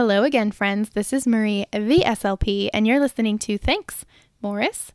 Hello 0.00 0.24
again, 0.24 0.50
friends. 0.50 0.88
This 0.94 1.12
is 1.12 1.26
Marie, 1.26 1.66
the 1.74 2.02
SLP, 2.06 2.70
and 2.72 2.86
you're 2.86 2.98
listening 2.98 3.38
to 3.40 3.58
Thanks, 3.58 4.06
Morris. 4.40 4.92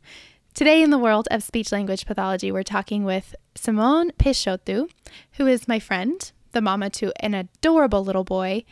Today, 0.52 0.82
in 0.82 0.90
the 0.90 0.98
world 0.98 1.28
of 1.30 1.44
speech 1.44 1.70
language 1.70 2.06
pathology, 2.06 2.50
we're 2.50 2.64
talking 2.64 3.04
with 3.04 3.32
Simone 3.54 4.10
Peixoto, 4.18 4.90
who 5.34 5.46
is 5.46 5.68
my 5.68 5.78
friend, 5.78 6.32
the 6.50 6.60
mama 6.60 6.90
to 6.90 7.12
an 7.24 7.34
adorable 7.34 8.02
little 8.02 8.24
boy, 8.24 8.64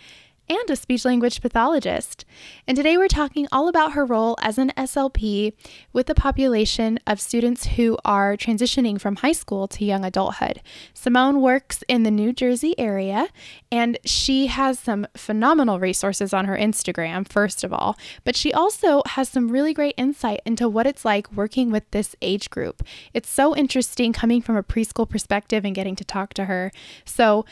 and 0.48 0.70
a 0.70 0.76
speech 0.76 1.04
language 1.04 1.40
pathologist. 1.40 2.24
And 2.66 2.76
today 2.76 2.96
we're 2.96 3.08
talking 3.08 3.48
all 3.50 3.68
about 3.68 3.92
her 3.92 4.04
role 4.04 4.36
as 4.40 4.58
an 4.58 4.72
SLP 4.76 5.52
with 5.92 6.06
the 6.06 6.14
population 6.14 6.98
of 7.06 7.20
students 7.20 7.66
who 7.66 7.96
are 8.04 8.36
transitioning 8.36 9.00
from 9.00 9.16
high 9.16 9.32
school 9.32 9.66
to 9.68 9.84
young 9.84 10.04
adulthood. 10.04 10.60
Simone 10.92 11.40
works 11.40 11.82
in 11.88 12.02
the 12.02 12.10
New 12.10 12.32
Jersey 12.32 12.78
area 12.78 13.28
and 13.72 13.98
she 14.04 14.46
has 14.48 14.78
some 14.78 15.06
phenomenal 15.16 15.80
resources 15.80 16.34
on 16.34 16.44
her 16.44 16.56
Instagram, 16.56 17.26
first 17.28 17.64
of 17.64 17.72
all, 17.72 17.96
but 18.24 18.36
she 18.36 18.52
also 18.52 19.02
has 19.06 19.28
some 19.28 19.48
really 19.48 19.72
great 19.72 19.94
insight 19.96 20.40
into 20.44 20.68
what 20.68 20.86
it's 20.86 21.04
like 21.04 21.32
working 21.32 21.70
with 21.70 21.90
this 21.90 22.14
age 22.20 22.50
group. 22.50 22.82
It's 23.12 23.30
so 23.30 23.56
interesting 23.56 24.12
coming 24.12 24.42
from 24.42 24.56
a 24.56 24.62
preschool 24.62 25.08
perspective 25.08 25.64
and 25.64 25.74
getting 25.74 25.96
to 25.96 26.04
talk 26.04 26.34
to 26.34 26.44
her. 26.44 26.70
So, 27.04 27.44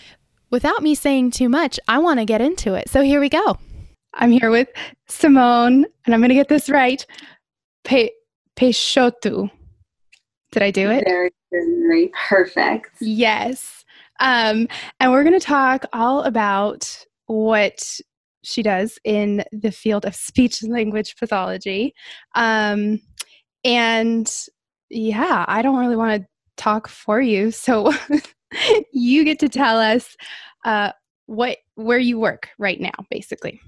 without 0.52 0.83
me 0.83 0.95
saying 0.95 1.33
too 1.33 1.48
much, 1.48 1.80
I 1.88 1.98
want 1.98 2.20
to 2.20 2.24
get 2.24 2.41
into 2.41 2.74
it. 2.74 2.88
So 2.88 3.02
here 3.02 3.19
we 3.19 3.29
go. 3.29 3.59
I'm 4.15 4.30
here 4.30 4.51
with 4.51 4.69
Simone, 5.09 5.87
and 6.05 6.15
I'm 6.15 6.20
going 6.20 6.29
to 6.29 6.34
get 6.34 6.48
this 6.48 6.69
right. 6.69 7.05
Pe- 7.83 8.10
Peixoto. 8.57 9.51
Did 10.52 10.62
I 10.62 10.70
do 10.70 10.91
it? 10.91 11.05
Very, 11.07 11.30
very 11.51 12.12
perfect. 12.29 12.91
Yes. 13.01 13.84
Um, 14.20 14.69
and 15.01 15.10
we're 15.10 15.24
going 15.24 15.38
to 15.38 15.45
talk 15.45 15.87
all 15.95 16.23
about 16.23 17.07
what 17.27 17.98
she 18.45 18.62
does 18.62 18.98
in 19.05 19.45
the 19.51 19.73
field 19.73 20.05
of 20.05 20.15
speech 20.15 20.62
language 20.62 21.16
pathology. 21.16 21.95
Um, 22.34 23.01
and 23.65 24.30
yeah, 24.90 25.46
I 25.49 25.62
don't 25.62 25.79
really 25.79 25.96
want 25.96 26.23
to 26.23 26.29
talk 26.59 26.88
for 26.88 27.21
you. 27.21 27.51
So 27.51 27.93
you 28.93 29.25
get 29.25 29.39
to 29.41 29.49
tell 29.49 29.79
us 29.79 30.17
uh, 30.65 30.93
what 31.27 31.59
where 31.75 31.99
you 31.99 32.19
work 32.19 32.49
right 32.59 32.81
now, 32.81 32.93
basically. 33.11 33.61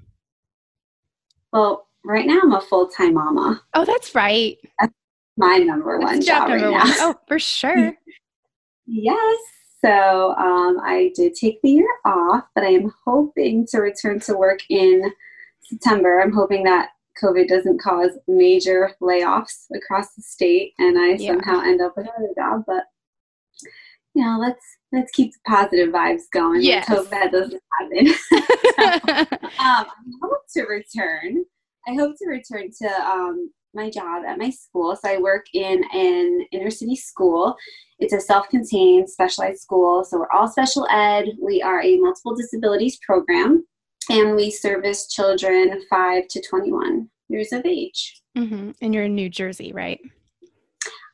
Well, 1.53 1.87
right 2.05 2.27
now 2.27 2.41
I'm 2.43 2.53
a 2.53 2.61
full 2.61 2.89
time 2.89 3.15
mama. 3.15 3.63
Oh, 3.75 3.85
that's 3.85 4.15
right. 4.15 4.57
That's 4.81 4.93
my 5.37 5.59
number 5.59 5.99
one 5.99 6.15
that's 6.15 6.27
job, 6.27 6.49
job 6.49 6.49
number 6.51 6.71
right 6.71 6.73
one. 6.81 6.89
now. 6.89 6.95
Oh, 6.99 7.15
for 7.29 7.39
sure. 7.39 7.95
yes. 8.87 9.39
So 9.85 10.35
um, 10.37 10.81
I 10.83 11.13
did 11.15 11.35
take 11.35 11.61
the 11.63 11.71
year 11.71 11.89
off, 12.07 12.45
but 12.55 12.65
I 12.65 12.69
am 12.69 12.93
hoping 13.05 13.67
to 13.69 13.79
return 13.81 14.19
to 14.21 14.35
work 14.35 14.61
in 14.71 15.13
September. 15.61 16.21
I'm 16.23 16.33
hoping 16.33 16.65
that 16.65 16.89
COVID 17.23 17.49
doesn't 17.49 17.81
cause 17.81 18.11
major 18.27 18.93
layoffs 19.01 19.67
across 19.75 20.15
the 20.15 20.23
state 20.23 20.73
and 20.79 20.99
I 20.99 21.11
Yeah. 21.13 21.33
somehow 21.33 21.61
end 21.61 21.81
up 21.83 21.97
with 21.97 22.07
another 22.07 22.33
job. 22.37 22.65
But 22.67 22.85
you 24.15 24.25
know, 24.25 24.39
let's 24.41 24.65
let's 24.93 25.11
keep 25.13 25.33
the 25.33 25.39
positive 25.47 25.89
vibes 25.91 26.23
going. 26.33 26.63
Yes. 26.63 26.89
Let's 26.89 27.01
hope 27.01 27.11
that 27.11 27.33
doesn't 27.33 27.63
happen. 27.79 28.09
um, 29.59 29.87
I 29.87 29.87
hope 30.23 30.43
to 30.55 30.63
return. 30.63 31.45
I 31.87 31.95
hope 31.95 32.17
to 32.19 32.29
return 32.29 32.71
to 32.83 32.89
um, 33.05 33.51
my 33.75 33.91
job 33.91 34.25
at 34.27 34.39
my 34.39 34.51
school. 34.51 34.97
So 34.97 35.11
I 35.11 35.19
work 35.19 35.47
in 35.53 35.83
an 35.93 36.47
inner 36.53 36.71
city 36.71 36.97
school. 36.97 37.57
It's 37.99 38.15
a 38.15 38.21
self-contained 38.21 39.11
specialized 39.11 39.61
school. 39.61 40.05
So 40.05 40.19
we're 40.19 40.31
all 40.31 40.49
special 40.49 40.87
ed. 40.91 41.27
We 41.43 41.61
are 41.61 41.83
a 41.83 41.99
multiple 41.99 42.37
disabilities 42.37 42.99
program, 43.05 43.65
and 44.09 44.37
we 44.37 44.51
service 44.51 45.09
children 45.09 45.83
five 45.91 46.29
to 46.31 46.43
twenty-one 46.49 47.11
years 47.29 47.53
of 47.53 47.67
age. 47.67 48.23
Mm-hmm. 48.37 48.71
And 48.81 48.95
you're 48.95 49.05
in 49.05 49.15
New 49.15 49.29
Jersey, 49.29 49.73
right? 49.73 50.01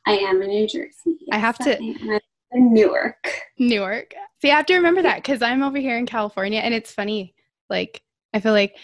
I 0.05 0.17
am 0.17 0.41
in 0.41 0.49
New 0.49 0.67
Jersey. 0.67 1.17
I 1.31 1.37
have 1.37 1.57
to- 1.59 1.77
I 1.79 2.19
Newark. 2.53 3.31
Newark. 3.59 4.13
See, 4.41 4.51
I 4.51 4.55
have 4.57 4.65
to 4.67 4.75
remember 4.75 5.01
that 5.03 5.17
because 5.17 5.41
I'm 5.41 5.63
over 5.63 5.77
here 5.77 5.97
in 5.97 6.05
California, 6.05 6.59
and 6.59 6.73
it's 6.73 6.91
funny. 6.91 7.33
Like, 7.69 8.01
I 8.33 8.39
feel 8.39 8.53
like 8.53 8.75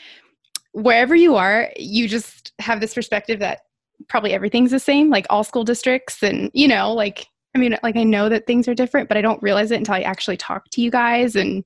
wherever 0.71 1.15
you 1.15 1.35
are, 1.35 1.71
you 1.77 2.07
just 2.07 2.53
have 2.59 2.79
this 2.79 2.93
perspective 2.93 3.39
that 3.39 3.61
probably 4.07 4.33
everything's 4.33 4.71
the 4.71 4.79
same, 4.79 5.09
like 5.09 5.25
all 5.29 5.43
school 5.43 5.63
districts, 5.63 6.23
and 6.23 6.51
you 6.53 6.67
know, 6.67 6.93
like, 6.93 7.27
I 7.55 7.59
mean, 7.59 7.77
like 7.83 7.97
I 7.97 8.03
know 8.03 8.29
that 8.29 8.47
things 8.47 8.67
are 8.67 8.75
different, 8.75 9.09
but 9.09 9.17
I 9.17 9.21
don't 9.21 9.41
realize 9.41 9.71
it 9.71 9.77
until 9.77 9.95
I 9.95 10.01
actually 10.01 10.37
talk 10.37 10.69
to 10.71 10.81
you 10.81 10.91
guys, 10.91 11.35
and 11.35 11.63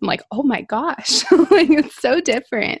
I'm 0.00 0.08
like, 0.08 0.22
oh 0.32 0.42
my 0.42 0.62
gosh, 0.62 1.24
like 1.50 1.70
it's 1.70 2.00
so 2.00 2.20
different. 2.20 2.80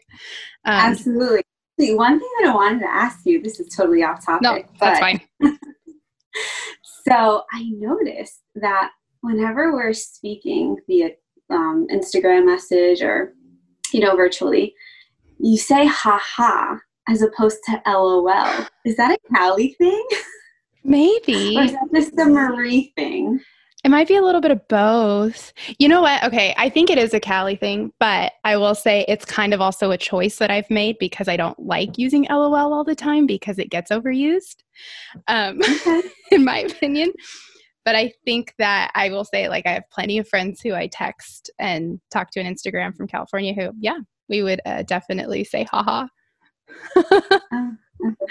Um, 0.64 0.74
Absolutely. 0.74 1.42
See, 1.78 1.94
One 1.94 2.20
thing 2.20 2.30
that 2.40 2.50
I 2.50 2.54
wanted 2.54 2.80
to 2.80 2.88
ask 2.88 3.26
you, 3.26 3.42
this 3.42 3.58
is 3.58 3.74
totally 3.74 4.04
off 4.04 4.24
topic. 4.24 4.42
no, 4.42 4.62
that's 4.80 5.00
fine. 5.00 5.20
So 7.06 7.42
I 7.52 7.64
noticed 7.70 8.40
that 8.56 8.90
whenever 9.20 9.72
we're 9.72 9.92
speaking 9.92 10.76
via 10.86 11.10
um, 11.50 11.86
Instagram 11.90 12.46
message 12.46 13.02
or, 13.02 13.34
you 13.92 14.00
know, 14.00 14.16
virtually, 14.16 14.74
you 15.38 15.58
say 15.58 15.86
ha 15.86 16.18
ha 16.22 16.78
as 17.08 17.22
opposed 17.22 17.58
to 17.66 17.82
lol. 17.86 18.28
Is 18.84 18.96
that 18.96 19.12
a 19.12 19.34
Cali 19.34 19.74
thing? 19.78 20.06
Maybe. 20.82 21.56
Or 21.58 21.62
is 21.64 21.72
that 21.72 21.88
just 21.94 22.18
a 22.18 22.24
Marie 22.24 22.92
thing? 22.96 23.40
It 23.84 23.90
might 23.90 24.08
be 24.08 24.16
a 24.16 24.22
little 24.22 24.40
bit 24.40 24.50
of 24.50 24.66
both. 24.68 25.52
You 25.78 25.88
know 25.88 26.00
what? 26.00 26.24
Okay, 26.24 26.54
I 26.56 26.70
think 26.70 26.88
it 26.88 26.96
is 26.96 27.12
a 27.12 27.20
Cali 27.20 27.54
thing, 27.54 27.92
but 28.00 28.32
I 28.42 28.56
will 28.56 28.74
say 28.74 29.04
it's 29.08 29.26
kind 29.26 29.52
of 29.52 29.60
also 29.60 29.90
a 29.90 29.98
choice 29.98 30.38
that 30.38 30.50
I've 30.50 30.70
made 30.70 30.96
because 30.98 31.28
I 31.28 31.36
don't 31.36 31.58
like 31.58 31.98
using 31.98 32.26
LOL 32.30 32.72
all 32.72 32.84
the 32.84 32.94
time 32.94 33.26
because 33.26 33.58
it 33.58 33.68
gets 33.68 33.90
overused, 33.90 34.63
um, 35.28 35.60
in 36.30 36.44
my 36.44 36.60
opinion. 36.60 37.12
But 37.84 37.96
I 37.96 38.12
think 38.24 38.54
that 38.58 38.90
I 38.94 39.10
will 39.10 39.24
say, 39.24 39.48
like, 39.48 39.66
I 39.66 39.72
have 39.72 39.90
plenty 39.92 40.16
of 40.18 40.26
friends 40.26 40.60
who 40.62 40.72
I 40.72 40.86
text 40.86 41.50
and 41.58 42.00
talk 42.10 42.30
to 42.30 42.40
on 42.40 42.46
Instagram 42.46 42.96
from 42.96 43.06
California 43.06 43.52
who, 43.52 43.72
yeah, 43.78 43.98
we 44.28 44.42
would 44.42 44.60
uh, 44.64 44.82
definitely 44.84 45.44
say 45.44 45.64
haha. 45.70 46.06
Oh, 46.96 47.76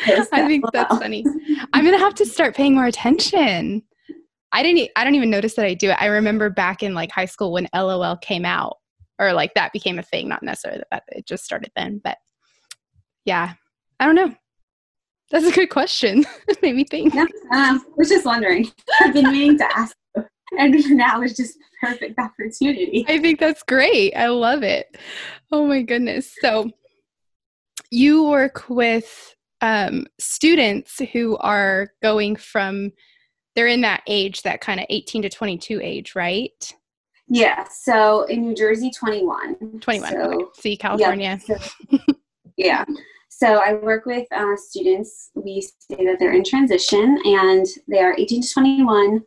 I 0.34 0.48
think 0.48 0.66
that's 0.74 0.98
funny. 0.98 1.24
I'm 1.74 1.86
gonna 1.86 1.98
have 1.98 2.16
to 2.16 2.26
start 2.26 2.56
paying 2.56 2.76
more 2.76 2.86
attention. 2.86 3.84
I 4.52 4.62
didn't. 4.64 4.80
e- 4.80 4.92
I 4.96 5.04
don't 5.04 5.16
even 5.16 5.30
notice 5.30 5.56
that 5.56 5.66
I 5.66 5.74
do 5.74 5.90
it. 5.90 5.98
I 6.00 6.08
remember 6.08 6.50
back 6.50 6.84
in 6.84 6.94
like 6.94 7.12
high 7.12 7.26
school 7.26 7.52
when 7.52 7.68
LOL 7.74 8.18
came 8.18 8.46
out, 8.46 8.78
or 9.20 9.34
like 9.34 9.54
that 9.56 9.74
became 9.74 10.00
a 10.00 10.04
thing. 10.04 10.28
Not 10.28 10.44
necessarily 10.44 10.84
that 10.92 11.04
it 11.10 11.26
just 11.26 11.44
started 11.44 11.72
then, 11.76 12.02
but 12.04 12.18
yeah, 13.26 13.54
I 14.00 14.06
don't 14.06 14.16
know. 14.16 14.34
That's 15.34 15.48
a 15.48 15.52
good 15.52 15.70
question. 15.70 16.24
It 16.48 16.62
made 16.62 16.76
me 16.76 16.84
think. 16.84 17.14
No, 17.14 17.28
um, 17.52 17.84
was 17.98 18.10
just 18.10 18.26
wondering. 18.26 18.72
I've 19.02 19.14
been 19.14 19.32
meaning 19.32 19.58
to 19.58 19.78
ask 19.78 19.96
you, 20.16 20.24
and 20.60 20.74
now 20.92 21.22
is 21.24 21.36
just 21.36 21.58
a 21.58 21.88
perfect 21.88 22.20
opportunity. 22.20 23.04
I 23.10 23.18
think 23.18 23.40
that's 23.40 23.64
great. 23.64 24.14
I 24.16 24.28
love 24.28 24.62
it. 24.62 24.96
Oh 25.52 25.66
my 25.66 25.82
goodness. 25.82 26.36
So 26.40 26.70
you 27.90 28.26
work 28.26 28.70
with 28.70 29.36
um, 29.62 30.06
students 30.20 31.02
who 31.12 31.36
are 31.38 31.90
going 32.04 32.36
from 32.36 32.92
they're 33.56 33.68
in 33.68 33.82
that 33.82 34.04
age, 34.08 34.44
that 34.44 34.62
kind 34.62 34.80
of 34.80 34.86
18 34.90 35.24
to 35.24 35.30
22 35.30 35.80
age, 35.82 36.16
right? 36.16 36.74
Yeah. 37.28 37.66
So 37.72 38.24
in 38.24 38.42
New 38.42 38.56
Jersey, 38.56 38.92
twenty-one. 38.96 39.80
21. 39.80 40.12
So, 40.12 40.18
okay. 40.18 40.46
See, 40.60 40.78
California. 40.78 41.40
Yeah. 41.48 41.58
So, 41.58 41.98
yeah. 42.58 42.86
So 43.44 43.56
I 43.56 43.74
work 43.74 44.06
with 44.06 44.26
uh, 44.32 44.56
students. 44.56 45.32
We 45.36 45.60
say 45.60 46.06
that 46.06 46.16
they're 46.18 46.32
in 46.32 46.46
transition 46.46 47.20
and 47.26 47.66
they 47.90 48.00
are 48.00 48.16
18 48.18 48.42
to 48.42 48.54
21, 48.54 49.20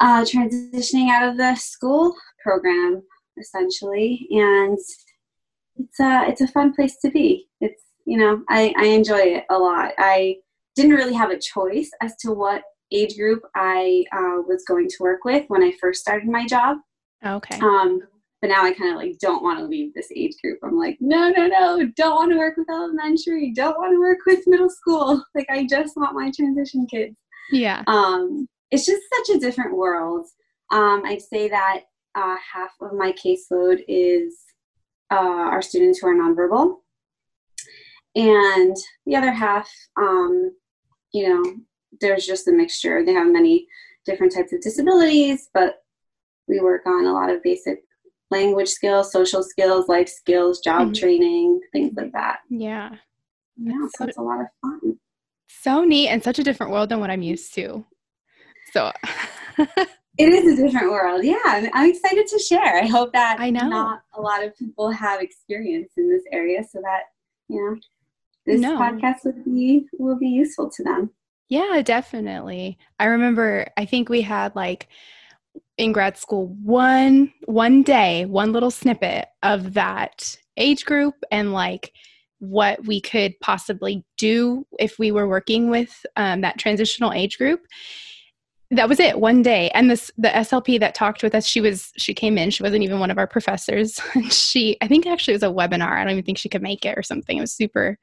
uh, 0.00 0.24
transitioning 0.24 1.08
out 1.08 1.28
of 1.28 1.36
the 1.36 1.54
school 1.54 2.16
program 2.42 3.00
essentially. 3.38 4.26
And 4.32 4.76
it's 5.76 6.00
a, 6.00 6.24
it's 6.26 6.40
a 6.40 6.48
fun 6.48 6.74
place 6.74 6.96
to 7.02 7.12
be. 7.12 7.46
It's, 7.60 7.80
you 8.06 8.18
know, 8.18 8.42
I, 8.48 8.74
I 8.76 8.86
enjoy 8.86 9.20
it 9.20 9.44
a 9.50 9.56
lot. 9.56 9.92
I 9.98 10.38
didn't 10.74 10.96
really 10.96 11.14
have 11.14 11.30
a 11.30 11.38
choice 11.38 11.92
as 12.00 12.16
to 12.22 12.32
what 12.32 12.62
age 12.90 13.16
group 13.16 13.44
I 13.54 14.04
uh, 14.10 14.42
was 14.48 14.64
going 14.66 14.88
to 14.88 14.96
work 14.98 15.24
with 15.24 15.44
when 15.46 15.62
I 15.62 15.70
first 15.80 16.00
started 16.00 16.28
my 16.28 16.44
job. 16.44 16.78
Okay. 17.24 17.60
Um, 17.60 18.00
but 18.40 18.48
now 18.48 18.64
I 18.64 18.72
kind 18.72 18.90
of 18.90 18.96
like 18.96 19.18
don't 19.18 19.42
want 19.42 19.58
to 19.58 19.64
leave 19.64 19.92
this 19.94 20.10
age 20.14 20.34
group. 20.42 20.58
I'm 20.62 20.78
like, 20.78 20.96
no, 21.00 21.30
no, 21.30 21.46
no, 21.46 21.86
don't 21.96 22.14
want 22.14 22.32
to 22.32 22.38
work 22.38 22.56
with 22.56 22.70
elementary, 22.70 23.52
don't 23.52 23.78
want 23.78 23.92
to 23.92 23.98
work 23.98 24.18
with 24.26 24.46
middle 24.46 24.70
school. 24.70 25.22
Like 25.34 25.48
I 25.50 25.66
just 25.66 25.96
want 25.96 26.14
my 26.14 26.30
transition 26.34 26.86
kids. 26.86 27.16
Yeah. 27.52 27.82
Um, 27.86 28.48
it's 28.70 28.86
just 28.86 29.02
such 29.14 29.36
a 29.36 29.40
different 29.40 29.76
world. 29.76 30.26
Um, 30.70 31.02
I'd 31.04 31.22
say 31.22 31.48
that 31.48 31.82
uh, 32.14 32.36
half 32.52 32.70
of 32.80 32.92
my 32.92 33.12
caseload 33.12 33.82
is 33.86 34.36
uh, 35.12 35.16
our 35.16 35.62
students 35.62 35.98
who 35.98 36.08
are 36.08 36.14
nonverbal, 36.14 36.76
and 38.14 38.76
the 39.06 39.16
other 39.16 39.30
half, 39.30 39.70
um, 39.96 40.52
you 41.12 41.28
know, 41.28 41.54
there's 42.00 42.26
just 42.26 42.48
a 42.48 42.52
mixture. 42.52 43.04
They 43.04 43.12
have 43.12 43.28
many 43.28 43.66
different 44.04 44.34
types 44.34 44.52
of 44.52 44.60
disabilities, 44.60 45.48
but 45.54 45.76
we 46.48 46.60
work 46.60 46.82
on 46.86 47.06
a 47.06 47.12
lot 47.12 47.30
of 47.30 47.42
basic 47.42 47.82
language 48.30 48.68
skills, 48.68 49.12
social 49.12 49.42
skills, 49.42 49.88
life 49.88 50.08
skills, 50.08 50.60
job 50.60 50.82
mm-hmm. 50.82 50.92
training, 50.92 51.60
things 51.72 51.92
like 51.96 52.12
that. 52.12 52.40
Yeah. 52.48 52.90
Yeah, 53.56 53.86
so 53.96 54.04
it's 54.04 54.18
a 54.18 54.22
lot 54.22 54.40
of 54.40 54.46
fun. 54.62 54.98
So 55.48 55.84
neat 55.84 56.08
and 56.08 56.22
such 56.22 56.38
a 56.38 56.44
different 56.44 56.72
world 56.72 56.90
than 56.90 57.00
what 57.00 57.10
I'm 57.10 57.22
used 57.22 57.54
to. 57.54 57.84
So 58.72 58.92
it 59.58 60.28
is 60.28 60.58
a 60.58 60.62
different 60.62 60.90
world. 60.90 61.24
Yeah, 61.24 61.38
I'm, 61.44 61.68
I'm, 61.74 61.90
excited 61.90 62.26
to 62.28 62.38
share. 62.38 62.76
I 62.76 62.86
hope 62.86 63.12
that 63.14 63.40
I 63.40 63.50
know 63.50 63.68
not 63.68 64.02
a 64.14 64.20
lot 64.20 64.44
of 64.44 64.56
people 64.56 64.90
have 64.90 65.20
experience 65.20 65.92
in 65.96 66.08
this 66.08 66.22
area, 66.32 66.62
so 66.62 66.80
that 66.82 67.04
you 67.48 67.56
know 67.56 67.76
this 68.46 68.60
no. 68.60 68.78
podcast 68.78 69.24
would 69.24 69.44
be 69.44 69.86
will 69.98 70.18
be 70.18 70.28
useful 70.28 70.70
to 70.70 70.84
them. 70.84 71.10
Yeah, 71.48 71.80
definitely. 71.82 72.78
I 73.00 73.06
remember. 73.06 73.68
I 73.76 73.84
think 73.86 74.08
we 74.08 74.20
had 74.20 74.54
like 74.54 74.88
in 75.78 75.92
grad 75.92 76.18
school 76.18 76.48
one 76.62 77.32
one 77.46 77.82
day, 77.82 78.26
one 78.26 78.52
little 78.52 78.70
snippet 78.70 79.26
of 79.42 79.74
that 79.74 80.36
age 80.56 80.84
group 80.84 81.14
and 81.30 81.52
like 81.52 81.92
what 82.40 82.84
we 82.86 83.00
could 83.00 83.34
possibly 83.40 84.04
do 84.16 84.66
if 84.78 84.98
we 84.98 85.10
were 85.10 85.28
working 85.28 85.70
with 85.70 86.04
um, 86.16 86.40
that 86.42 86.58
transitional 86.58 87.12
age 87.12 87.38
group. 87.38 87.60
That 88.70 88.88
was 88.88 89.00
it 89.00 89.18
one 89.18 89.42
day. 89.42 89.70
And 89.70 89.90
this 89.90 90.10
the 90.18 90.28
slp 90.28 90.78
that 90.80 90.94
talked 90.94 91.22
with 91.22 91.34
us 91.34 91.46
she 91.46 91.62
was 91.62 91.90
she 91.96 92.12
came 92.12 92.36
in 92.36 92.50
she 92.50 92.62
wasn't 92.62 92.82
even 92.82 93.00
one 93.00 93.10
of 93.10 93.16
our 93.16 93.26
professors. 93.26 93.98
She 94.30 94.76
i 94.82 94.88
think 94.88 95.06
actually 95.06 95.34
it 95.34 95.42
was 95.42 95.42
a 95.42 95.46
webinar. 95.46 95.92
I 95.92 96.04
don't 96.04 96.12
even 96.12 96.24
think 96.24 96.38
she 96.38 96.50
could 96.50 96.62
make 96.62 96.84
it 96.84 96.98
or 96.98 97.02
something. 97.02 97.38
It 97.38 97.40
was 97.40 97.54
super 97.54 97.98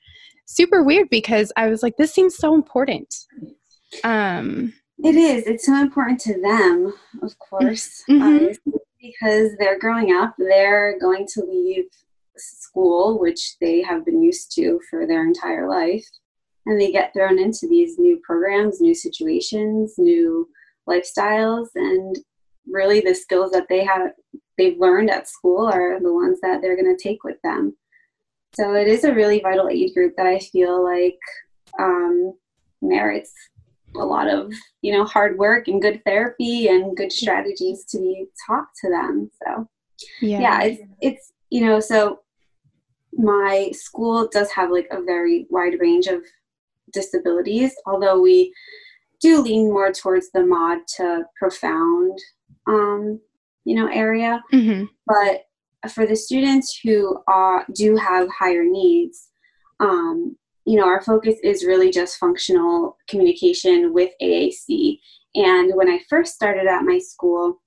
super 0.48 0.84
weird 0.84 1.10
because 1.10 1.52
i 1.58 1.68
was 1.68 1.82
like 1.84 1.98
this 1.98 2.14
seems 2.14 2.36
so 2.36 2.56
important. 2.56 3.14
Um 4.04 4.74
it 5.04 5.16
is 5.16 5.46
it's 5.46 5.66
so 5.66 5.76
important 5.76 6.20
to 6.20 6.40
them 6.42 6.94
of 7.22 7.38
course 7.40 8.04
mm-hmm. 8.10 8.48
uh, 8.48 8.78
because 9.02 9.52
they're 9.60 9.80
growing 9.80 10.14
up 10.14 10.34
they're 10.38 10.98
going 11.00 11.28
to 11.28 11.44
leave 11.44 11.86
school 12.38 13.20
which 13.20 13.58
they 13.60 13.82
have 13.82 14.06
been 14.06 14.22
used 14.22 14.52
to 14.54 14.80
for 14.90 15.06
their 15.06 15.26
entire 15.26 15.70
life 15.70 16.06
and 16.66 16.80
they 16.80 16.92
get 16.92 17.14
thrown 17.14 17.38
into 17.40 17.68
these 17.68 17.98
new 18.00 18.20
programs, 18.24 18.82
new 18.82 18.96
situations, 18.96 19.96
new 19.98 20.50
lifestyles, 20.90 21.68
and 21.76 22.18
really 22.68 23.02
the 23.02 23.14
skills 23.14 23.52
that 23.52 23.68
they 23.70 23.84
have 23.84 24.12
they've 24.58 24.80
learned 24.80 25.12
at 25.12 25.28
school 25.28 25.68
are 25.68 26.00
the 26.00 26.14
ones 26.14 26.40
that 26.42 26.62
they're 26.62 26.82
going 26.82 26.96
to 26.96 27.02
take 27.02 27.24
with 27.24 27.38
them. 27.44 27.76
So 28.56 28.74
it 28.74 28.88
is 28.88 29.04
a 29.04 29.14
really 29.14 29.42
vital 29.42 29.68
age 29.68 29.94
group 29.94 30.14
that 30.18 30.26
I 30.26 30.40
feel 30.40 30.84
like 30.84 31.20
um, 31.78 32.34
merits 32.82 33.34
a 33.96 34.06
lot 34.06 34.28
of 34.28 34.54
you 34.82 34.94
know 34.94 35.06
hard 35.06 35.38
work 35.38 35.68
and 35.68 35.82
good 35.82 36.02
therapy 36.06 36.68
and 36.68 36.96
good 36.96 37.12
strategies 37.12 37.86
to 37.86 38.00
be 38.00 38.26
taught 38.48 38.68
to 38.82 38.90
them. 38.90 39.32
So 39.44 39.68
yeah, 40.22 40.40
yeah 40.40 40.64
it's 40.64 40.82
it's 41.02 41.34
you 41.50 41.66
know 41.66 41.80
so 41.80 42.20
my 43.14 43.72
school 43.72 44.28
does 44.32 44.52
have 44.52 44.72
like 44.72 44.88
a 44.92 45.02
very 45.02 45.48
wide 45.50 45.80
range 45.80 46.08
of 46.08 46.22
disabilities, 46.92 47.74
although 47.86 48.20
we 48.20 48.54
do 49.22 49.42
lean 49.42 49.70
more 49.70 49.92
towards 49.92 50.32
the 50.32 50.46
mod 50.46 50.80
to 50.98 51.24
profound, 51.38 52.18
um, 52.68 53.20
you 53.64 53.76
know, 53.76 53.88
area. 53.88 54.44
Mm-hmm. 54.54 54.86
But 55.08 55.92
for 55.92 56.06
the 56.06 56.16
students 56.16 56.80
who 56.84 57.20
are, 57.28 57.66
do 57.74 57.96
have 57.96 58.28
higher 58.30 58.64
needs, 58.64 59.30
um, 59.80 60.36
you 60.66 60.78
know, 60.78 60.86
our 60.86 61.02
focus 61.02 61.36
is 61.44 61.66
really 61.66 61.92
just 61.92 62.18
functional 62.18 62.98
communication 63.08 63.94
with 63.94 64.12
AAC. 64.22 65.00
And 65.36 65.74
when 65.76 65.90
I 65.90 66.00
first 66.10 66.34
started 66.34 66.66
at 66.66 66.84
my 66.84 66.98
school, 66.98 67.62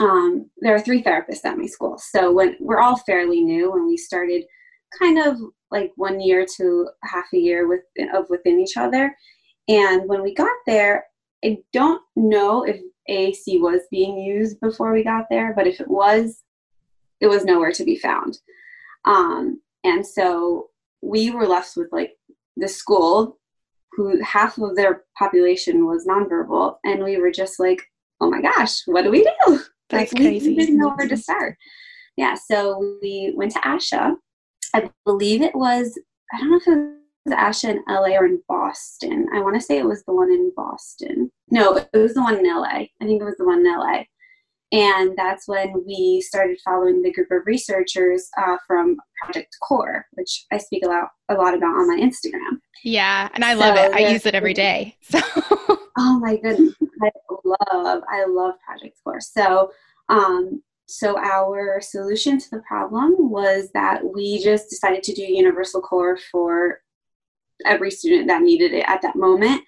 um, 0.00 0.50
there 0.58 0.74
are 0.74 0.80
three 0.80 1.02
therapists 1.02 1.44
at 1.44 1.58
my 1.58 1.66
school. 1.66 1.98
So 1.98 2.32
when 2.32 2.56
we're 2.60 2.80
all 2.80 2.98
fairly 2.98 3.42
new, 3.42 3.72
when 3.72 3.86
we 3.86 3.96
started 3.96 4.44
kind 4.98 5.18
of 5.18 5.36
like 5.70 5.92
one 5.96 6.20
year 6.20 6.46
to 6.56 6.88
half 7.04 7.26
a 7.34 7.38
year 7.38 7.66
with 7.68 7.80
of 8.14 8.28
within 8.30 8.60
each 8.60 8.76
other. 8.76 9.16
And 9.68 10.08
when 10.08 10.22
we 10.22 10.34
got 10.34 10.56
there, 10.66 11.06
I 11.44 11.58
don't 11.72 12.00
know 12.14 12.64
if 12.64 12.80
AAC 13.08 13.60
was 13.60 13.82
being 13.90 14.18
used 14.18 14.60
before 14.60 14.92
we 14.92 15.04
got 15.04 15.26
there, 15.30 15.54
but 15.54 15.66
if 15.66 15.80
it 15.80 15.88
was, 15.88 16.42
it 17.20 17.26
was 17.26 17.44
nowhere 17.44 17.72
to 17.72 17.84
be 17.84 17.96
found. 17.96 18.38
Um, 19.04 19.60
and 19.84 20.06
so 20.06 20.70
we 21.06 21.30
were 21.30 21.46
left 21.46 21.76
with 21.76 21.88
like 21.92 22.12
the 22.56 22.68
school, 22.68 23.38
who 23.92 24.22
half 24.22 24.58
of 24.58 24.76
their 24.76 25.04
population 25.18 25.86
was 25.86 26.06
nonverbal, 26.06 26.76
and 26.84 27.02
we 27.02 27.16
were 27.18 27.30
just 27.30 27.58
like, 27.58 27.82
oh 28.20 28.30
my 28.30 28.40
gosh, 28.40 28.82
what 28.86 29.02
do 29.02 29.10
we 29.10 29.22
do? 29.22 29.60
That's 29.90 30.12
like, 30.12 30.22
crazy. 30.22 30.50
We 30.50 30.56
didn't 30.56 30.78
know 30.78 30.94
where 30.94 31.08
to 31.08 31.16
start. 31.16 31.56
Yeah, 32.16 32.34
so 32.34 32.98
we 33.02 33.32
went 33.36 33.52
to 33.52 33.58
ASHA 33.60 34.16
I 34.76 34.90
believe 35.06 35.40
it 35.40 35.54
was, 35.54 35.98
I 36.34 36.38
don't 36.38 36.50
know 36.50 36.56
if 36.56 36.68
it 36.68 36.96
was 37.24 37.34
ASHA 37.34 37.70
in 37.70 37.84
LA 37.88 38.18
or 38.18 38.26
in 38.26 38.42
Boston. 38.46 39.26
I 39.34 39.40
want 39.40 39.54
to 39.54 39.60
say 39.60 39.78
it 39.78 39.86
was 39.86 40.04
the 40.04 40.12
one 40.12 40.30
in 40.30 40.52
Boston. 40.54 41.30
No, 41.50 41.76
it 41.76 41.88
was 41.94 42.12
the 42.12 42.22
one 42.22 42.36
in 42.36 42.44
LA. 42.44 42.64
I 42.66 42.88
think 43.00 43.22
it 43.22 43.24
was 43.24 43.36
the 43.38 43.46
one 43.46 43.60
in 43.60 43.72
LA. 43.72 44.04
And 44.72 45.16
that's 45.16 45.46
when 45.46 45.84
we 45.86 46.20
started 46.20 46.58
following 46.64 47.00
the 47.00 47.12
group 47.12 47.30
of 47.30 47.46
researchers 47.46 48.28
uh, 48.36 48.56
from 48.66 48.96
Project 49.22 49.56
Core, 49.62 50.06
which 50.12 50.44
I 50.52 50.58
speak 50.58 50.84
a 50.84 50.88
lot, 50.88 51.08
a 51.28 51.34
lot 51.34 51.54
about 51.54 51.76
on 51.76 51.88
my 51.88 52.00
Instagram. 52.00 52.58
Yeah, 52.82 53.28
and 53.34 53.44
I 53.44 53.54
love 53.54 53.76
it. 53.76 53.92
I 53.94 54.10
use 54.10 54.26
it 54.26 54.34
every 54.34 54.54
day. 54.54 54.96
So. 55.08 55.20
oh 55.98 56.18
my 56.20 56.36
goodness, 56.36 56.74
I 57.02 57.10
love, 57.44 58.02
I 58.10 58.26
love 58.26 58.54
Project 58.66 58.98
Core. 59.02 59.20
So 59.20 59.70
um, 60.08 60.62
so 60.86 61.18
our 61.18 61.80
solution 61.80 62.38
to 62.38 62.50
the 62.50 62.60
problem 62.60 63.30
was 63.30 63.70
that 63.74 64.02
we 64.04 64.42
just 64.42 64.70
decided 64.70 65.02
to 65.04 65.14
do 65.14 65.22
universal 65.22 65.80
core 65.80 66.16
for 66.30 66.80
every 67.64 67.90
student 67.90 68.28
that 68.28 68.42
needed 68.42 68.72
it 68.72 68.84
at 68.86 69.02
that 69.02 69.16
moment. 69.16 69.62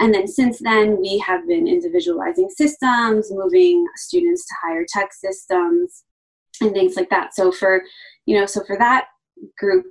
And 0.00 0.12
then 0.12 0.26
since 0.26 0.58
then, 0.60 1.00
we 1.00 1.18
have 1.18 1.46
been 1.46 1.68
individualizing 1.68 2.50
systems, 2.50 3.30
moving 3.30 3.86
students 3.96 4.46
to 4.46 4.54
higher 4.62 4.84
tech 4.88 5.12
systems, 5.12 6.04
and 6.60 6.72
things 6.72 6.96
like 6.96 7.10
that. 7.10 7.34
So 7.34 7.52
for, 7.52 7.82
you 8.26 8.38
know, 8.38 8.46
so 8.46 8.62
for 8.64 8.76
that 8.78 9.06
group 9.58 9.86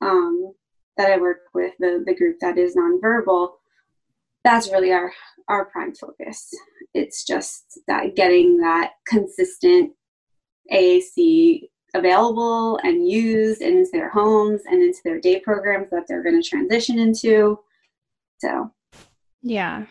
um, 0.00 0.52
that 0.96 1.10
I 1.10 1.18
work 1.18 1.40
with, 1.54 1.72
the, 1.78 2.02
the 2.04 2.14
group 2.14 2.36
that 2.40 2.58
is 2.58 2.76
nonverbal, 2.76 3.50
that's 4.44 4.70
really 4.70 4.92
our, 4.92 5.12
our 5.48 5.66
prime 5.66 5.94
focus. 5.94 6.50
It's 6.94 7.24
just 7.24 7.80
that 7.86 8.16
getting 8.16 8.58
that 8.58 8.92
consistent 9.06 9.92
AAC 10.72 11.68
available 11.94 12.78
and 12.82 13.08
used 13.08 13.60
into 13.60 13.90
their 13.92 14.10
homes 14.10 14.62
and 14.66 14.82
into 14.82 14.98
their 15.04 15.20
day 15.20 15.40
programs 15.40 15.90
that 15.90 16.04
they're 16.08 16.22
going 16.22 16.40
to 16.40 16.48
transition 16.48 16.98
into. 16.98 17.58
So, 18.38 18.70
yeah, 19.42 19.86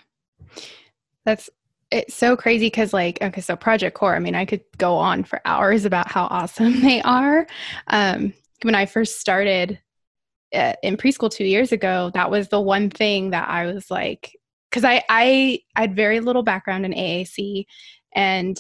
that's 1.26 1.50
it's 1.92 2.16
so 2.16 2.38
crazy 2.38 2.68
because, 2.68 2.94
like, 2.94 3.22
okay, 3.22 3.42
so 3.42 3.56
Project 3.56 3.98
Core, 3.98 4.16
I 4.16 4.20
mean, 4.20 4.34
I 4.34 4.46
could 4.46 4.64
go 4.78 4.96
on 4.96 5.26
for 5.26 5.42
hours 5.46 5.84
about 5.84 6.10
how 6.10 6.24
awesome 6.32 6.82
they 6.82 7.02
are. 7.02 7.46
Um, 7.88 8.34
when 8.64 8.76
I 8.76 8.86
first 8.86 9.20
started 9.20 9.80
uh, 10.56 10.74
in 10.84 10.98
preschool 10.98 11.30
two 11.30 11.44
years 11.44 11.72
ago, 11.72 12.12
that 12.14 12.32
was 12.32 12.48
the 12.48 12.62
one 12.62 12.90
thing 12.90 13.32
that 13.32 13.50
I 13.50 13.66
was 13.66 13.92
like, 13.92 14.36
because 14.70 14.86
I, 14.86 15.04
I 15.10 15.60
I 15.76 15.82
had 15.82 15.96
very 15.96 16.22
little 16.22 16.44
background 16.44 16.86
in 16.86 16.94
AAC, 16.94 17.66
and 18.16 18.58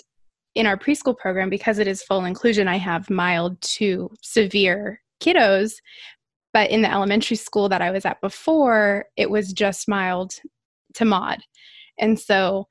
in 0.55 0.65
our 0.65 0.77
preschool 0.77 1.17
program, 1.17 1.49
because 1.49 1.79
it 1.79 1.87
is 1.87 2.03
full 2.03 2.25
inclusion, 2.25 2.67
I 2.67 2.77
have 2.77 3.09
mild 3.09 3.61
to 3.61 4.09
severe 4.21 5.01
kiddos. 5.21 5.75
But 6.53 6.69
in 6.69 6.81
the 6.81 6.91
elementary 6.91 7.37
school 7.37 7.69
that 7.69 7.81
I 7.81 7.91
was 7.91 8.03
at 8.05 8.19
before, 8.19 9.05
it 9.15 9.29
was 9.29 9.53
just 9.53 9.87
mild 9.87 10.33
to 10.95 11.05
mod. 11.05 11.39
And 11.99 12.19
so 12.19 12.67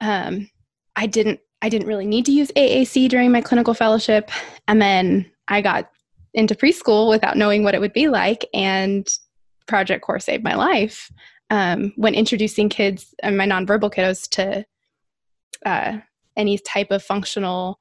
um, 0.00 0.50
I 0.96 1.06
didn't 1.06 1.40
I 1.62 1.70
didn't 1.70 1.86
really 1.86 2.06
need 2.06 2.26
to 2.26 2.32
use 2.32 2.50
AAC 2.56 3.08
during 3.08 3.32
my 3.32 3.40
clinical 3.40 3.72
fellowship. 3.72 4.30
And 4.68 4.82
then 4.82 5.30
I 5.48 5.62
got 5.62 5.90
into 6.34 6.54
preschool 6.54 7.08
without 7.08 7.38
knowing 7.38 7.64
what 7.64 7.74
it 7.74 7.80
would 7.80 7.94
be 7.94 8.08
like. 8.08 8.46
And 8.52 9.08
Project 9.66 10.04
Core 10.04 10.20
saved 10.20 10.44
my 10.44 10.54
life 10.54 11.10
um, 11.48 11.94
when 11.96 12.14
introducing 12.14 12.68
kids 12.68 13.14
and 13.22 13.38
my 13.38 13.46
nonverbal 13.46 13.92
kiddos 13.94 14.28
to 14.30 14.66
uh, 15.64 15.98
any 16.36 16.58
type 16.58 16.90
of 16.90 17.02
functional 17.02 17.78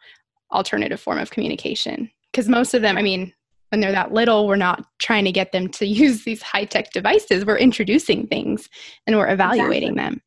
alternative 0.53 1.01
form 1.01 1.19
of 1.19 1.31
communication. 1.31 2.09
Because 2.31 2.47
most 2.47 2.73
of 2.73 2.81
them, 2.81 2.97
I 2.97 3.01
mean, 3.01 3.33
when 3.73 3.79
they're 3.79 3.91
that 3.91 4.13
little, 4.13 4.45
we're 4.45 4.55
not 4.55 4.85
trying 4.99 5.25
to 5.25 5.31
get 5.31 5.51
them 5.51 5.67
to 5.67 5.85
use 6.03 6.23
these 6.25 6.43
high 6.43 6.63
tech 6.63 6.91
devices. 6.91 7.43
We're 7.43 7.57
introducing 7.57 8.27
things 8.27 8.69
and 9.07 9.17
we're 9.17 9.31
evaluating 9.31 9.93
exactly. 9.93 9.95
them. 9.95 10.21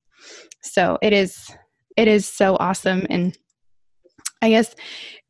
So 0.63 0.99
it 1.01 1.13
is 1.13 1.49
it 1.97 2.09
is 2.09 2.27
so 2.27 2.57
awesome. 2.57 3.07
And 3.09 3.39
I 4.43 4.51
guess 4.51 4.75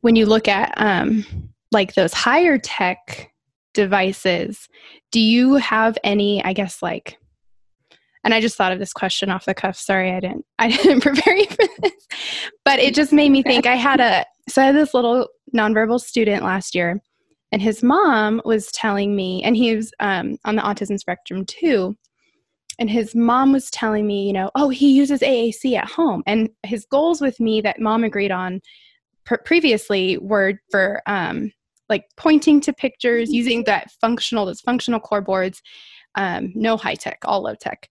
when 0.00 0.16
you 0.16 0.24
look 0.24 0.48
at 0.48 0.72
um, 0.78 1.26
like 1.72 1.92
those 1.92 2.14
higher 2.14 2.56
tech 2.56 3.30
devices, 3.74 4.66
do 5.12 5.20
you 5.20 5.56
have 5.56 5.98
any, 6.02 6.42
I 6.42 6.54
guess, 6.54 6.82
like 6.82 7.18
and 8.24 8.32
I 8.32 8.40
just 8.40 8.56
thought 8.56 8.72
of 8.72 8.78
this 8.78 8.94
question 8.94 9.30
off 9.30 9.44
the 9.44 9.54
cuff. 9.54 9.76
Sorry, 9.76 10.10
I 10.10 10.20
didn't 10.20 10.46
I 10.58 10.70
didn't 10.70 11.02
prepare 11.02 11.36
you 11.36 11.48
for 11.48 11.66
this. 11.82 12.06
But 12.64 12.78
it 12.78 12.94
just 12.94 13.12
made 13.12 13.28
me 13.28 13.42
think 13.42 13.66
I 13.66 13.74
had 13.74 14.00
a 14.00 14.24
so 14.48 14.62
I 14.62 14.66
had 14.66 14.74
this 14.74 14.94
little 14.94 15.28
nonverbal 15.54 16.00
student 16.00 16.42
last 16.42 16.74
year, 16.74 17.02
and 17.56 17.62
his 17.62 17.82
mom 17.82 18.42
was 18.44 18.70
telling 18.72 19.16
me, 19.16 19.42
and 19.42 19.56
he 19.56 19.74
was 19.74 19.90
um, 19.98 20.36
on 20.44 20.56
the 20.56 20.62
autism 20.62 20.98
spectrum 20.98 21.46
too. 21.46 21.96
And 22.78 22.90
his 22.90 23.14
mom 23.14 23.50
was 23.50 23.70
telling 23.70 24.06
me, 24.06 24.26
you 24.26 24.34
know, 24.34 24.50
oh, 24.54 24.68
he 24.68 24.92
uses 24.92 25.20
AAC 25.20 25.74
at 25.74 25.88
home. 25.88 26.22
And 26.26 26.50
his 26.64 26.84
goals 26.84 27.22
with 27.22 27.40
me 27.40 27.62
that 27.62 27.80
mom 27.80 28.04
agreed 28.04 28.30
on 28.30 28.60
pr- 29.24 29.36
previously 29.42 30.18
were 30.18 30.60
for 30.70 31.00
um, 31.06 31.50
like 31.88 32.04
pointing 32.18 32.60
to 32.60 32.74
pictures, 32.74 33.32
using 33.32 33.64
that 33.64 33.90
functional, 34.02 34.44
those 34.44 34.60
functional 34.60 35.00
core 35.00 35.22
boards, 35.22 35.62
um, 36.14 36.52
no 36.54 36.76
high 36.76 36.94
tech, 36.94 37.20
all 37.24 37.44
low 37.44 37.54
tech. 37.54 37.88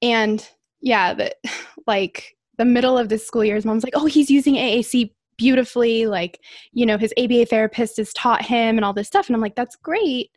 And 0.00 0.48
yeah, 0.80 1.12
that 1.14 1.38
like 1.88 2.36
the 2.56 2.64
middle 2.64 2.96
of 2.96 3.08
the 3.08 3.18
school 3.18 3.44
year, 3.44 3.56
his 3.56 3.64
mom's 3.64 3.82
like, 3.82 3.94
oh, 3.96 4.06
he's 4.06 4.30
using 4.30 4.54
AAC 4.54 5.10
beautifully. 5.40 6.04
Like, 6.04 6.38
you 6.72 6.84
know, 6.84 6.98
his 6.98 7.14
ABA 7.16 7.46
therapist 7.46 7.96
has 7.96 8.12
taught 8.12 8.42
him 8.42 8.76
and 8.76 8.84
all 8.84 8.92
this 8.92 9.06
stuff. 9.06 9.26
And 9.26 9.34
I'm 9.34 9.40
like, 9.40 9.56
that's 9.56 9.74
great. 9.74 10.30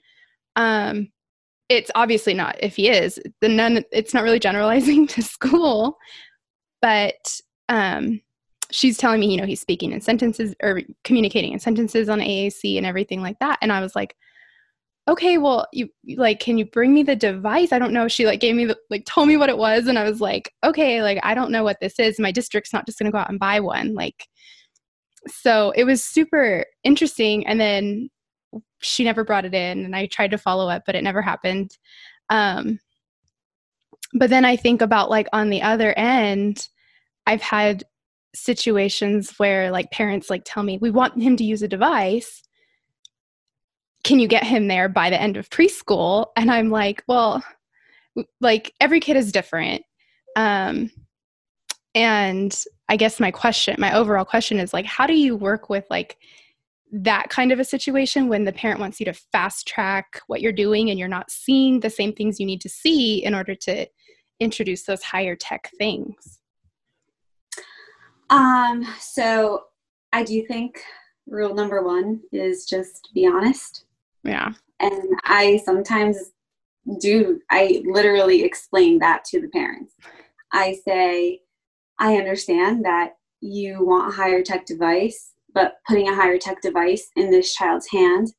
Um, 0.55 1.09
it's 1.67 1.91
obviously 1.95 2.33
not 2.33 2.55
if 2.61 2.75
he 2.77 2.89
is 2.89 3.19
the 3.41 3.49
none 3.49 3.83
it's 3.91 4.13
not 4.13 4.23
really 4.23 4.39
generalizing 4.39 5.07
to 5.13 5.21
school 5.21 5.97
but 6.81 7.39
um 7.69 8.21
she's 8.69 8.97
telling 8.97 9.19
me 9.19 9.31
you 9.31 9.37
know 9.37 9.45
he's 9.45 9.61
speaking 9.61 9.91
in 9.91 10.01
sentences 10.01 10.53
or 10.61 10.81
communicating 11.03 11.53
in 11.53 11.59
sentences 11.59 12.09
on 12.09 12.19
AAC 12.19 12.77
and 12.77 12.85
everything 12.85 13.21
like 13.21 13.39
that 13.39 13.57
and 13.61 13.71
I 13.71 13.79
was 13.79 13.95
like 13.95 14.15
okay 15.07 15.37
well 15.37 15.65
you 15.71 15.87
like 16.17 16.41
can 16.41 16.57
you 16.57 16.65
bring 16.65 16.93
me 16.93 17.01
the 17.01 17.15
device 17.15 17.71
I 17.71 17.79
don't 17.79 17.93
know 17.93 18.09
she 18.09 18.25
like 18.25 18.41
gave 18.41 18.55
me 18.55 18.65
the 18.65 18.77
like 18.89 19.05
told 19.05 19.29
me 19.29 19.37
what 19.37 19.49
it 19.49 19.57
was 19.57 19.87
and 19.87 19.97
I 19.97 20.03
was 20.03 20.19
like 20.19 20.51
okay 20.65 21.01
like 21.01 21.19
I 21.23 21.33
don't 21.33 21.51
know 21.51 21.63
what 21.63 21.79
this 21.79 21.97
is 21.97 22.19
my 22.19 22.31
district's 22.31 22.73
not 22.73 22.85
just 22.85 22.99
going 22.99 23.05
to 23.05 23.11
go 23.11 23.19
out 23.19 23.29
and 23.29 23.39
buy 23.39 23.61
one 23.61 23.93
like 23.93 24.27
so 25.27 25.71
it 25.75 25.83
was 25.83 26.03
super 26.03 26.65
interesting 26.83 27.45
and 27.47 27.59
then 27.59 28.09
she 28.81 29.03
never 29.03 29.23
brought 29.23 29.45
it 29.45 29.53
in 29.53 29.85
and 29.85 29.95
i 29.95 30.05
tried 30.05 30.31
to 30.31 30.37
follow 30.37 30.69
up 30.69 30.83
but 30.85 30.95
it 30.95 31.03
never 31.03 31.21
happened. 31.21 31.77
Um, 32.29 32.79
but 34.13 34.29
then 34.29 34.45
i 34.45 34.55
think 34.55 34.81
about 34.81 35.09
like 35.09 35.27
on 35.33 35.49
the 35.49 35.61
other 35.61 35.93
end 35.97 36.67
i've 37.25 37.41
had 37.41 37.83
situations 38.35 39.33
where 39.37 39.71
like 39.71 39.91
parents 39.91 40.29
like 40.29 40.43
tell 40.45 40.63
me 40.63 40.77
we 40.77 40.89
want 40.89 41.21
him 41.21 41.37
to 41.37 41.43
use 41.43 41.61
a 41.61 41.67
device. 41.67 42.41
Can 44.03 44.19
you 44.19 44.27
get 44.27 44.43
him 44.43 44.67
there 44.67 44.89
by 44.89 45.09
the 45.09 45.21
end 45.21 45.37
of 45.37 45.49
preschool? 45.49 46.27
And 46.35 46.51
i'm 46.51 46.69
like 46.69 47.03
well 47.07 47.43
like 48.41 48.73
every 48.79 48.99
kid 48.99 49.17
is 49.17 49.31
different. 49.31 49.83
Um, 50.35 50.91
and 51.95 52.63
i 52.89 52.95
guess 52.95 53.19
my 53.19 53.31
question 53.31 53.75
my 53.79 53.95
overall 53.95 54.25
question 54.25 54.59
is 54.59 54.73
like 54.73 54.85
how 54.85 55.07
do 55.07 55.13
you 55.13 55.35
work 55.35 55.69
with 55.69 55.85
like 55.89 56.17
that 56.91 57.29
kind 57.29 57.51
of 57.51 57.59
a 57.59 57.65
situation 57.65 58.27
when 58.27 58.43
the 58.43 58.53
parent 58.53 58.79
wants 58.79 58.99
you 58.99 59.05
to 59.05 59.13
fast 59.13 59.67
track 59.67 60.21
what 60.27 60.41
you're 60.41 60.51
doing 60.51 60.91
and 60.91 60.99
you're 60.99 61.07
not 61.07 61.31
seeing 61.31 61.79
the 61.79 61.89
same 61.89 62.13
things 62.13 62.39
you 62.39 62.45
need 62.45 62.61
to 62.61 62.69
see 62.69 63.23
in 63.23 63.33
order 63.33 63.55
to 63.55 63.87
introduce 64.39 64.83
those 64.83 65.01
higher 65.01 65.35
tech 65.35 65.71
things? 65.77 66.39
Um, 68.29 68.85
so 68.99 69.63
I 70.11 70.23
do 70.23 70.45
think 70.45 70.81
rule 71.27 71.55
number 71.55 71.81
one 71.81 72.21
is 72.31 72.65
just 72.65 73.09
be 73.13 73.25
honest. 73.25 73.85
Yeah. 74.23 74.53
And 74.79 75.03
I 75.23 75.61
sometimes 75.65 76.17
do, 76.99 77.39
I 77.49 77.81
literally 77.85 78.43
explain 78.43 78.99
that 78.99 79.23
to 79.25 79.41
the 79.41 79.47
parents. 79.49 79.95
I 80.51 80.77
say, 80.85 81.39
I 82.03 82.17
understand 82.17 82.85
that 82.85 83.13
you 83.41 83.83
want 83.83 84.13
a 84.13 84.15
higher 84.15 84.43
tech 84.43 84.65
device 84.65 85.33
but 85.53 85.75
putting 85.87 86.09
a 86.09 86.15
higher 86.15 86.37
tech 86.37 86.61
device 86.61 87.09
in 87.15 87.29
this 87.29 87.53
child's 87.53 87.87
hand 87.89 88.33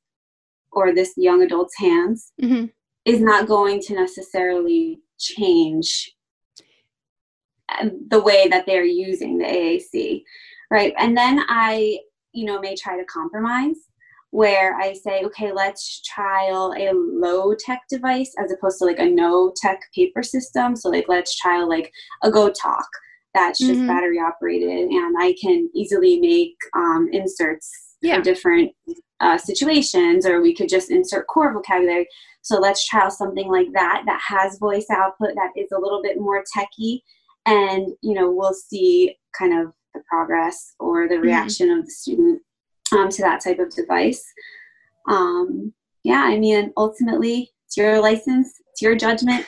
or 0.72 0.94
this 0.94 1.12
young 1.16 1.42
adult's 1.42 1.76
hands 1.78 2.32
mm-hmm. 2.42 2.66
is 3.04 3.20
not 3.20 3.46
going 3.46 3.80
to 3.80 3.94
necessarily 3.94 5.00
change 5.18 6.12
the 8.08 8.20
way 8.20 8.48
that 8.48 8.66
they're 8.66 8.84
using 8.84 9.38
the 9.38 9.44
AAC, 9.44 10.22
right? 10.70 10.92
And 10.98 11.16
then 11.16 11.40
I, 11.48 11.98
you 12.32 12.44
know, 12.44 12.60
may 12.60 12.76
try 12.76 12.96
to 12.96 13.04
compromise 13.04 13.76
where 14.30 14.74
I 14.76 14.92
say, 14.92 15.22
okay, 15.24 15.52
let's 15.52 16.02
trial 16.02 16.74
a 16.76 16.90
low 16.92 17.54
tech 17.54 17.82
device 17.88 18.34
as 18.38 18.52
opposed 18.52 18.78
to 18.78 18.84
like 18.84 18.98
a 18.98 19.06
no 19.06 19.52
tech 19.56 19.80
paper 19.94 20.24
system. 20.24 20.74
So 20.74 20.90
like 20.90 21.06
let's 21.08 21.36
trial 21.36 21.68
like 21.68 21.92
a 22.24 22.30
Go 22.30 22.50
Talk 22.50 22.88
that's 23.34 23.58
just 23.58 23.72
mm-hmm. 23.72 23.88
battery 23.88 24.18
operated 24.18 24.68
and 24.68 25.16
I 25.18 25.34
can 25.40 25.68
easily 25.74 26.20
make 26.20 26.56
um, 26.74 27.08
inserts 27.12 27.70
yeah. 28.00 28.16
for 28.16 28.22
different 28.22 28.72
uh, 29.20 29.36
situations 29.36 30.24
or 30.24 30.40
we 30.40 30.54
could 30.54 30.68
just 30.68 30.90
insert 30.90 31.26
core 31.26 31.52
vocabulary. 31.52 32.06
So 32.42 32.60
let's 32.60 32.86
try 32.86 33.08
something 33.08 33.48
like 33.48 33.68
that 33.72 34.04
that 34.06 34.20
has 34.26 34.58
voice 34.58 34.86
output 34.90 35.34
that 35.34 35.50
is 35.56 35.72
a 35.72 35.80
little 35.80 36.02
bit 36.02 36.18
more 36.18 36.44
techy 36.54 37.02
and 37.46 37.88
you 38.02 38.14
know 38.14 38.30
we'll 38.30 38.54
see 38.54 39.16
kind 39.36 39.58
of 39.58 39.72
the 39.94 40.00
progress 40.08 40.74
or 40.78 41.08
the 41.08 41.14
mm-hmm. 41.14 41.24
reaction 41.24 41.68
mm-hmm. 41.68 41.80
of 41.80 41.86
the 41.86 41.90
student 41.90 42.42
um, 42.92 43.08
to 43.08 43.22
that 43.22 43.42
type 43.42 43.58
of 43.58 43.74
device. 43.74 44.24
Um, 45.08 45.72
yeah, 46.04 46.22
I 46.24 46.38
mean 46.38 46.72
ultimately 46.76 47.50
it's 47.66 47.76
your 47.76 48.00
license, 48.00 48.52
it's 48.70 48.80
your 48.80 48.94
judgment 48.94 49.46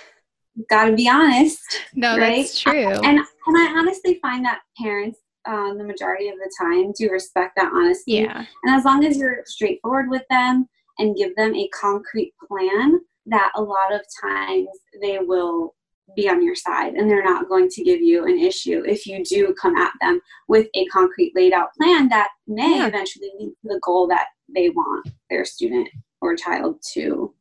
got 0.68 0.86
to 0.86 0.94
be 0.94 1.08
honest. 1.08 1.60
No, 1.94 2.18
right? 2.18 2.38
that's 2.38 2.60
true. 2.60 2.88
And 2.88 3.18
and 3.18 3.56
I 3.56 3.74
honestly 3.78 4.18
find 4.20 4.44
that 4.44 4.60
parents, 4.80 5.20
um, 5.46 5.78
the 5.78 5.84
majority 5.84 6.28
of 6.28 6.36
the 6.36 6.52
time, 6.60 6.92
do 6.98 7.10
respect 7.10 7.54
that 7.56 7.72
honesty. 7.72 8.12
Yeah. 8.14 8.44
And 8.64 8.74
as 8.74 8.84
long 8.84 9.04
as 9.04 9.16
you're 9.16 9.42
straightforward 9.46 10.10
with 10.10 10.22
them 10.30 10.66
and 10.98 11.16
give 11.16 11.34
them 11.36 11.54
a 11.54 11.68
concrete 11.68 12.32
plan, 12.48 13.00
that 13.26 13.52
a 13.56 13.62
lot 13.62 13.92
of 13.92 14.00
times 14.22 14.68
they 15.00 15.18
will 15.18 15.74
be 16.14 16.28
on 16.28 16.42
your 16.42 16.54
side 16.54 16.94
and 16.94 17.10
they're 17.10 17.24
not 17.24 17.48
going 17.48 17.68
to 17.68 17.82
give 17.82 18.00
you 18.00 18.24
an 18.26 18.38
issue 18.38 18.82
if 18.86 19.06
you 19.06 19.24
do 19.24 19.54
come 19.60 19.76
at 19.76 19.92
them 20.00 20.20
with 20.48 20.68
a 20.74 20.86
concrete 20.86 21.32
laid 21.34 21.52
out 21.52 21.68
plan 21.80 22.08
that 22.08 22.28
may 22.46 22.78
yeah. 22.78 22.86
eventually 22.86 23.30
lead 23.38 23.50
to 23.50 23.68
the 23.68 23.80
goal 23.82 24.06
that 24.06 24.26
they 24.54 24.70
want 24.70 25.08
their 25.30 25.44
student 25.44 25.88
or 26.20 26.36
child 26.36 26.76
to 26.92 27.34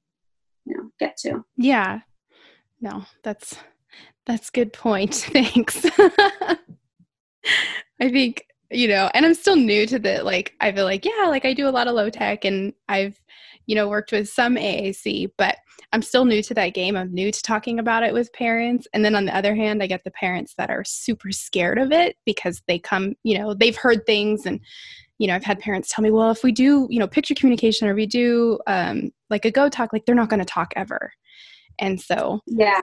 you 0.65 0.75
know 0.75 0.89
get 0.99 1.15
to 1.15 1.45
yeah 1.57 1.99
no, 2.81 3.05
that's 3.23 3.55
that's 4.25 4.49
good 4.49 4.73
point. 4.73 5.13
Thanks. 5.33 5.85
I 8.01 8.09
think, 8.09 8.45
you 8.71 8.87
know, 8.87 9.09
and 9.13 9.25
I'm 9.25 9.33
still 9.35 9.55
new 9.55 9.85
to 9.87 9.99
the 9.99 10.23
like 10.23 10.53
I 10.59 10.71
feel 10.71 10.85
like, 10.85 11.05
yeah, 11.05 11.27
like 11.27 11.45
I 11.45 11.53
do 11.53 11.67
a 11.67 11.71
lot 11.71 11.87
of 11.87 11.95
low 11.95 12.09
tech 12.09 12.45
and 12.45 12.73
I've, 12.89 13.21
you 13.67 13.75
know, 13.75 13.87
worked 13.87 14.11
with 14.11 14.29
some 14.29 14.55
AAC, 14.55 15.31
but 15.37 15.57
I'm 15.93 16.01
still 16.01 16.25
new 16.25 16.41
to 16.43 16.53
that 16.55 16.73
game. 16.73 16.97
I'm 16.97 17.13
new 17.13 17.31
to 17.31 17.41
talking 17.41 17.79
about 17.79 18.03
it 18.03 18.13
with 18.13 18.33
parents. 18.33 18.87
And 18.93 19.05
then 19.05 19.15
on 19.15 19.25
the 19.25 19.35
other 19.35 19.55
hand, 19.55 19.81
I 19.81 19.87
get 19.87 20.03
the 20.03 20.11
parents 20.11 20.53
that 20.57 20.69
are 20.69 20.83
super 20.83 21.31
scared 21.31 21.77
of 21.77 21.91
it 21.91 22.17
because 22.25 22.61
they 22.67 22.79
come, 22.79 23.15
you 23.23 23.37
know, 23.37 23.53
they've 23.53 23.77
heard 23.77 24.05
things 24.05 24.45
and 24.45 24.59
you 25.17 25.27
know, 25.27 25.35
I've 25.35 25.45
had 25.45 25.59
parents 25.59 25.93
tell 25.93 26.03
me, 26.03 26.11
well, 26.11 26.31
if 26.31 26.43
we 26.43 26.51
do, 26.51 26.87
you 26.89 26.99
know, 26.99 27.07
picture 27.07 27.35
communication 27.35 27.87
or 27.87 27.95
we 27.95 28.05
do 28.05 28.59
um, 28.67 29.11
like 29.29 29.45
a 29.45 29.51
go 29.51 29.69
talk, 29.69 29.93
like 29.93 30.05
they're 30.05 30.13
not 30.13 30.29
going 30.29 30.41
to 30.41 30.45
talk 30.45 30.73
ever. 30.75 31.13
And 31.79 31.99
so, 31.99 32.39
yeah. 32.47 32.81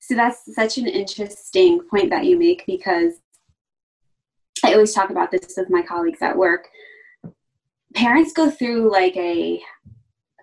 So 0.00 0.14
that's 0.14 0.54
such 0.54 0.76
an 0.76 0.86
interesting 0.86 1.80
point 1.90 2.10
that 2.10 2.24
you 2.24 2.38
make 2.38 2.64
because 2.66 3.14
I 4.64 4.74
always 4.74 4.94
talk 4.94 5.10
about 5.10 5.30
this 5.30 5.54
with 5.56 5.70
my 5.70 5.82
colleagues 5.82 6.22
at 6.22 6.36
work. 6.36 6.68
Parents 7.94 8.32
go 8.32 8.50
through 8.50 8.90
like 8.90 9.16
a 9.16 9.62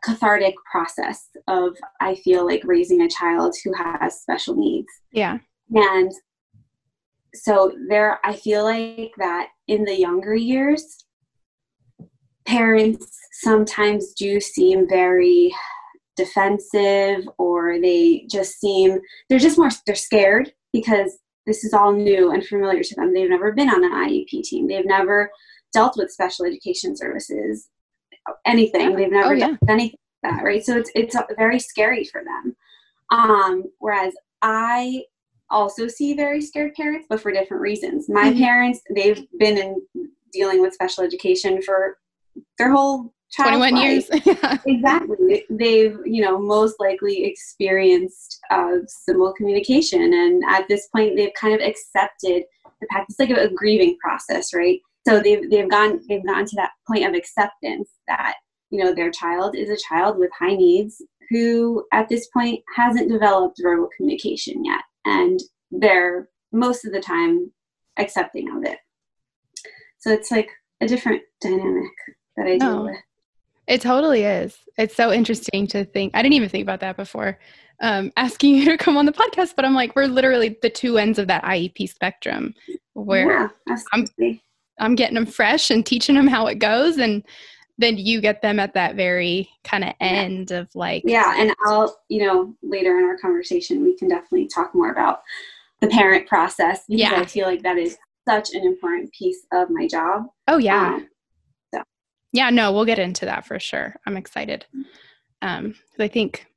cathartic 0.04 0.56
process 0.72 1.28
of, 1.48 1.76
I 2.00 2.16
feel 2.16 2.46
like, 2.46 2.64
raising 2.64 3.02
a 3.02 3.10
child 3.10 3.56
who 3.64 3.74
has 3.74 4.22
special 4.22 4.56
needs. 4.56 4.88
Yeah. 5.12 5.38
And 5.74 6.12
so 7.34 7.74
there, 7.88 8.20
I 8.24 8.34
feel 8.34 8.64
like 8.64 9.14
that 9.18 9.50
in 9.68 9.86
the 9.86 9.98
younger 9.98 10.36
years, 10.36 11.06
parents 12.46 13.18
sometimes 13.34 14.14
do 14.14 14.40
seem 14.40 14.90
very 14.90 15.54
defensive 16.16 17.28
or 17.38 17.80
they 17.80 18.26
just 18.30 18.60
seem 18.60 19.00
they're 19.30 19.40
just 19.40 19.58
more 19.58 19.70
they're 19.86 19.96
scared 19.96 20.52
because 20.74 21.18
this 21.46 21.64
is 21.64 21.74
all 21.74 21.92
new 21.92 22.32
and 22.32 22.46
familiar 22.46 22.84
to 22.84 22.96
them. 22.96 23.14
They've 23.14 23.30
never 23.30 23.52
been 23.52 23.70
on 23.70 23.84
an 23.84 23.92
iep 23.92 24.44
team. 24.44 24.68
They've 24.68 24.86
never 24.86 25.32
dealt 25.74 25.98
with 25.98 26.12
special 26.12 26.46
education 26.46 26.96
services 26.96 27.70
anything. 28.46 28.96
They've 28.96 29.12
never 29.12 29.34
oh, 29.34 29.36
yeah. 29.36 29.48
done 29.48 29.60
anything 29.70 29.98
like 30.24 30.34
that 30.36 30.44
right? 30.44 30.64
So 30.64 30.78
it's 30.78 30.92
it's 30.96 31.16
very 31.38 31.60
scary 31.60 32.06
for 32.06 32.24
them. 32.24 32.56
Um, 33.12 33.64
whereas 33.80 34.14
i 34.42 35.04
also 35.50 35.86
see 35.86 36.14
very 36.14 36.42
scared 36.42 36.74
parents 36.76 37.06
but 37.10 37.22
for 37.22 37.32
different 37.32 37.62
reasons. 37.62 38.08
My 38.08 38.30
mm-hmm. 38.30 38.40
parents 38.40 38.82
they've 38.96 39.26
been 39.38 39.58
in 39.58 39.82
dealing 40.32 40.62
with 40.62 40.74
special 40.74 41.04
education 41.04 41.62
for 41.62 41.98
their 42.58 42.72
whole 42.72 43.14
21 43.36 43.78
years. 43.78 44.10
Exactly. 44.66 45.46
They've 45.50 45.98
you 46.06 46.22
know 46.22 46.40
most 46.40 46.76
likely 46.80 47.26
experienced 47.26 48.40
uh, 48.50 48.78
symbol 48.88 49.34
communication 49.34 50.02
and 50.02 50.44
at 50.50 50.68
this 50.68 50.88
point 50.88 51.16
they've 51.16 51.34
kind 51.40 51.54
of 51.54 51.62
accepted 51.62 52.44
the 52.80 52.88
fact 52.92 53.10
it's 53.10 53.20
like 53.20 53.30
a, 53.30 53.46
a 53.46 53.50
grieving 53.50 53.98
process 54.02 54.54
right? 54.54 54.80
So 55.08 55.20
they've, 55.20 55.50
they've 55.50 55.70
gone 55.70 56.02
they've 56.08 56.26
gone 56.26 56.46
to 56.46 56.56
that 56.58 56.72
point 56.88 57.06
of 57.06 57.14
acceptance 57.14 57.90
that 58.08 58.36
you 58.70 58.84
know 58.84 58.94
their 58.94 59.12
child 59.12 59.56
is 59.56 59.70
a 59.70 59.78
child 59.90 60.18
with 60.18 60.32
high 60.38 60.56
needs 60.56 61.02
who 61.30 61.86
at 61.94 62.10
this 62.10 62.28
point 62.28 62.62
hasn't 62.76 63.10
developed 63.10 63.60
verbal 63.62 63.90
communication 63.96 64.66
yet 64.66 64.82
and 65.06 65.40
they're 65.72 66.30
most 66.52 66.86
of 66.86 66.92
the 66.92 67.00
time 67.00 67.52
accepting 67.98 68.50
of 68.56 68.64
it. 68.66 68.80
So 70.00 70.12
it's 70.12 70.32
like 70.32 70.50
a 70.82 70.88
different 70.88 71.22
dynamic 71.42 71.92
that 72.38 72.48
i 72.48 72.58
deal 72.58 72.84
with 72.84 72.98
it 73.68 73.82
totally 73.82 74.24
is 74.24 74.58
it's 74.78 74.96
so 74.96 75.12
interesting 75.12 75.68
to 75.68 75.86
think 75.86 76.12
i 76.16 76.22
didn't 76.22 76.34
even 76.34 76.50
think 76.50 76.64
about 76.64 76.80
that 76.80 76.98
before 76.98 77.40
um, 77.82 78.12
asking 78.16 78.56
you 78.56 78.66
to 78.66 78.78
come 78.78 78.98
on 78.98 79.06
the 79.06 79.12
podcast 79.12 79.54
but 79.56 79.66
i'm 79.66 79.74
like 79.74 79.96
we're 79.96 80.08
literally 80.08 80.58
the 80.62 80.70
two 80.70 80.98
ends 80.98 81.20
of 81.20 81.28
that 81.28 81.44
iep 81.44 81.90
spectrum 81.90 82.54
where 82.94 83.50
yeah, 83.68 83.78
I'm, 83.94 84.06
I'm 84.80 84.96
getting 84.96 85.16
them 85.16 85.26
fresh 85.26 85.70
and 85.70 85.86
teaching 85.86 86.16
them 86.16 86.28
how 86.28 86.48
it 86.48 86.60
goes 86.60 86.98
and 86.98 87.24
then 87.78 87.98
you 87.98 88.22
get 88.22 88.42
them 88.42 88.60
at 88.60 88.74
that 88.74 88.96
very 88.96 89.50
kind 89.64 89.84
of 89.84 89.94
end 90.00 90.52
yeah. 90.52 90.58
of 90.60 90.70
like 90.76 91.04
yeah 91.06 91.36
and 91.38 91.54
i'll 91.66 91.98
you 92.10 92.26
know 92.26 92.56
later 92.62 92.98
in 92.98 93.06
our 93.06 93.18
conversation 93.18 93.84
we 93.84 93.98
can 93.98 94.08
definitely 94.08 94.48
talk 94.48 94.74
more 94.74 94.92
about 94.92 95.22
the 95.82 95.88
parent 95.88 96.28
process 96.28 96.84
because 96.88 97.02
yeah. 97.02 97.20
i 97.20 97.26
feel 97.26 97.48
like 97.48 97.64
that 97.64 97.78
is 97.78 97.98
such 98.28 98.54
an 98.54 98.64
important 98.64 99.12
piece 99.14 99.46
of 99.52 99.70
my 99.70 99.88
job 99.88 100.26
oh 100.48 100.58
yeah 100.58 100.96
um. 100.96 101.08
Yeah 102.34 102.50
no 102.50 102.72
we'll 102.72 102.86
get 102.86 103.00
into 103.00 103.26
that 103.26 103.46
for 103.46 103.60
sure 103.60 103.96
i'm 104.06 104.18
excited 104.18 104.66
um 105.42 105.76
i 106.00 106.08
think 106.08 106.48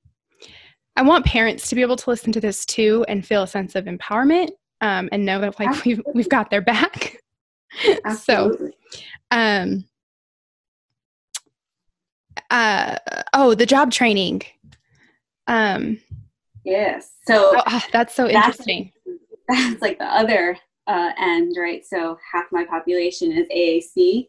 i 0.97 1.03
want 1.03 1.25
parents 1.25 1.69
to 1.69 1.75
be 1.75 1.83
able 1.83 1.97
to 1.97 2.11
listen 2.11 2.33
to 2.33 2.41
this 2.41 2.65
too 2.65 3.05
and 3.09 3.27
feel 3.27 3.43
a 3.43 3.47
sense 3.47 3.75
of 3.75 3.85
empowerment 3.85 4.51
um, 4.81 5.09
and 5.13 5.25
know 5.25 5.41
that 5.41 5.59
like 5.59 5.85
we've, 5.85 6.03
we've 6.15 6.29
got 6.29 6.51
their 6.51 6.61
back 6.61 7.17
so 8.23 8.71
um 9.31 9.85
uh, 12.51 12.99
oh, 13.33 13.55
the 13.55 13.67
job 13.67 13.91
training. 13.91 14.43
Um, 15.47 16.01
yes. 16.65 17.13
So 17.27 17.53
oh, 17.57 17.63
ah, 17.67 17.87
that's 17.93 18.15
so 18.15 18.29
interesting. 18.29 18.93
That's, 19.49 19.63
that's 19.71 19.83
like 19.83 19.99
the 19.99 20.05
other 20.05 20.57
uh, 20.87 21.11
end, 21.19 21.55
right? 21.59 21.85
So 21.85 22.19
half 22.33 22.47
my 22.53 22.65
population 22.65 23.33
is 23.33 23.47
AAC, 23.49 24.29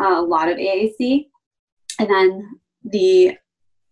uh, 0.00 0.20
a 0.20 0.22
lot 0.22 0.48
of 0.48 0.56
AAC, 0.58 1.26
and 1.98 2.10
then 2.10 2.48
the 2.84 3.36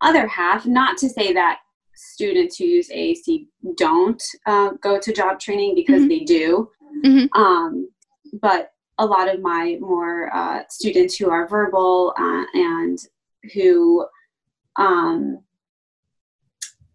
other 0.01 0.27
half. 0.27 0.67
Not 0.67 0.99
to 0.99 1.09
say 1.09 1.33
that 1.33 1.61
students 1.95 2.57
who 2.57 2.65
use 2.65 2.89
AAC 2.91 3.47
don't 3.77 4.23
uh, 4.47 4.71
go 4.83 4.99
to 4.99 5.13
job 5.13 5.41
training 5.41 5.75
because 5.75 6.03
mm-hmm. 6.03 6.09
they 6.09 6.21
do, 6.21 6.71
mm-hmm. 7.05 7.41
um, 7.41 7.89
but 8.41 8.71
a 8.99 9.07
lot 9.07 9.33
of 9.33 9.41
my 9.41 9.77
more 9.81 10.35
uh, 10.35 10.63
students 10.71 11.17
who 11.17 11.31
are 11.31 11.49
verbal 11.49 12.15
uh, 12.19 12.45
and 12.55 12.99
who 13.55 14.07
um, 14.77 15.41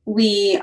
we 0.06 0.62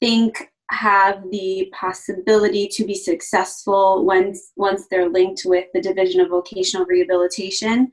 think 0.00 0.50
have 0.70 1.22
the 1.30 1.72
possibility 1.78 2.68
to 2.68 2.84
be 2.84 2.94
successful 2.94 4.04
once 4.04 4.52
once 4.56 4.86
they're 4.90 5.08
linked 5.08 5.42
with 5.44 5.66
the 5.74 5.80
division 5.80 6.20
of 6.20 6.28
vocational 6.28 6.86
rehabilitation 6.86 7.90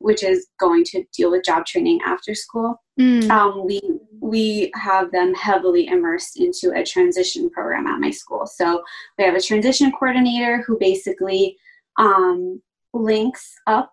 which 0.00 0.22
is 0.22 0.46
going 0.60 0.84
to 0.84 1.04
deal 1.12 1.30
with 1.30 1.44
job 1.44 1.64
training 1.66 2.00
after 2.04 2.34
school 2.34 2.80
mm. 2.98 3.28
um, 3.30 3.64
we 3.64 3.80
we 4.20 4.70
have 4.74 5.10
them 5.12 5.32
heavily 5.34 5.86
immersed 5.86 6.40
into 6.40 6.72
a 6.74 6.84
transition 6.84 7.48
program 7.50 7.86
at 7.86 8.00
my 8.00 8.10
school 8.10 8.46
so 8.46 8.82
we 9.16 9.24
have 9.24 9.34
a 9.34 9.40
transition 9.40 9.92
coordinator 9.92 10.62
who 10.66 10.76
basically 10.78 11.56
um, 11.98 12.60
links 12.92 13.54
up 13.66 13.90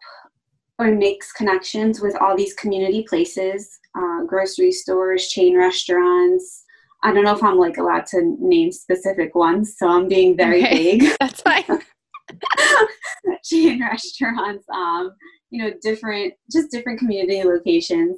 or 0.77 0.91
makes 0.91 1.31
connections 1.31 2.01
with 2.01 2.15
all 2.21 2.35
these 2.35 2.53
community 2.53 3.03
places, 3.07 3.79
uh, 3.97 4.23
grocery 4.23 4.71
stores, 4.71 5.29
chain 5.29 5.57
restaurants. 5.57 6.63
I 7.05 7.13
don't 7.13 7.23
know 7.23 7.35
if 7.35 7.43
I'm 7.43 7.59
like 7.59 7.77
allowed 7.77 8.07
to 8.07 8.35
name 8.39 8.71
specific 8.71 9.35
ones, 9.35 9.75
so 9.77 9.87
I'm 9.87 10.07
being 10.07 10.35
very 10.35 10.63
okay. 10.63 10.97
vague. 10.97 11.15
That's 11.19 11.39
fine. 11.39 11.63
chain 13.43 13.79
restaurants, 13.79 14.65
um, 14.73 15.11
you 15.51 15.63
know, 15.63 15.71
different, 15.83 16.33
just 16.51 16.71
different 16.71 16.97
community 16.97 17.43
locations. 17.43 18.17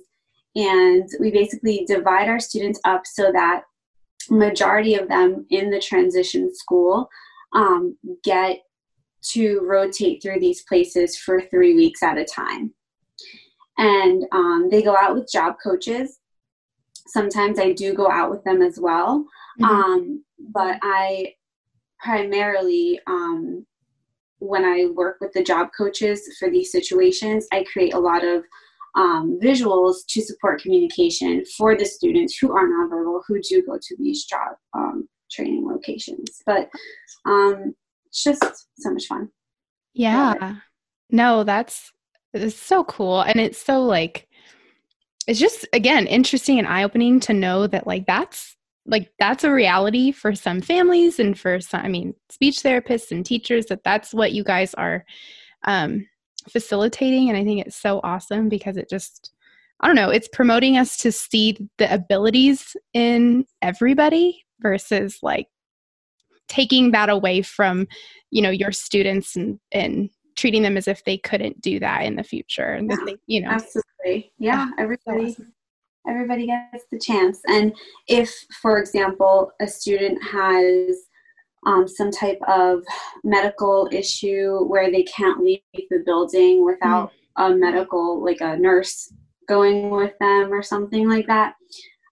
And 0.56 1.06
we 1.20 1.32
basically 1.32 1.84
divide 1.86 2.30
our 2.30 2.40
students 2.40 2.80
up 2.86 3.02
so 3.06 3.30
that 3.34 3.64
majority 4.30 4.96
of 4.96 5.10
them 5.10 5.46
in 5.50 5.70
the 5.70 5.82
transition 5.82 6.56
school 6.56 7.10
um, 7.54 7.98
get 8.24 8.60
to 9.32 9.60
rotate 9.66 10.24
through 10.24 10.40
these 10.40 10.64
places 10.64 11.18
for 11.18 11.42
three 11.42 11.76
weeks 11.76 12.02
at 12.02 12.18
a 12.18 12.24
time. 12.24 12.74
And 13.78 14.24
um, 14.32 14.70
they 14.72 14.82
go 14.82 14.96
out 14.96 15.14
with 15.14 15.30
job 15.30 15.56
coaches. 15.62 16.20
Sometimes 17.08 17.60
I 17.60 17.74
do 17.74 17.94
go 17.94 18.10
out 18.10 18.30
with 18.30 18.44
them 18.44 18.62
as 18.62 18.80
well. 18.80 19.26
Mm-hmm. 19.60 19.66
Um, 19.66 20.24
but 20.52 20.78
I 20.82 21.34
primarily, 22.00 23.00
um, 23.08 23.66
when 24.40 24.64
I 24.64 24.88
work 24.94 25.18
with 25.20 25.34
the 25.34 25.44
job 25.44 25.70
coaches 25.76 26.36
for 26.38 26.50
these 26.50 26.72
situations, 26.72 27.48
I 27.52 27.66
create 27.72 27.94
a 27.94 28.00
lot 28.00 28.24
of 28.24 28.44
um, 28.96 29.40
visuals 29.42 30.06
to 30.10 30.22
support 30.22 30.62
communication 30.62 31.44
for 31.58 31.78
the 31.78 31.86
students 31.86 32.38
who 32.38 32.52
are 32.52 32.68
nonverbal 32.68 33.22
who 33.28 33.40
do 33.42 33.64
go 33.66 33.78
to 33.82 33.96
these 33.98 34.26
job 34.26 34.56
um, 34.74 35.08
training 35.32 35.68
locations. 35.68 36.42
But 36.46 36.70
um, 37.26 37.76
it's 38.08 38.24
just 38.24 38.44
so 38.78 38.92
much 38.92 39.06
fun. 39.06 39.30
Yeah. 39.94 40.56
No, 41.10 41.44
that's 41.44 41.92
it's 42.34 42.56
so 42.56 42.84
cool. 42.84 43.22
And 43.22 43.40
it's 43.40 43.64
so 43.64 43.82
like 43.84 44.27
it's 45.28 45.40
just 45.40 45.68
again 45.74 46.08
interesting 46.08 46.58
and 46.58 46.68
eye-opening 46.68 47.20
to 47.20 47.34
know 47.34 47.68
that 47.68 47.86
like 47.86 48.06
that's 48.08 48.56
like 48.86 49.12
that's 49.20 49.44
a 49.44 49.52
reality 49.52 50.12
for 50.12 50.34
some 50.34 50.62
families 50.62 51.20
and 51.20 51.38
for 51.38 51.60
some 51.60 51.82
i 51.82 51.88
mean 51.88 52.14
speech 52.30 52.64
therapists 52.64 53.12
and 53.12 53.26
teachers 53.26 53.66
that 53.68 53.84
that's 53.84 54.14
what 54.14 54.32
you 54.32 54.44
guys 54.44 54.74
are 54.76 55.06
um, 55.66 56.08
facilitating. 56.50 57.30
And 57.30 57.38
i 57.38 57.44
think 57.44 57.66
it's 57.66 57.76
so 57.76 58.00
awesome 58.04 58.50
because 58.50 58.78
it 58.78 58.90
just 58.90 59.32
i 59.82 59.88
don't 59.88 59.96
know 59.96 60.10
it's 60.10 60.30
promoting 60.30 60.78
us 60.78 60.98
to 60.98 61.12
see 61.12 61.58
the 61.78 61.94
abilities 61.94 62.76
in 62.94 63.46
everybody 63.62 64.46
versus 64.62 65.20
like 65.22 65.48
taking 66.48 66.92
that 66.92 67.10
away 67.10 67.42
from 67.42 67.88
you 68.32 68.42
know 68.42 68.50
your 68.50 68.72
students 68.72 69.36
and 69.36 69.60
and 69.72 70.10
treating 70.38 70.62
them 70.62 70.78
as 70.78 70.88
if 70.88 71.04
they 71.04 71.18
couldn't 71.18 71.60
do 71.62 71.80
that 71.80 72.04
in 72.04 72.16
the 72.16 72.24
future 72.24 72.74
and 72.74 72.90
yeah, 72.90 72.98
they, 73.06 73.16
you 73.28 73.42
know 73.42 73.50
absolutely 73.50 74.32
yeah 74.40 74.70
everybody 74.78 75.32
awesome. 75.32 75.54
everybody 76.08 76.46
gets 76.46 76.86
the 76.92 77.00
chance 77.00 77.42
and 77.48 77.74
if 78.08 78.34
for 78.62 78.80
example 78.80 79.52
a 79.62 79.68
student 79.68 80.22
has 80.24 80.98
um, 81.66 81.88
some 81.88 82.12
type 82.12 82.40
of 82.48 82.84
medical 83.24 83.90
issue 83.92 84.64
where 84.66 84.92
they 84.92 85.04
can't 85.04 85.44
leave 85.44 85.60
the 85.74 86.04
building 86.06 86.64
without 86.64 87.12
mm. 87.38 87.54
a 87.54 87.56
medical 87.56 88.24
like 88.24 88.42
a 88.42 88.56
nurse 88.56 89.12
going 89.50 89.90
with 89.90 90.14
them 90.20 90.54
or 90.54 90.62
something 90.62 91.10
like 91.10 91.28
that 91.28 91.56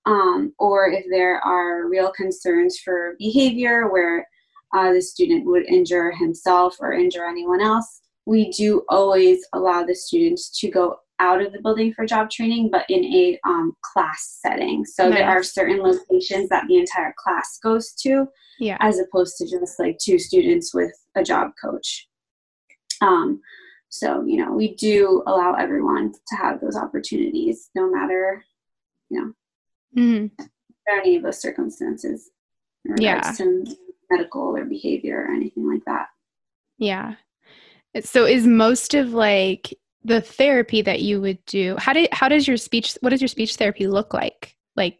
um, 0.05 0.53
or 0.59 0.89
if 0.89 1.05
there 1.09 1.39
are 1.41 1.87
real 1.87 2.11
concerns 2.11 2.79
for 2.79 3.15
behavior 3.17 3.89
where 3.89 4.27
uh, 4.75 4.93
the 4.93 5.01
student 5.01 5.45
would 5.45 5.65
injure 5.65 6.11
himself 6.11 6.75
or 6.79 6.93
injure 6.93 7.25
anyone 7.25 7.61
else, 7.61 8.01
we 8.25 8.49
do 8.51 8.83
always 8.89 9.45
allow 9.53 9.83
the 9.83 9.95
students 9.95 10.59
to 10.59 10.69
go 10.69 10.97
out 11.19 11.41
of 11.41 11.53
the 11.53 11.61
building 11.61 11.93
for 11.93 12.05
job 12.05 12.29
training, 12.29 12.69
but 12.71 12.85
in 12.89 13.05
a 13.05 13.39
um, 13.47 13.73
class 13.81 14.39
setting. 14.41 14.83
So 14.85 15.07
nice. 15.07 15.19
there 15.19 15.27
are 15.27 15.43
certain 15.43 15.79
locations 15.79 16.49
that 16.49 16.65
the 16.67 16.77
entire 16.77 17.13
class 17.17 17.57
goes 17.63 17.93
to, 18.01 18.27
yeah. 18.59 18.77
as 18.81 18.99
opposed 18.99 19.37
to 19.37 19.49
just 19.49 19.79
like 19.79 19.97
two 19.97 20.19
students 20.19 20.73
with 20.73 20.91
a 21.15 21.23
job 21.23 21.51
coach. 21.63 22.07
Um, 23.01 23.41
so 23.89 24.25
you 24.25 24.43
know, 24.43 24.51
we 24.51 24.75
do 24.75 25.23
allow 25.25 25.53
everyone 25.53 26.11
to 26.11 26.35
have 26.35 26.59
those 26.59 26.75
opportunities, 26.75 27.69
no 27.75 27.89
matter 27.89 28.43
you 29.09 29.21
know 29.21 30.01
mm-hmm. 30.01 30.43
any 30.91 31.15
of 31.15 31.23
those 31.23 31.41
circumstances 31.41 32.31
yeah. 32.97 33.21
to 33.37 33.65
medical 34.09 34.55
or 34.55 34.65
behavior 34.65 35.25
or 35.27 35.33
anything 35.33 35.69
like 35.69 35.83
that. 35.85 36.07
Yeah. 36.77 37.15
So 38.03 38.25
is 38.25 38.45
most 38.45 38.93
of 38.93 39.13
like 39.13 39.73
the 40.03 40.21
therapy 40.21 40.81
that 40.83 41.01
you 41.01 41.19
would 41.19 41.43
do 41.45 41.75
how 41.79 41.91
did 41.91 42.07
how 42.11 42.29
does 42.29 42.47
your 42.47 42.57
speech 42.57 42.95
what 43.01 43.09
does 43.09 43.21
your 43.21 43.27
speech 43.27 43.55
therapy 43.55 43.87
look 43.87 44.13
like? 44.13 44.55
Like 44.75 44.99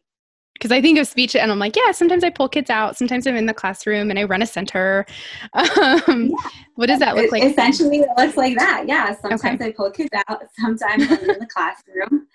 because 0.53 0.71
I 0.71 0.81
think 0.81 0.97
of 0.97 1.05
speech 1.05 1.35
and 1.35 1.51
I'm 1.51 1.59
like, 1.59 1.75
yeah, 1.75 1.91
sometimes 1.91 2.23
I 2.23 2.29
pull 2.29 2.47
kids 2.47 2.69
out, 2.69 2.95
sometimes 2.95 3.27
I'm 3.27 3.35
in 3.35 3.45
the 3.45 3.53
classroom 3.53 4.09
and 4.09 4.17
I 4.17 4.23
run 4.23 4.41
a 4.41 4.47
center. 4.47 5.05
Um, 5.55 6.29
yeah. 6.29 6.49
What 6.75 6.87
does 6.87 6.99
that 6.99 7.15
look 7.15 7.31
like? 7.31 7.43
Essentially, 7.43 7.99
it 7.99 8.09
looks 8.17 8.37
like 8.37 8.57
that. 8.57 8.85
Yeah, 8.87 9.15
sometimes 9.15 9.61
okay. 9.61 9.67
I 9.67 9.71
pull 9.71 9.91
kids 9.91 10.09
out, 10.27 10.41
sometimes 10.59 11.03
I'm 11.09 11.29
in 11.29 11.39
the 11.39 11.47
classroom, 11.47 12.27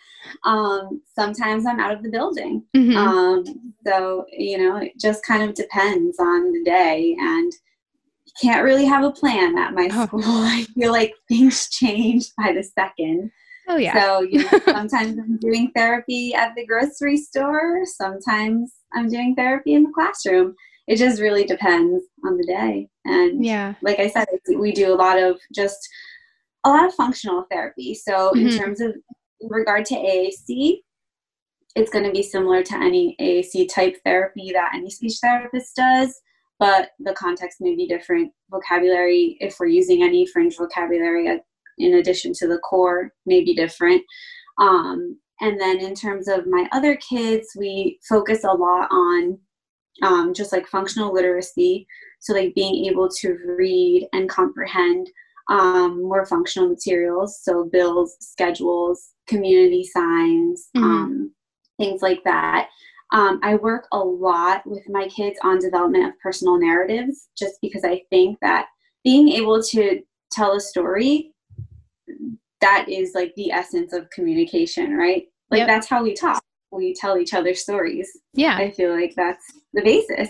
um, 0.44 1.02
sometimes 1.14 1.66
I'm 1.66 1.80
out 1.80 1.92
of 1.92 2.02
the 2.02 2.10
building. 2.10 2.64
Mm-hmm. 2.76 2.96
Um, 2.96 3.44
so, 3.86 4.26
you 4.32 4.58
know, 4.58 4.76
it 4.76 4.92
just 4.98 5.24
kind 5.24 5.42
of 5.42 5.54
depends 5.54 6.18
on 6.18 6.52
the 6.52 6.62
day. 6.64 7.16
And 7.18 7.52
can't 8.40 8.64
really 8.64 8.84
have 8.84 9.04
a 9.04 9.10
plan 9.10 9.56
at 9.58 9.74
my 9.74 9.88
Oh. 9.92 10.06
school. 10.06 10.22
I 10.26 10.64
feel 10.74 10.92
like 10.92 11.14
things 11.28 11.68
change 11.70 12.26
by 12.36 12.52
the 12.52 12.62
second. 12.62 13.30
Oh 13.68 13.76
yeah. 13.76 13.94
So 13.94 14.20
you 14.22 14.42
know, 14.44 14.58
sometimes 14.64 15.18
I'm 15.18 15.36
doing 15.38 15.70
therapy 15.76 16.34
at 16.34 16.54
the 16.56 16.66
grocery 16.66 17.16
store. 17.16 17.82
Sometimes 17.84 18.74
I'm 18.94 19.08
doing 19.08 19.34
therapy 19.34 19.74
in 19.74 19.84
the 19.84 19.92
classroom. 19.94 20.54
It 20.88 20.96
just 20.96 21.20
really 21.20 21.44
depends 21.44 22.02
on 22.26 22.36
the 22.36 22.44
day. 22.44 22.88
And 23.04 23.44
yeah. 23.44 23.74
like 23.80 24.00
I 24.00 24.08
said, 24.08 24.26
we 24.56 24.72
do 24.72 24.92
a 24.92 24.96
lot 24.96 25.18
of 25.22 25.38
just 25.54 25.78
a 26.64 26.68
lot 26.68 26.84
of 26.86 26.94
functional 26.94 27.46
therapy. 27.50 27.94
So 27.94 28.30
in 28.32 28.48
Mhm. 28.48 28.58
terms 28.58 28.80
of 28.80 28.94
in 29.40 29.48
regard 29.48 29.84
to 29.86 29.94
AAC, 29.94 30.82
it's 31.76 31.90
going 31.90 32.04
to 32.04 32.10
be 32.10 32.22
similar 32.22 32.62
to 32.64 32.74
any 32.74 33.14
AAC 33.20 33.68
type 33.68 33.96
therapy 34.04 34.50
that 34.52 34.72
any 34.74 34.90
speech 34.90 35.18
therapist 35.22 35.76
does, 35.76 36.20
but 36.60 36.90
the 37.00 37.14
context 37.14 37.60
may 37.60 37.74
be 37.74 37.88
different. 37.88 38.30
Vocabulary, 38.50 39.36
if 39.40 39.56
we're 39.58 39.66
using 39.66 40.02
any 40.04 40.26
fringe 40.26 40.56
vocabulary 40.56 41.28
uh, 41.28 41.38
in 41.78 41.94
addition 41.94 42.32
to 42.34 42.46
the 42.46 42.58
core, 42.58 43.10
may 43.26 43.42
be 43.42 43.54
different. 43.54 44.02
Um, 44.58 45.18
and 45.40 45.58
then 45.58 45.80
in 45.80 45.94
terms 45.94 46.28
of 46.28 46.46
my 46.46 46.68
other 46.70 46.96
kids, 46.96 47.48
we 47.56 47.98
focus 48.06 48.44
a 48.44 48.52
lot 48.52 48.88
on 48.90 49.38
um, 50.02 50.34
just 50.34 50.52
like 50.52 50.66
functional 50.66 51.12
literacy. 51.12 51.86
So, 52.20 52.34
like 52.34 52.54
being 52.54 52.84
able 52.84 53.08
to 53.20 53.38
read 53.46 54.06
and 54.12 54.28
comprehend 54.28 55.08
um, 55.50 56.02
more 56.02 56.26
functional 56.26 56.68
materials. 56.68 57.40
So, 57.42 57.64
bills, 57.64 58.16
schedules, 58.20 59.14
community 59.26 59.84
signs, 59.84 60.68
Mhm. 60.76 60.82
um, 60.82 61.34
things 61.78 62.02
like 62.02 62.22
that. 62.24 62.68
Um, 63.12 63.40
I 63.42 63.56
work 63.56 63.86
a 63.92 63.98
lot 63.98 64.62
with 64.66 64.88
my 64.88 65.08
kids 65.08 65.38
on 65.42 65.58
development 65.58 66.06
of 66.06 66.18
personal 66.20 66.58
narratives 66.58 67.28
just 67.36 67.54
because 67.60 67.84
I 67.84 68.02
think 68.10 68.38
that 68.40 68.66
being 69.04 69.28
able 69.30 69.62
to 69.62 70.00
tell 70.30 70.52
a 70.52 70.60
story 70.60 71.32
that 72.60 72.86
is 72.88 73.12
like 73.14 73.34
the 73.36 73.50
essence 73.50 73.92
of 73.92 74.08
communication, 74.10 74.96
right? 74.96 75.24
Like 75.50 75.58
Yep. 75.60 75.66
that's 75.68 75.88
how 75.88 76.02
we 76.02 76.14
talk. 76.14 76.42
We 76.72 76.94
tell 76.94 77.18
each 77.18 77.34
other 77.34 77.54
stories. 77.54 78.08
Yeah. 78.34 78.56
I 78.56 78.70
feel 78.70 78.94
like 78.94 79.14
that's 79.16 79.44
the 79.72 79.82
basis. 79.82 80.28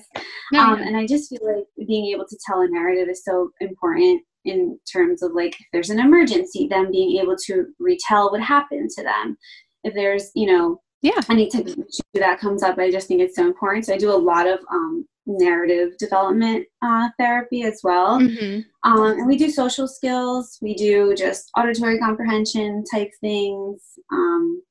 No, 0.52 0.60
Um, 0.60 0.78
yeah. 0.78 0.86
and 0.86 0.96
I 0.96 1.06
just 1.06 1.28
feel 1.28 1.40
like 1.42 1.64
being 1.86 2.06
able 2.06 2.26
to 2.26 2.38
tell 2.46 2.62
a 2.62 2.68
narrative 2.68 3.08
is 3.10 3.24
so 3.24 3.50
important 3.60 4.22
in 4.46 4.78
terms 4.90 5.22
of 5.22 5.32
like 5.32 5.52
if 5.60 5.66
there's 5.72 5.90
an 5.90 6.00
emergency, 6.00 6.66
them 6.66 6.90
being 6.90 7.18
able 7.20 7.36
to 7.46 7.66
retell 7.78 8.30
what 8.30 8.40
happened 8.40 8.88
to 8.96 9.02
them. 9.02 9.36
If 9.84 9.92
there's, 9.92 10.30
you 10.34 10.46
know, 10.50 10.80
Yeah. 11.02 11.20
any 11.30 11.48
type 11.48 11.66
of 11.66 11.76
that 12.14 12.40
comes 12.40 12.62
up, 12.62 12.78
I 12.78 12.90
just 12.90 13.08
think 13.08 13.20
it's 13.20 13.36
so 13.36 13.46
important. 13.46 13.86
So 13.86 13.94
I 13.94 13.98
do 13.98 14.10
a 14.12 14.16
lot 14.16 14.46
of 14.46 14.58
um, 14.70 15.06
narrative 15.26 15.96
development 15.98 16.66
uh, 16.82 17.08
therapy 17.18 17.62
as 17.62 17.80
well. 17.82 18.18
Mhm. 18.20 18.64
Um, 18.84 19.02
and 19.18 19.26
we 19.26 19.36
do 19.38 19.50
social 19.50 19.88
skills. 19.88 20.58
We 20.60 20.74
do 20.74 21.14
just 21.16 21.50
auditory 21.56 21.98
comprehension 21.98 22.84
type 22.92 23.10
things, 23.20 23.82
um, 24.12 24.62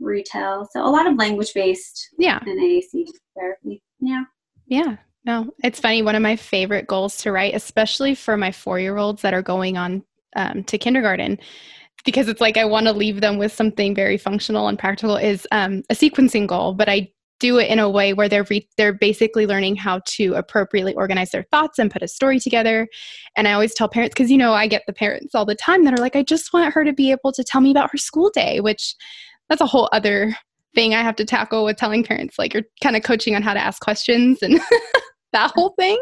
retail. 0.00 0.68
So 0.72 0.84
a 0.84 0.90
lot 0.90 1.06
of 1.06 1.16
language 1.16 1.52
based 1.54 2.08
Yeah. 2.18 2.38
and 2.44 2.58
AAC 2.60 3.06
therapy. 3.38 3.82
Yeah. 4.00 4.24
Yeah. 4.66 4.96
No, 5.24 5.52
it's 5.64 5.80
funny. 5.80 6.02
One 6.02 6.14
of 6.14 6.22
my 6.22 6.36
favorite 6.36 6.86
goals 6.86 7.16
to 7.18 7.32
write, 7.32 7.54
especially 7.54 8.14
for 8.14 8.36
my 8.36 8.52
four 8.52 8.78
year 8.78 8.96
olds 8.96 9.22
that 9.22 9.34
are 9.34 9.42
going 9.42 9.76
on 9.76 10.04
um, 10.36 10.62
to 10.64 10.78
kindergarten, 10.78 11.38
because 12.06 12.28
it's 12.28 12.40
like 12.40 12.56
I 12.56 12.64
want 12.64 12.86
to 12.86 12.92
leave 12.92 13.20
them 13.20 13.36
with 13.36 13.52
something 13.52 13.94
very 13.94 14.16
functional 14.16 14.68
and 14.68 14.78
practical, 14.78 15.16
is 15.16 15.46
um, 15.52 15.82
a 15.90 15.94
sequencing 15.94 16.46
goal. 16.46 16.72
But 16.72 16.88
I 16.88 17.10
do 17.38 17.58
it 17.58 17.68
in 17.70 17.78
a 17.78 17.90
way 17.90 18.14
where 18.14 18.28
they're 18.28 18.46
re- 18.48 18.68
they're 18.78 18.94
basically 18.94 19.46
learning 19.46 19.76
how 19.76 20.00
to 20.06 20.32
appropriately 20.34 20.94
organize 20.94 21.30
their 21.30 21.44
thoughts 21.50 21.78
and 21.78 21.90
put 21.90 22.02
a 22.02 22.08
story 22.08 22.40
together. 22.40 22.88
And 23.36 23.46
I 23.46 23.52
always 23.52 23.74
tell 23.74 23.88
parents 23.88 24.14
because 24.14 24.30
you 24.30 24.38
know 24.38 24.54
I 24.54 24.66
get 24.66 24.84
the 24.86 24.92
parents 24.92 25.34
all 25.34 25.44
the 25.44 25.54
time 25.54 25.84
that 25.84 25.92
are 25.92 26.02
like, 26.02 26.16
I 26.16 26.22
just 26.22 26.52
want 26.52 26.72
her 26.72 26.84
to 26.84 26.92
be 26.92 27.10
able 27.10 27.32
to 27.32 27.44
tell 27.44 27.60
me 27.60 27.70
about 27.70 27.90
her 27.92 27.98
school 27.98 28.30
day, 28.32 28.60
which 28.60 28.94
that's 29.48 29.60
a 29.60 29.66
whole 29.66 29.88
other 29.92 30.34
thing 30.74 30.94
I 30.94 31.02
have 31.02 31.16
to 31.16 31.24
tackle 31.24 31.64
with 31.64 31.76
telling 31.76 32.04
parents. 32.04 32.38
Like 32.38 32.54
you're 32.54 32.64
kind 32.82 32.96
of 32.96 33.02
coaching 33.02 33.34
on 33.34 33.42
how 33.42 33.54
to 33.54 33.60
ask 33.60 33.82
questions 33.82 34.38
and 34.42 34.60
that 35.32 35.52
whole 35.54 35.74
thing. 35.78 35.98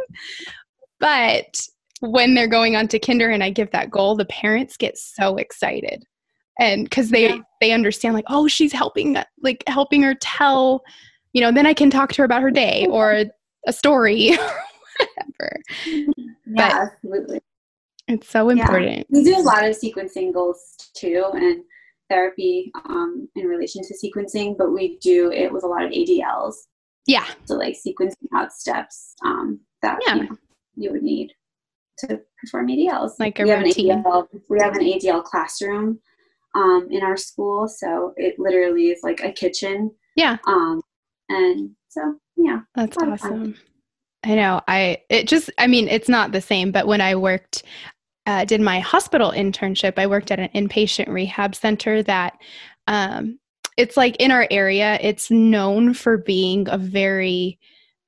But 1.01 1.57
when 2.11 2.35
they're 2.35 2.47
going 2.49 2.77
on 2.77 2.89
to 2.89 2.99
kinder 2.99 3.31
and 3.31 3.43
I 3.43 3.51
give 3.51 3.71
that 3.73 3.91
goal, 3.91 4.17
the 4.17 4.25
parents 4.27 4.77
get 4.77 4.99
so 4.99 5.37
excited. 5.37 6.05
And 6.61 6.85
because 6.85 7.11
they 7.11 7.29
Yeah. 7.29 7.39
they 7.61 7.73
understand 7.73 8.15
like, 8.15 8.27
oh, 8.29 8.47
she's 8.47 8.73
helping 8.73 9.17
like 9.43 9.65
helping 9.67 10.03
her 10.03 10.15
tell, 10.21 10.83
you 11.33 11.41
know, 11.41 11.51
then 11.51 11.67
I 11.67 11.75
can 11.75 11.91
talk 11.91 12.13
to 12.13 12.19
her 12.23 12.25
about 12.25 12.43
her 12.43 12.51
day 12.51 12.87
or 12.91 13.25
a 13.67 13.73
story 13.73 14.31
whatever. 14.99 15.57
Yeah, 16.47 16.87
absolutely. 16.93 17.41
It's 18.07 18.29
so 18.29 18.51
Yeah. 18.51 18.63
important. 18.63 19.07
We 19.11 19.25
do 19.25 19.37
a 19.37 19.41
lot 19.41 19.65
of 19.65 19.75
sequencing 19.77 20.33
goals 20.33 20.77
too 20.95 21.25
and 21.33 21.65
therapy 22.11 22.71
um, 22.89 23.29
in 23.35 23.47
relation 23.47 23.83
to 23.83 23.95
sequencing, 23.95 24.57
but 24.59 24.71
we 24.73 24.99
do 24.99 25.33
it 25.33 25.51
with 25.53 25.65
a 25.65 25.67
lot 25.67 25.83
of 25.85 25.91
ADLs. 25.91 26.55
Yeah. 27.07 27.27
So 27.47 27.55
like 27.57 27.75
sequencing 27.75 28.29
out 28.35 28.53
steps 28.53 29.15
um, 29.25 29.59
that 29.83 29.99
Yeah. 30.07 30.17
you, 30.17 30.39
you 30.77 30.93
would 30.93 31.03
need 31.03 31.33
to 31.99 32.21
perform 32.39 32.69
ADLs. 32.69 33.13
Like 33.19 33.39
a 33.39 33.45
we 33.45 33.51
have 33.51 33.63
an. 33.63 33.71
ADL, 33.71 34.27
we 34.49 34.59
have 34.61 34.77
an 34.77 34.83
ADL 34.83 35.25
classroom 35.25 36.01
um, 36.55 36.89
in 36.91 37.03
our 37.03 37.17
school, 37.17 37.69
so 37.69 38.13
it 38.17 38.39
literally 38.39 38.89
is 38.89 39.01
like 39.03 39.21
a 39.23 39.33
kitchen. 39.33 39.91
Yeah. 40.17 40.39
Um, 40.47 40.81
and 41.29 41.71
so 41.89 42.17
yeah, 42.37 42.61
That's 42.75 42.97
lot 42.97 43.13
of 43.13 43.21
fun. 43.21 43.33
awesome. 43.33 43.55
I 44.25 44.35
know. 44.37 44.61
I 44.69 44.99
it 45.11 45.29
just 45.29 45.51
I 45.59 45.67
mean 45.67 45.89
it's 45.89 46.09
not 46.09 46.33
the 46.33 46.41
same, 46.41 46.73
but 46.73 46.87
when 46.87 47.01
I 47.01 47.15
worked 47.15 47.63
uh, 48.27 48.45
did 48.45 48.61
my 48.61 48.81
hospital 48.81 49.33
internship, 49.33 49.99
I 49.99 50.07
worked 50.07 50.31
at 50.31 50.41
an 50.41 50.49
inpatient 50.55 51.09
rehab 51.09 51.55
center 51.55 52.03
that 52.05 52.39
um, 52.87 53.39
it's 53.77 53.97
like 53.97 54.17
in 54.17 54.31
our 54.31 54.47
area, 54.51 54.99
it's 55.03 55.31
known 55.31 55.95
for 55.95 56.17
being 56.17 56.69
a 56.69 56.79
very 56.79 57.59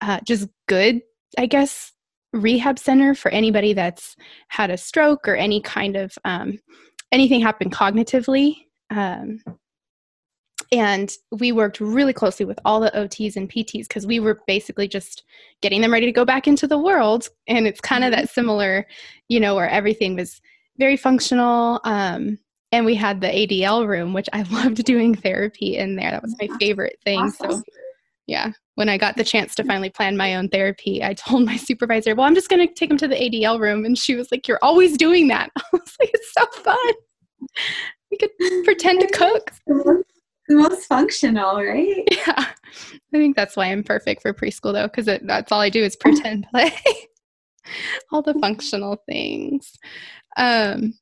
uh, 0.00 0.20
just 0.26 0.48
good, 0.68 1.02
I 1.38 1.46
guess, 1.46 1.92
rehab 2.32 2.78
center 2.78 3.14
for 3.14 3.30
anybody 3.30 3.72
that's 3.72 4.16
had 4.48 4.70
a 4.70 4.76
stroke 4.76 5.26
or 5.28 5.36
any 5.36 5.60
kind 5.60 5.96
of 5.96 6.16
um, 6.24 6.58
anything 7.12 7.40
happen 7.40 7.70
cognitively. 7.70 8.56
Um, 8.90 9.40
and 10.72 11.12
we 11.30 11.52
worked 11.52 11.80
really 11.80 12.12
closely 12.12 12.44
with 12.44 12.58
all 12.64 12.80
the 12.80 12.90
OTs 12.90 13.36
and 13.36 13.48
PTs 13.48 13.86
because 13.88 14.06
we 14.06 14.18
were 14.18 14.40
basically 14.46 14.88
just 14.88 15.22
getting 15.62 15.80
them 15.80 15.92
ready 15.92 16.06
to 16.06 16.12
go 16.12 16.24
back 16.24 16.48
into 16.48 16.66
the 16.66 16.78
world. 16.78 17.28
And 17.46 17.66
it's 17.66 17.80
kind 17.80 18.04
of 18.04 18.12
Mhm. 18.12 18.16
that 18.16 18.30
similar, 18.30 18.86
you 19.28 19.38
know, 19.38 19.54
where 19.54 19.68
everything 19.68 20.16
was 20.16 20.40
very 20.78 20.96
functional. 20.96 21.80
Um, 21.84 22.38
and 22.72 22.84
we 22.84 22.96
had 22.96 23.20
the 23.20 23.28
ADL 23.28 23.86
room, 23.86 24.12
which 24.12 24.28
I 24.32 24.42
loved 24.50 24.82
doing 24.84 25.14
therapy 25.14 25.76
in 25.76 25.94
there. 25.94 26.10
That 26.10 26.22
was 26.22 26.36
my 26.40 26.48
favorite 26.58 26.98
thing. 27.04 27.30
So, 27.30 27.46
awesome. 27.46 27.62
Yeah, 28.26 28.52
when 28.74 28.88
I 28.88 28.98
got 28.98 29.16
the 29.16 29.24
chance 29.24 29.54
to 29.54 29.64
finally 29.64 29.90
plan 29.90 30.16
my 30.16 30.34
own 30.36 30.48
therapy, 30.48 31.02
I 31.02 31.14
told 31.14 31.44
my 31.44 31.56
supervisor, 31.56 32.14
Well, 32.14 32.26
I'm 32.26 32.34
just 32.34 32.48
going 32.48 32.66
to 32.66 32.72
take 32.72 32.90
him 32.90 32.98
to 32.98 33.08
the 33.08 33.16
ADL 33.16 33.60
room. 33.60 33.84
And 33.84 33.96
she 33.98 34.14
was 34.14 34.30
like, 34.30 34.46
You're 34.46 34.60
always 34.62 34.96
doing 34.96 35.28
that. 35.28 35.50
I 35.56 35.62
was 35.72 35.94
like, 36.00 36.10
It's 36.12 36.32
so 36.32 36.46
fun. 36.62 36.76
We 38.08 38.18
could 38.18 38.30
pretend 38.64 39.00
to 39.00 39.08
cook. 39.08 39.50
the 39.66 40.04
most, 40.48 40.86
functional, 40.86 41.56
right? 41.56 42.04
Yeah, 42.08 42.34
I 42.36 42.94
think 43.10 43.34
that's 43.34 43.56
why 43.56 43.66
I'm 43.66 43.82
perfect 43.82 44.22
for 44.22 44.32
preschool 44.32 44.72
though, 44.72 44.86
because 44.86 45.06
that's 45.06 45.50
all 45.50 45.60
I 45.60 45.70
do 45.70 45.82
is 45.82 45.96
pretend 45.96 46.46
play, 46.52 46.72
all 48.12 48.22
the 48.22 48.34
functional 48.34 49.02
things. 49.08 49.72
Um, 50.36 50.94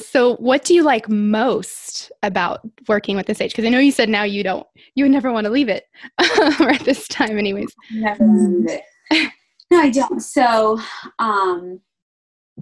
so, 0.00 0.36
what 0.36 0.64
do 0.64 0.74
you 0.74 0.82
like 0.82 1.08
most 1.08 2.10
about 2.22 2.60
working 2.88 3.16
with 3.16 3.26
this 3.26 3.40
age? 3.40 3.52
Because 3.52 3.64
I 3.64 3.68
know 3.68 3.78
you 3.78 3.92
said 3.92 4.08
now 4.08 4.22
you 4.22 4.42
don't, 4.42 4.66
you 4.94 5.04
would 5.04 5.12
never 5.12 5.32
want 5.32 5.44
to 5.44 5.50
leave 5.50 5.68
it, 5.68 5.84
or 6.60 6.70
at 6.70 6.84
this 6.84 7.08
time, 7.08 7.38
anyways. 7.38 7.74
Never 7.92 8.24
leave 8.24 8.68
it. 8.68 9.32
No, 9.70 9.78
I 9.78 9.90
don't. 9.90 10.20
So, 10.20 10.80
um, 11.20 11.80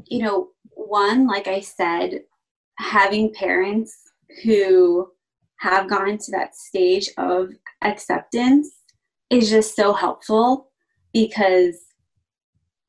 you 0.06 0.22
know, 0.22 0.50
one, 0.74 1.26
like 1.26 1.48
I 1.48 1.60
said, 1.60 2.22
having 2.78 3.32
parents 3.32 3.96
who 4.44 5.08
have 5.60 5.88
gone 5.88 6.18
to 6.18 6.30
that 6.32 6.54
stage 6.54 7.08
of 7.16 7.50
acceptance 7.82 8.70
is 9.30 9.50
just 9.50 9.74
so 9.74 9.92
helpful 9.92 10.70
because 11.12 11.76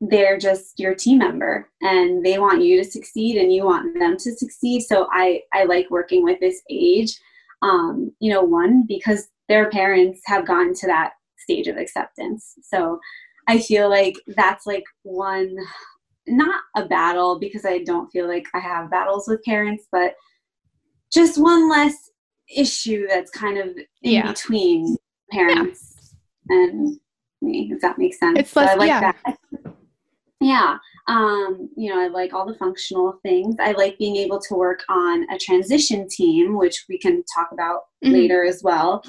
they're 0.00 0.38
just 0.38 0.78
your 0.80 0.94
team 0.94 1.18
member 1.18 1.68
and 1.82 2.24
they 2.24 2.38
want 2.38 2.62
you 2.62 2.82
to 2.82 2.90
succeed 2.90 3.36
and 3.36 3.52
you 3.52 3.64
want 3.64 3.98
them 3.98 4.16
to 4.16 4.32
succeed. 4.34 4.80
So 4.82 5.06
i 5.12 5.40
i 5.52 5.64
like 5.64 5.90
working 5.90 6.24
with 6.24 6.40
this 6.40 6.62
age 6.70 7.18
um 7.62 8.10
you 8.20 8.32
know 8.32 8.42
one 8.42 8.84
because 8.88 9.28
their 9.48 9.68
parents 9.70 10.20
have 10.26 10.46
gone 10.46 10.72
to 10.74 10.86
that 10.86 11.12
stage 11.38 11.66
of 11.68 11.76
acceptance. 11.76 12.54
So 12.62 12.98
i 13.48 13.58
feel 13.58 13.88
like 13.90 14.14
that's 14.28 14.66
like 14.66 14.84
one 15.02 15.54
not 16.26 16.60
a 16.76 16.84
battle 16.86 17.38
because 17.40 17.64
i 17.64 17.78
don't 17.78 18.10
feel 18.10 18.28
like 18.28 18.46
i 18.54 18.60
have 18.60 18.90
battles 18.90 19.26
with 19.26 19.42
parents 19.44 19.86
but 19.90 20.14
just 21.12 21.40
one 21.40 21.68
less 21.68 22.10
issue 22.54 23.06
that's 23.08 23.30
kind 23.30 23.58
of 23.58 23.68
in 24.02 24.12
Yeah. 24.12 24.30
between 24.30 24.96
parents 25.32 26.14
and 26.48 27.00
me 27.42 27.70
if 27.72 27.80
that 27.80 27.96
makes 27.98 28.18
sense. 28.18 28.38
It's 28.38 28.50
So 28.50 28.60
less- 28.60 28.70
i 28.70 28.74
like 28.74 28.88
yeah. 28.88 29.12
that 29.24 29.38
Yeah. 30.40 30.78
Um, 31.06 31.68
you 31.76 31.90
know, 31.90 32.00
I 32.00 32.08
like 32.08 32.32
all 32.32 32.46
the 32.46 32.54
functional 32.54 33.18
things. 33.22 33.56
I 33.60 33.72
like 33.72 33.98
being 33.98 34.16
able 34.16 34.40
to 34.40 34.54
work 34.54 34.80
on 34.88 35.30
a 35.30 35.38
transition 35.38 36.08
team, 36.08 36.56
which 36.56 36.86
we 36.88 36.98
can 36.98 37.22
talk 37.34 37.50
about 37.52 37.82
mm-hmm. 38.02 38.14
later 38.14 38.44
as 38.44 38.62
well. 38.62 39.02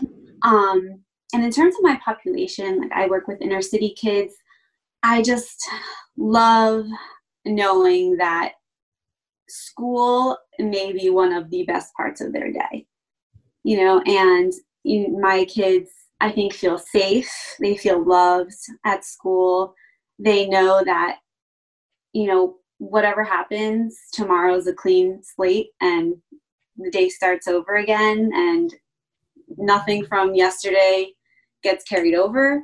Um, 0.44 1.02
and 1.34 1.44
in 1.44 1.52
terms 1.52 1.76
of 1.76 1.84
my 1.84 2.00
population, 2.04 2.82
like 2.82 2.92
I 2.92 3.08
work 3.08 3.28
with 3.28 3.42
inner 3.42 3.62
city 3.62 3.96
kids. 3.98 4.34
I 5.04 5.22
just 5.22 5.68
love 6.18 6.86
knowing 7.46 8.18
that 8.18 8.54
school 9.48 10.38
may 10.60 10.92
be 10.92 11.10
one 11.10 11.32
of 11.32 11.50
the 11.50 11.64
best 11.64 11.94
parts 11.96 12.22
of 12.22 12.34
their 12.34 12.52
day. 12.52 12.86
You 13.64 13.78
know, 13.78 14.02
and 14.02 14.52
my 15.22 15.46
kids, 15.46 15.90
I 16.20 16.32
think, 16.32 16.54
feel 16.54 16.78
safe. 16.78 17.32
They 17.60 17.78
feel 17.78 18.04
loved 18.04 18.54
at 18.86 19.06
school. 19.06 19.76
They 20.24 20.48
know 20.48 20.84
that, 20.86 21.18
you 22.14 22.28
know, 22.28 22.58
whatever 22.78 23.24
happens, 23.24 23.98
tomorrow 24.14 24.56
is 24.56 24.68
a 24.68 24.74
clean 24.74 25.22
slate 25.24 25.68
and 25.82 26.16
the 26.78 26.92
day 26.92 27.10
starts 27.10 27.48
over 27.48 27.76
again, 27.76 28.32
and 28.34 28.74
nothing 29.58 30.06
from 30.06 30.34
yesterday 30.34 31.12
gets 31.64 31.84
carried 31.84 32.16
over. 32.16 32.64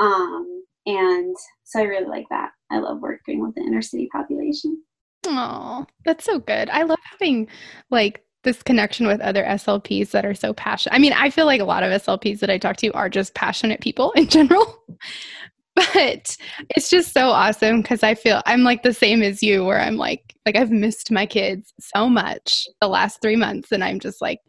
Um, 0.00 0.64
and 0.86 1.36
so 1.64 1.80
I 1.80 1.84
really 1.84 2.06
like 2.06 2.26
that. 2.30 2.50
I 2.70 2.78
love 2.78 3.00
working 3.00 3.42
with 3.42 3.54
the 3.54 3.62
inner 3.62 3.82
city 3.82 4.08
population. 4.10 4.82
Oh, 5.26 5.86
that's 6.04 6.24
so 6.24 6.38
good. 6.38 6.70
I 6.70 6.82
love 6.82 6.98
having 7.10 7.48
like 7.90 8.24
this 8.42 8.62
connection 8.62 9.06
with 9.06 9.20
other 9.20 9.44
SLPs 9.44 10.10
that 10.10 10.24
are 10.24 10.34
so 10.34 10.52
passionate. 10.52 10.96
I 10.96 10.98
mean, 10.98 11.12
I 11.12 11.30
feel 11.30 11.46
like 11.46 11.60
a 11.60 11.64
lot 11.64 11.84
of 11.84 12.02
SLPs 12.02 12.40
that 12.40 12.50
I 12.50 12.58
talk 12.58 12.76
to 12.78 12.90
are 12.92 13.08
just 13.08 13.34
passionate 13.34 13.80
people 13.80 14.10
in 14.12 14.26
general. 14.28 14.82
but 15.74 16.36
it's 16.76 16.90
just 16.90 17.14
so 17.14 17.28
awesome 17.28 17.80
because 17.80 18.02
I 18.02 18.14
feel 18.14 18.42
I'm 18.44 18.62
like 18.62 18.82
the 18.82 18.92
same 18.92 19.22
as 19.22 19.42
you 19.42 19.64
where 19.64 19.80
I'm 19.80 19.96
like 19.96 20.34
like 20.44 20.54
I've 20.54 20.70
missed 20.70 21.10
my 21.10 21.24
kids 21.24 21.72
so 21.80 22.10
much 22.10 22.66
the 22.82 22.88
last 22.88 23.22
3 23.22 23.36
months 23.36 23.72
and 23.72 23.82
I'm 23.82 23.98
just 23.98 24.20
like 24.20 24.40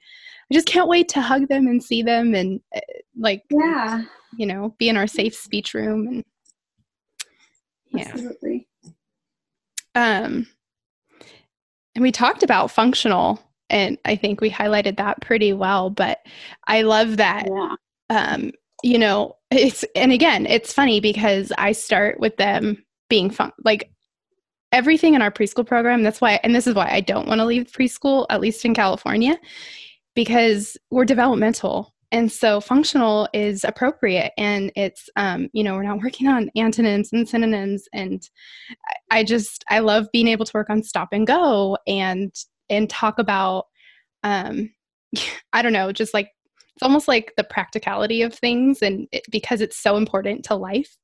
I 0.52 0.54
just 0.54 0.68
can't 0.68 0.90
wait 0.90 1.08
to 1.10 1.22
hug 1.22 1.48
them 1.48 1.68
and 1.68 1.82
see 1.82 2.04
them 2.04 2.36
and 2.36 2.60
uh, 2.76 2.82
like 3.18 3.44
yeah 3.50 4.04
you 4.38 4.46
know 4.46 4.76
be 4.78 4.90
in 4.90 4.98
our 4.98 5.08
safe 5.08 5.34
speech 5.34 5.74
room 5.74 6.08
and 6.08 6.26
yeah 7.94 8.10
Absolutely. 8.12 8.68
um 9.96 10.46
and 11.96 12.02
we 12.02 12.12
talked 12.12 12.44
about 12.44 12.70
functional 12.70 13.42
and 13.70 13.98
I 14.04 14.18
think 14.18 14.42
we 14.42 14.50
highlighted 14.50 14.98
that 14.98 15.22
pretty 15.22 15.54
well 15.54 15.90
but 15.90 16.20
I 16.68 16.82
love 16.82 17.16
that 17.16 17.48
yeah. 17.50 17.76
um 18.10 18.52
you 18.84 19.00
know 19.00 19.36
it's 19.50 19.84
and 19.96 20.12
again 20.12 20.46
it's 20.46 20.74
funny 20.74 21.00
because 21.00 21.52
I 21.58 21.72
start 21.72 22.20
with 22.20 22.38
them 22.38 22.84
being 23.10 23.30
fun 23.30 23.52
like 23.64 23.92
everything 24.72 25.14
in 25.14 25.22
our 25.22 25.32
preschool 25.32 25.66
program 25.66 26.04
that's 26.04 26.22
why 26.22 26.40
and 26.44 26.54
this 26.54 26.68
is 26.68 26.76
why 26.76 26.90
I 26.90 27.02
don't 27.02 27.28
want 27.28 27.40
to 27.40 27.46
leave 27.46 27.72
preschool 27.72 28.26
at 28.30 28.42
least 28.42 28.66
in 28.66 28.74
California 28.74 29.40
because 30.16 30.78
we're 30.92 31.06
developmental 31.06 31.94
and 32.14 32.32
so 32.32 32.62
functional 32.62 33.28
is 33.34 33.64
appropriate 33.64 34.32
and 34.38 34.72
it's 34.76 35.10
um, 35.16 35.50
you 35.52 35.64
know 35.64 35.74
we're 35.74 35.84
not 35.84 36.02
working 36.02 36.28
on 36.28 36.50
antonyms 36.56 37.12
and 37.12 37.28
synonyms 37.28 37.88
and 37.92 38.30
i 39.10 39.24
just 39.24 39.66
i 39.70 39.80
love 39.80 40.06
being 40.14 40.28
able 40.28 40.46
to 40.46 40.52
work 40.54 40.70
on 40.70 40.84
stop 40.84 41.10
and 41.12 41.28
go 41.28 41.78
and 41.88 42.32
and 42.70 42.90
talk 42.90 43.20
about 43.20 43.66
um, 44.24 44.70
i 45.54 45.62
don't 45.62 45.74
know 45.74 45.92
just 45.92 46.14
like 46.14 46.30
it's 46.76 46.84
almost 46.84 47.08
like 47.08 47.34
the 47.38 47.44
practicality 47.44 48.22
of 48.22 48.34
things 48.34 48.82
and 48.82 49.08
it, 49.12 49.24
because 49.30 49.62
it's 49.62 49.78
so 49.78 49.96
important 49.96 50.44
to 50.46 50.56
life 50.56 50.98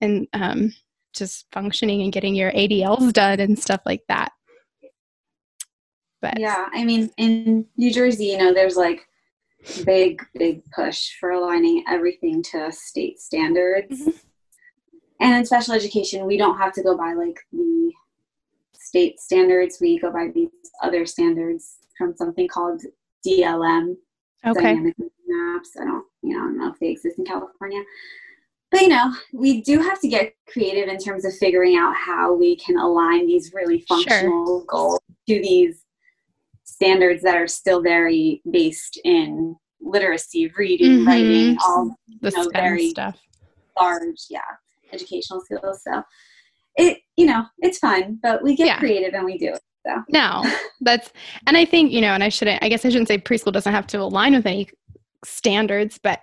and 0.00 0.26
um, 0.32 0.72
just 1.14 1.46
functioning 1.52 2.02
and 2.02 2.12
getting 2.12 2.34
your 2.34 2.52
adls 2.52 3.12
done 3.12 3.40
and 3.40 3.58
stuff 3.58 3.80
like 3.86 4.02
that. 4.08 4.32
But 6.22 6.38
yeah 6.38 6.66
i 6.72 6.82
mean 6.82 7.10
in 7.18 7.66
new 7.76 7.92
jersey 7.92 8.24
you 8.24 8.38
know 8.38 8.54
there's 8.54 8.74
like 8.74 9.06
big 9.84 10.22
big 10.34 10.62
push 10.74 11.10
for 11.20 11.30
aligning 11.30 11.84
everything 11.88 12.42
to 12.44 12.72
state 12.72 13.20
standards. 13.20 14.00
Mm-hmm. 14.00 14.10
and 15.20 15.34
in 15.34 15.44
special 15.44 15.74
education 15.74 16.26
we 16.26 16.38
don't 16.38 16.56
have 16.56 16.72
to 16.72 16.82
go 16.82 16.96
by 16.96 17.12
like 17.12 17.38
the 17.52 17.92
state 18.86 19.20
standards. 19.20 19.78
We 19.80 19.98
go 19.98 20.10
by 20.10 20.28
these 20.34 20.48
other 20.82 21.04
standards 21.06 21.76
from 21.98 22.14
something 22.16 22.48
called 22.48 22.82
dlm 23.26 23.96
okay. 24.46 24.62
dynamic 24.62 24.94
maps 25.26 25.70
i 25.80 25.84
don't 25.84 26.04
you 26.22 26.34
know 26.34 26.42
i 26.42 26.46
don't 26.46 26.58
know 26.58 26.70
if 26.72 26.78
they 26.78 26.88
exist 26.88 27.18
in 27.18 27.24
california 27.24 27.82
but 28.70 28.82
you 28.82 28.88
know 28.88 29.14
we 29.32 29.60
do 29.62 29.80
have 29.80 30.00
to 30.00 30.08
get 30.08 30.32
creative 30.48 30.88
in 30.88 30.98
terms 30.98 31.24
of 31.24 31.34
figuring 31.36 31.76
out 31.76 31.94
how 31.94 32.34
we 32.34 32.56
can 32.56 32.78
align 32.78 33.26
these 33.26 33.52
really 33.54 33.84
functional 33.88 34.60
sure. 34.60 34.64
goals 34.66 35.00
to 35.28 35.40
these 35.40 35.84
standards 36.64 37.22
that 37.22 37.36
are 37.36 37.46
still 37.46 37.80
very 37.80 38.42
based 38.50 39.00
in 39.04 39.56
literacy, 39.80 40.52
reading, 40.56 40.98
mm-hmm. 40.98 41.06
writing, 41.06 41.56
all 41.62 41.96
the 42.20 42.30
know, 42.30 42.50
very 42.52 42.90
stuff. 42.90 43.18
large, 43.80 44.26
yeah, 44.28 44.40
educational 44.92 45.40
skills. 45.40 45.82
So 45.82 46.02
it, 46.76 46.98
you 47.16 47.26
know, 47.26 47.44
it's 47.58 47.78
fun, 47.78 48.18
but 48.22 48.42
we 48.42 48.56
get 48.56 48.66
yeah. 48.66 48.78
creative 48.78 49.14
and 49.14 49.24
we 49.24 49.38
do 49.38 49.54
it. 49.54 49.60
So. 49.86 50.02
No, 50.08 50.42
that's, 50.80 51.10
and 51.46 51.56
I 51.56 51.64
think, 51.64 51.92
you 51.92 52.00
know, 52.00 52.08
and 52.08 52.22
I 52.22 52.28
shouldn't, 52.28 52.62
I 52.62 52.68
guess 52.68 52.84
I 52.84 52.88
shouldn't 52.88 53.08
say 53.08 53.18
preschool 53.18 53.52
doesn't 53.52 53.72
have 53.72 53.86
to 53.88 54.00
align 54.00 54.34
with 54.34 54.44
any 54.44 54.68
standards, 55.24 55.98
but 56.02 56.20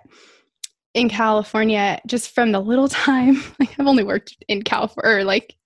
in 0.94 1.08
California, 1.08 2.00
just 2.06 2.34
from 2.34 2.52
the 2.52 2.60
little 2.60 2.88
time, 2.88 3.42
like 3.58 3.78
I've 3.78 3.86
only 3.86 4.04
worked 4.04 4.36
in 4.48 4.62
California, 4.62 5.18
or 5.18 5.24
like 5.24 5.56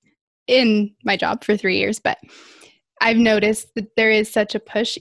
in 0.47 0.95
my 1.05 1.17
job 1.17 1.45
for 1.45 1.57
three 1.57 1.79
years, 1.79 2.01
but 2.01 2.19
I've 3.01 3.19
noticed 3.19 3.69
that 3.77 3.95
there 3.97 4.11
is 4.11 4.31
such 4.31 4.55
a 4.55 4.61
push 4.61 4.99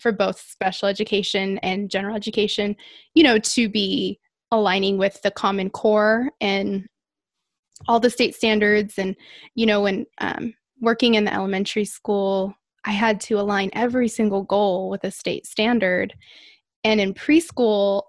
for 0.00 0.10
both 0.10 0.40
special 0.40 0.88
education 0.88 1.58
and 1.58 1.90
general 1.90 2.16
education, 2.16 2.76
you 3.14 3.22
know, 3.22 3.38
to 3.38 3.68
be 3.68 4.18
aligning 4.50 4.98
with 4.98 5.20
the 5.22 5.30
Common 5.30 5.70
Core 5.70 6.30
and 6.40 6.86
all 7.88 8.00
the 8.00 8.10
state 8.10 8.34
standards. 8.34 8.98
And, 8.98 9.16
you 9.54 9.66
know, 9.66 9.82
when 9.82 10.06
um, 10.18 10.54
working 10.80 11.14
in 11.14 11.24
the 11.24 11.34
elementary 11.34 11.84
school, 11.84 12.54
I 12.84 12.92
had 12.92 13.20
to 13.22 13.38
align 13.38 13.70
every 13.72 14.08
single 14.08 14.42
goal 14.42 14.90
with 14.90 15.04
a 15.04 15.10
state 15.10 15.46
standard. 15.46 16.14
And 16.84 17.00
in 17.00 17.14
preschool, 17.14 18.02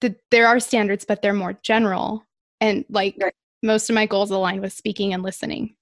the, 0.00 0.14
there 0.30 0.46
are 0.46 0.60
standards, 0.60 1.04
but 1.04 1.22
they're 1.22 1.32
more 1.32 1.58
general. 1.62 2.24
And 2.60 2.84
like 2.88 3.16
right. 3.20 3.34
most 3.62 3.90
of 3.90 3.94
my 3.94 4.06
goals 4.06 4.30
align 4.30 4.60
with 4.60 4.72
speaking 4.72 5.12
and 5.12 5.22
listening. 5.22 5.74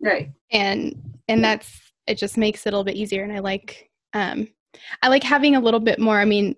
Right. 0.00 0.30
And 0.50 1.00
and 1.28 1.42
that's 1.42 1.80
it 2.06 2.18
just 2.18 2.36
makes 2.36 2.66
it 2.66 2.70
a 2.70 2.72
little 2.72 2.84
bit 2.84 2.96
easier 2.96 3.24
and 3.24 3.32
I 3.32 3.38
like 3.38 3.90
um 4.12 4.48
I 5.02 5.08
like 5.08 5.22
having 5.22 5.56
a 5.56 5.60
little 5.60 5.80
bit 5.80 5.98
more, 5.98 6.18
I 6.18 6.24
mean, 6.24 6.56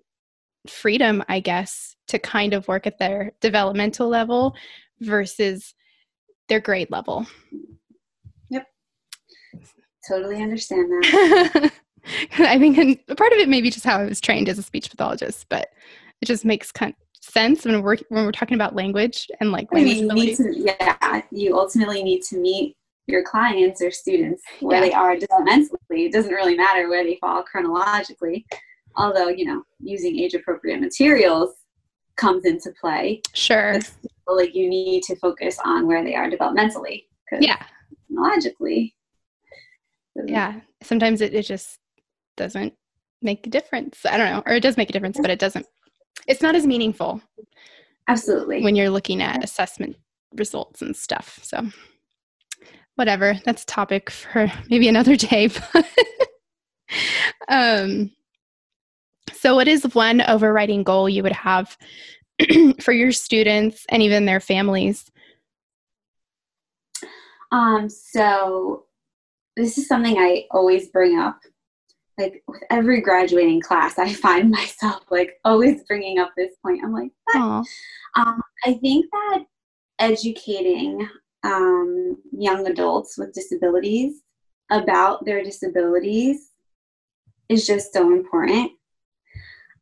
freedom, 0.67 1.23
I 1.29 1.39
guess, 1.39 1.95
to 2.07 2.19
kind 2.19 2.53
of 2.53 2.67
work 2.67 2.87
at 2.87 2.99
their 2.99 3.31
developmental 3.41 4.09
level 4.09 4.55
versus 4.99 5.73
their 6.49 6.59
grade 6.59 6.89
level. 6.89 7.25
Yep. 8.49 8.65
Totally 10.07 10.41
understand 10.41 10.91
that. 10.91 11.71
I 12.39 12.57
think 12.57 13.05
part 13.17 13.33
of 13.33 13.39
it 13.39 13.49
may 13.49 13.61
be 13.61 13.69
just 13.69 13.85
how 13.85 13.97
I 13.97 14.05
was 14.05 14.21
trained 14.21 14.49
as 14.49 14.57
a 14.57 14.63
speech 14.63 14.89
pathologist, 14.89 15.45
but 15.49 15.69
it 16.21 16.25
just 16.25 16.45
makes 16.45 16.71
kind 16.71 16.93
of 16.93 17.23
sense 17.23 17.65
when 17.65 17.81
we're 17.81 17.97
when 18.09 18.25
we're 18.25 18.31
talking 18.31 18.55
about 18.55 18.75
language 18.75 19.27
and 19.39 19.51
like 19.51 19.67
I 19.73 19.83
mean, 19.83 20.35
to, 20.37 20.53
yeah, 20.55 21.21
you 21.31 21.57
ultimately 21.57 22.03
need 22.03 22.23
to 22.23 22.37
meet 22.37 22.75
your 23.07 23.23
clients 23.23 23.81
or 23.81 23.89
students 23.89 24.43
where 24.59 24.83
yeah. 24.83 24.89
they 24.89 24.93
are 24.93 25.15
developmentally. 25.15 25.69
It 25.91 26.11
doesn't 26.11 26.33
really 26.33 26.55
matter 26.55 26.89
where 26.89 27.03
they 27.03 27.17
fall 27.21 27.41
chronologically, 27.43 28.45
although, 28.95 29.29
you 29.29 29.45
know, 29.45 29.63
using 29.79 30.19
age 30.19 30.33
appropriate 30.33 30.81
materials 30.81 31.51
comes 32.17 32.45
into 32.45 32.71
play. 32.79 33.21
Sure. 33.33 33.79
like 34.27 34.53
you 34.53 34.69
need 34.69 35.03
to 35.03 35.15
focus 35.17 35.57
on 35.63 35.87
where 35.87 36.03
they 36.03 36.15
are 36.15 36.29
developmentally. 36.29 37.05
Yeah. 37.39 37.63
Logically. 38.09 38.93
Yeah. 40.25 40.59
Sometimes 40.83 41.21
it, 41.21 41.33
it 41.33 41.43
just 41.43 41.79
doesn't 42.37 42.73
make 43.21 43.45
a 43.45 43.49
difference. 43.49 44.05
I 44.05 44.17
don't 44.17 44.31
know. 44.31 44.43
Or 44.45 44.53
it 44.53 44.63
does 44.63 44.77
make 44.77 44.89
a 44.89 44.93
difference, 44.93 45.17
but 45.19 45.29
it 45.29 45.39
doesn't. 45.39 45.65
It's 46.27 46.41
not 46.41 46.55
as 46.55 46.65
meaningful. 46.65 47.21
Absolutely. 48.07 48.63
When 48.63 48.75
you're 48.75 48.89
looking 48.89 49.21
at 49.21 49.43
assessment 49.43 49.97
results 50.33 50.81
and 50.81 50.95
stuff. 50.95 51.39
So 51.43 51.67
whatever 52.97 53.39
that's 53.45 53.61
a 53.61 53.67
topic 53.67 54.09
for 54.09 54.51
maybe 54.69 54.87
another 54.87 55.15
day 55.15 55.49
um, 57.47 58.11
so 59.33 59.55
what 59.55 59.67
is 59.67 59.83
one 59.93 60.19
overriding 60.21 60.83
goal 60.83 61.07
you 61.07 61.21
would 61.21 61.31
have 61.31 61.77
for 62.81 62.91
your 62.91 63.11
students 63.11 63.85
and 63.89 64.01
even 64.01 64.25
their 64.25 64.39
families 64.39 65.05
um, 67.51 67.87
so 67.87 68.85
this 69.55 69.77
is 69.77 69.87
something 69.87 70.17
i 70.17 70.45
always 70.49 70.89
bring 70.89 71.19
up 71.19 71.39
like 72.17 72.43
with 72.47 72.63
every 72.69 73.01
graduating 73.01 73.61
class 73.61 73.99
i 73.99 74.11
find 74.11 74.49
myself 74.51 75.03
like 75.09 75.39
always 75.45 75.83
bringing 75.83 76.19
up 76.19 76.31
this 76.35 76.55
point. 76.63 76.81
I'm 76.83 76.93
like 76.93 77.11
um, 78.15 78.41
i 78.65 78.73
think 78.73 79.05
that 79.11 79.45
educating 79.99 81.07
um, 81.43 82.17
young 82.31 82.67
adults 82.67 83.17
with 83.17 83.33
disabilities 83.33 84.21
about 84.71 85.25
their 85.25 85.43
disabilities 85.43 86.51
is 87.49 87.65
just 87.65 87.93
so 87.93 88.11
important. 88.11 88.71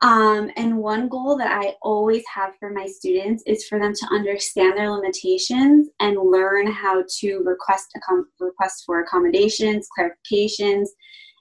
Um, 0.02 0.52
and 0.58 0.78
one 0.78 1.08
goal 1.08 1.38
that 1.38 1.52
I 1.52 1.76
always 1.82 2.24
have 2.34 2.52
for 2.60 2.69
my 2.69 2.86
students 2.86 3.43
is 3.48 3.65
for 3.65 3.80
them 3.80 3.93
to 3.95 4.08
understand 4.12 4.78
their 4.78 4.91
limitations 4.91 5.88
and 6.00 6.17
learn 6.19 6.67
how 6.67 7.04
to 7.19 7.38
request 7.43 7.98
request 8.39 8.84
for 8.86 9.00
accommodations, 9.00 9.88
clarifications, 9.98 10.88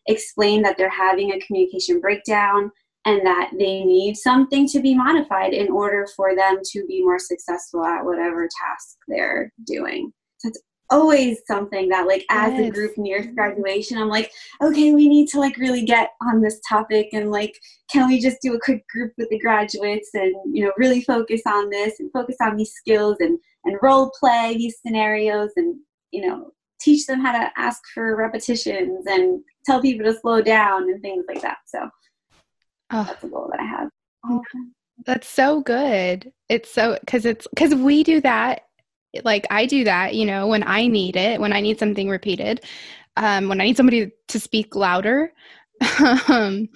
explain 0.07 0.63
that 0.63 0.77
they're 0.77 0.89
having 0.89 1.33
a 1.33 1.41
communication 1.41 2.01
breakdown 2.01 2.71
and 3.07 3.25
that 3.27 3.51
they 3.53 3.85
need 3.85 4.17
something 4.17 4.67
to 4.69 4.81
be 4.81 4.95
modified 4.95 5.53
in 5.53 5.71
order 5.71 6.07
for 6.17 6.35
them 6.35 6.59
to 6.73 6.87
be 6.87 7.03
more 7.03 7.19
successful 7.19 7.85
at 7.85 8.05
whatever 8.05 8.45
task 8.45 8.97
they're 9.09 9.53
doing. 9.67 10.11
So 10.39 10.49
it's 10.49 10.63
always 10.91 11.39
something 11.47 11.89
that 11.89 12.07
like 12.07 12.25
as 12.31 12.53
yes. 12.53 12.69
a 12.69 12.71
group 12.71 12.93
nears 12.99 13.27
graduation 13.35 13.97
i'm 13.97 14.09
like 14.09 14.31
okay 14.63 14.93
we 14.93 15.09
need 15.09 15.27
to 15.27 15.41
like 15.41 15.57
really 15.57 15.83
get 15.83 16.11
on 16.21 16.43
this 16.43 16.61
topic 16.69 17.09
and 17.13 17.31
like 17.31 17.59
can 17.91 18.07
we 18.07 18.21
just 18.21 18.37
do 18.43 18.55
a 18.55 18.61
quick 18.61 18.87
group 18.89 19.13
with 19.17 19.29
the 19.31 19.39
graduates 19.39 20.11
and 20.13 20.35
you 20.53 20.63
know 20.63 20.73
really 20.77 21.01
focus 21.01 21.41
on 21.47 21.71
this 21.71 21.99
and 22.01 22.13
focus 22.13 22.37
on 22.41 22.57
these 22.57 22.73
skills 22.73 23.17
and 23.21 23.39
and 23.65 23.79
role 23.83 24.13
play 24.21 24.55
these 24.59 24.77
scenarios 24.85 25.51
and 25.57 25.75
you 26.11 26.27
know 26.27 26.51
teach 26.81 27.07
them 27.07 27.21
how 27.21 27.33
to 27.33 27.51
ask 27.57 27.81
for 27.95 28.15
repetitions 28.15 29.07
and 29.07 29.41
tell 29.67 29.81
people 29.81 30.05
to 30.05 30.19
slow 30.19 30.41
down 30.41 30.85
and 30.85 31.01
things 31.03 31.25
like 31.29 31.43
that 31.43 31.59
so 31.67 31.89
oh. 32.93 33.05
that's 33.05 33.25
a 33.25 33.29
goal 33.29 33.49
that 33.51 33.61
i 33.61 33.65
have 33.65 33.89
that's 35.05 35.29
so 35.29 35.61
good 35.61 36.33
it's 36.49 36.71
so 36.71 36.97
because 37.01 37.27
it's 37.27 37.47
because 37.49 37.75
we 37.75 38.03
do 38.03 38.21
that 38.21 38.63
like 39.23 39.47
I 39.51 39.67
do 39.67 39.85
that, 39.85 40.15
you 40.15 40.27
know, 40.27 40.47
when 40.47 40.67
I 40.67 40.87
need 40.87 41.17
it, 41.17 41.41
when 41.41 41.53
I 41.53 41.61
need 41.61 41.79
something 41.79 42.09
repeated, 42.09 42.65
um, 43.17 43.49
when 43.49 43.61
I 43.61 43.65
need 43.65 43.77
somebody 43.77 44.11
to 44.29 44.41
speak 44.41 44.75
louder. 44.75 45.33
um, 46.29 46.69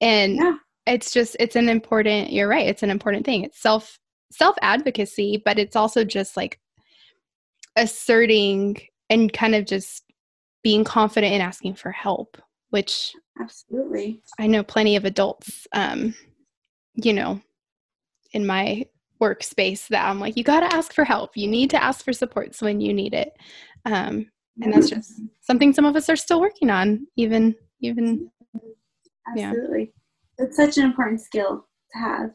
and 0.00 0.36
yeah. 0.36 0.54
it's 0.86 1.12
just, 1.12 1.36
it's 1.40 1.56
an 1.56 1.68
important, 1.68 2.32
you're 2.32 2.48
right. 2.48 2.66
It's 2.66 2.82
an 2.82 2.90
important 2.90 3.26
thing. 3.26 3.44
It's 3.44 3.60
self, 3.60 3.98
self 4.32 4.56
advocacy, 4.62 5.42
but 5.44 5.58
it's 5.58 5.76
also 5.76 6.04
just 6.04 6.36
like 6.36 6.58
asserting 7.76 8.80
and 9.10 9.32
kind 9.32 9.54
of 9.54 9.66
just 9.66 10.03
being 10.64 10.82
confident 10.82 11.32
in 11.32 11.40
asking 11.40 11.74
for 11.74 11.92
help, 11.92 12.36
which 12.70 13.14
absolutely 13.40 14.20
I 14.40 14.48
know 14.48 14.64
plenty 14.64 14.96
of 14.96 15.04
adults, 15.04 15.68
um, 15.72 16.14
you 16.94 17.12
know, 17.12 17.40
in 18.32 18.46
my 18.46 18.86
workspace 19.22 19.86
that 19.88 20.04
I'm 20.04 20.18
like, 20.18 20.36
you 20.36 20.42
got 20.42 20.60
to 20.60 20.74
ask 20.74 20.92
for 20.92 21.04
help. 21.04 21.36
You 21.36 21.46
need 21.46 21.70
to 21.70 21.82
ask 21.82 22.04
for 22.04 22.12
supports 22.12 22.60
when 22.60 22.80
you 22.80 22.92
need 22.92 23.14
it. 23.14 23.32
Um, 23.84 24.30
and 24.60 24.72
that's 24.72 24.88
just 24.88 25.20
something 25.40 25.72
some 25.72 25.84
of 25.84 25.96
us 25.96 26.08
are 26.08 26.16
still 26.16 26.40
working 26.40 26.70
on, 26.70 27.06
even, 27.16 27.54
even. 27.80 28.30
Absolutely. 29.28 29.92
Yeah. 30.38 30.46
It's 30.46 30.56
such 30.56 30.78
an 30.78 30.84
important 30.84 31.20
skill 31.20 31.66
to 31.92 31.98
have 31.98 32.30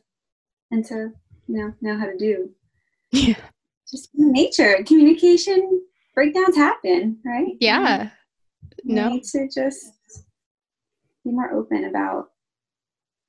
and 0.72 0.86
to, 0.86 1.12
you 1.48 1.58
know, 1.58 1.74
know 1.82 1.98
how 1.98 2.06
to 2.06 2.18
do. 2.18 2.50
Yeah. 3.12 3.36
Just 3.89 4.10
nature, 4.13 4.84
communication 4.86 5.82
breakdowns 6.13 6.56
happen, 6.56 7.18
right? 7.26 7.56
Yeah. 7.60 8.10
No. 8.84 9.10
need 9.10 9.24
to 9.24 9.48
just 9.54 9.86
be 11.24 11.32
more 11.32 11.52
open 11.54 11.86
about 11.86 12.26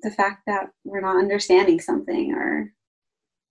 the 0.00 0.10
fact 0.10 0.42
that 0.46 0.70
we're 0.84 1.00
not 1.00 1.16
understanding 1.16 1.80
something 1.80 2.32
or 2.34 2.72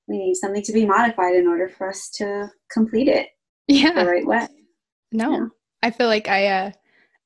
we 0.08 0.18
need 0.18 0.36
something 0.36 0.64
to 0.64 0.74
be 0.74 0.86
modified 0.86 1.36
in 1.36 1.48
order 1.48 1.70
for 1.70 1.90
us 1.90 2.10
to 2.16 2.50
complete 2.72 3.08
it 3.08 3.28
yeah. 3.68 3.92
the 3.92 4.10
right 4.10 4.26
way. 4.26 4.48
No. 5.12 5.32
Yeah. 5.32 5.46
i 5.84 5.92
feel 5.92 6.08
like 6.08 6.28
i 6.28 6.46
uh 6.48 6.72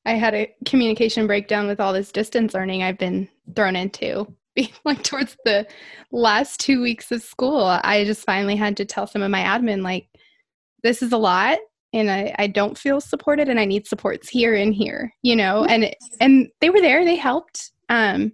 i 0.05 0.13
had 0.13 0.33
a 0.33 0.53
communication 0.65 1.27
breakdown 1.27 1.67
with 1.67 1.79
all 1.79 1.91
this 1.91 2.11
distance 2.11 2.53
learning 2.53 2.81
i've 2.81 2.97
been 2.97 3.27
thrown 3.55 3.75
into 3.75 4.25
like 4.85 5.03
towards 5.03 5.35
the 5.45 5.67
last 6.11 6.59
two 6.59 6.81
weeks 6.81 7.11
of 7.11 7.21
school. 7.21 7.63
I 7.65 8.03
just 8.05 8.25
finally 8.25 8.55
had 8.55 8.77
to 8.77 8.85
tell 8.85 9.07
some 9.07 9.21
of 9.21 9.31
my 9.31 9.41
admin 9.41 9.81
like 9.81 10.07
this 10.83 11.01
is 11.01 11.11
a 11.11 11.17
lot 11.17 11.59
and 11.93 12.09
I, 12.09 12.33
I 12.39 12.47
don't 12.47 12.77
feel 12.77 12.99
supported 12.99 13.49
and 13.49 13.59
i 13.59 13.65
need 13.65 13.87
supports 13.87 14.27
here 14.29 14.55
and 14.55 14.73
here 14.73 15.13
you 15.21 15.35
know 15.35 15.65
and 15.65 15.95
and 16.19 16.49
they 16.59 16.69
were 16.69 16.81
there 16.81 17.05
they 17.05 17.15
helped 17.15 17.71
um 17.89 18.31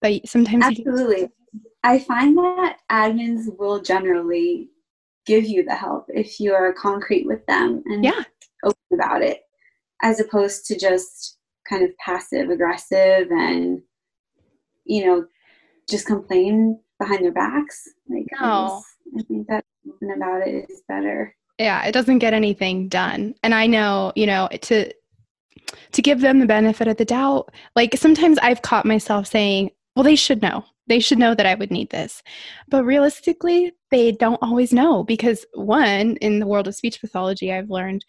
but 0.00 0.26
sometimes 0.26 0.64
absolutely 0.64 1.28
I 1.82 1.98
find 1.98 2.36
that 2.36 2.78
admins 2.90 3.46
will 3.58 3.80
generally 3.80 4.70
give 5.26 5.46
you 5.46 5.64
the 5.64 5.74
help 5.74 6.06
if 6.08 6.40
you 6.40 6.52
are 6.52 6.72
concrete 6.72 7.26
with 7.26 7.44
them 7.46 7.82
and 7.86 8.04
yeah. 8.04 8.22
open 8.64 8.76
about 8.92 9.22
it, 9.22 9.40
as 10.02 10.20
opposed 10.20 10.66
to 10.66 10.78
just 10.78 11.38
kind 11.68 11.84
of 11.84 11.96
passive 11.98 12.50
aggressive 12.50 13.30
and, 13.30 13.80
you 14.84 15.06
know, 15.06 15.24
just 15.88 16.06
complain 16.06 16.78
behind 16.98 17.24
their 17.24 17.32
backs. 17.32 17.88
Like, 18.08 18.26
no. 18.38 18.82
I 19.18 19.22
think 19.22 19.46
that 19.48 19.64
open 19.88 20.10
about 20.10 20.46
it 20.46 20.68
is 20.68 20.82
better. 20.86 21.34
Yeah, 21.60 21.84
it 21.84 21.92
doesn't 21.92 22.20
get 22.20 22.32
anything 22.32 22.88
done. 22.88 23.34
And 23.42 23.54
I 23.54 23.66
know, 23.66 24.14
you 24.16 24.24
know, 24.24 24.48
to 24.62 24.90
to 25.92 26.02
give 26.02 26.22
them 26.22 26.38
the 26.38 26.46
benefit 26.46 26.88
of 26.88 26.96
the 26.96 27.04
doubt, 27.04 27.52
like 27.76 27.96
sometimes 27.96 28.38
I've 28.38 28.62
caught 28.62 28.86
myself 28.86 29.26
saying, 29.26 29.70
well, 29.94 30.02
they 30.02 30.16
should 30.16 30.40
know. 30.40 30.64
They 30.86 31.00
should 31.00 31.18
know 31.18 31.34
that 31.34 31.44
I 31.44 31.54
would 31.54 31.70
need 31.70 31.90
this. 31.90 32.22
But 32.68 32.84
realistically, 32.84 33.72
they 33.90 34.10
don't 34.10 34.42
always 34.42 34.72
know 34.72 35.04
because, 35.04 35.44
one, 35.52 36.16
in 36.16 36.40
the 36.40 36.46
world 36.46 36.66
of 36.66 36.74
speech 36.74 36.98
pathology, 36.98 37.52
I've 37.52 37.68
learned 37.68 38.06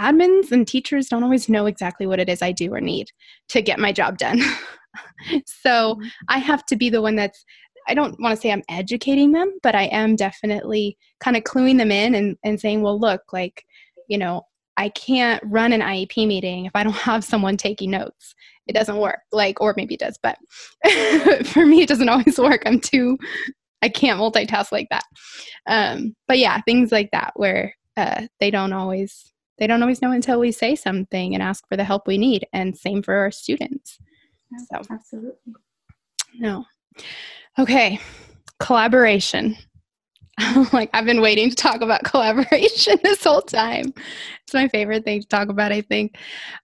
admins 0.00 0.50
and 0.50 0.66
teachers 0.66 1.08
don't 1.08 1.22
always 1.22 1.48
know 1.48 1.66
exactly 1.66 2.08
what 2.08 2.18
it 2.18 2.28
is 2.28 2.42
I 2.42 2.50
do 2.50 2.74
or 2.74 2.80
need 2.80 3.08
to 3.50 3.62
get 3.62 3.78
my 3.78 3.92
job 3.92 4.18
done. 4.18 4.40
so 5.46 5.94
mm-hmm. 5.94 6.08
I 6.28 6.38
have 6.38 6.66
to 6.66 6.76
be 6.76 6.90
the 6.90 7.02
one 7.02 7.14
that's, 7.14 7.44
I 7.90 7.94
don't 7.94 8.18
want 8.20 8.34
to 8.36 8.40
say 8.40 8.52
I'm 8.52 8.62
educating 8.68 9.32
them, 9.32 9.58
but 9.64 9.74
I 9.74 9.84
am 9.84 10.14
definitely 10.14 10.96
kind 11.18 11.36
of 11.36 11.42
cluing 11.42 11.76
them 11.76 11.90
in 11.90 12.14
and, 12.14 12.36
and 12.44 12.60
saying, 12.60 12.82
well, 12.82 12.98
look, 12.98 13.32
like, 13.32 13.64
you 14.08 14.16
know, 14.16 14.42
I 14.76 14.90
can't 14.90 15.42
run 15.44 15.72
an 15.72 15.80
IEP 15.80 16.26
meeting 16.28 16.66
if 16.66 16.72
I 16.74 16.84
don't 16.84 16.92
have 17.10 17.24
someone 17.24 17.56
taking 17.56 17.90
notes. 17.90 18.34
It 18.68 18.74
doesn't 18.74 18.98
work. 18.98 19.18
Like 19.32 19.60
or 19.60 19.74
maybe 19.76 19.94
it 19.94 20.00
does 20.00 20.18
but 20.22 20.38
for 21.46 21.66
me 21.66 21.82
it 21.82 21.88
doesn't 21.88 22.08
always 22.08 22.38
work. 22.38 22.62
I'm 22.64 22.80
too 22.80 23.18
i 23.82 23.88
can't 23.88 24.20
multitask 24.20 24.70
like 24.72 24.88
that. 24.90 25.04
Um, 25.66 26.14
but 26.28 26.38
yeah 26.38 26.60
things 26.60 26.92
like 26.92 27.10
that 27.12 27.32
where 27.34 27.74
uh, 27.96 28.26
they 28.38 28.50
don't 28.50 28.72
always 28.72 29.32
they 29.58 29.66
don't 29.66 29.82
always 29.82 30.00
know 30.00 30.12
until 30.12 30.38
we 30.38 30.52
say 30.52 30.76
something 30.76 31.34
and 31.34 31.42
ask 31.42 31.66
for 31.68 31.76
the 31.76 31.84
help 31.84 32.06
we 32.06 32.16
need 32.16 32.46
and 32.52 32.76
same 32.76 33.02
for 33.02 33.14
our 33.14 33.30
students. 33.30 33.98
So 34.70 34.82
absolutely. 34.90 35.54
No 36.38 36.64
okay 37.60 38.00
collaboration 38.58 39.56
like 40.72 40.90
I've 40.92 41.04
been 41.04 41.20
waiting 41.20 41.50
to 41.50 41.56
talk 41.56 41.80
about 41.80 42.04
collaboration 42.04 42.98
this 43.02 43.24
whole 43.24 43.42
time. 43.42 43.92
It's 44.44 44.54
my 44.54 44.68
favorite 44.68 45.04
thing 45.04 45.20
to 45.20 45.28
talk 45.28 45.48
about, 45.48 45.72
I 45.72 45.82
think. 45.82 46.16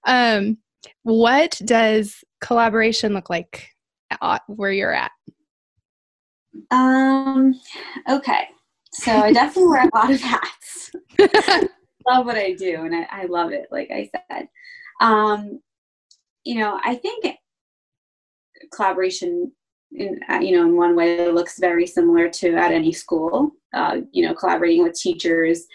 Um, 0.06 0.58
what 1.02 1.60
does 1.64 2.24
collaboration 2.40 3.12
look 3.12 3.30
like 3.30 3.68
where 4.46 4.72
you're 4.72 4.94
at? 4.94 5.10
Um, 6.70 7.54
okay. 8.08 8.48
So 8.92 9.12
I 9.12 9.32
definitely 9.32 9.70
wear 9.70 9.88
a 9.92 9.96
lot 9.96 10.10
of 10.10 10.20
hats. 10.20 10.90
love 12.08 12.24
what 12.24 12.36
I 12.36 12.52
do 12.52 12.84
and 12.84 12.94
I, 12.94 13.06
I 13.10 13.24
love 13.26 13.52
it, 13.52 13.66
like 13.70 13.90
I 13.90 14.08
said. 14.30 14.48
Um, 15.00 15.60
you 16.44 16.56
know, 16.58 16.80
I 16.82 16.94
think 16.94 17.26
collaboration 18.72 19.52
in 19.96 20.20
uh, 20.30 20.38
you 20.38 20.56
know 20.56 20.66
in 20.66 20.76
one 20.76 20.94
way 20.94 21.18
it 21.18 21.34
looks 21.34 21.58
very 21.58 21.86
similar 21.86 22.28
to 22.28 22.54
at 22.54 22.72
any 22.72 22.92
school 22.92 23.50
uh, 23.74 23.96
you 24.12 24.26
know 24.26 24.34
collaborating 24.34 24.82
with 24.82 24.94
teachers 24.94 25.66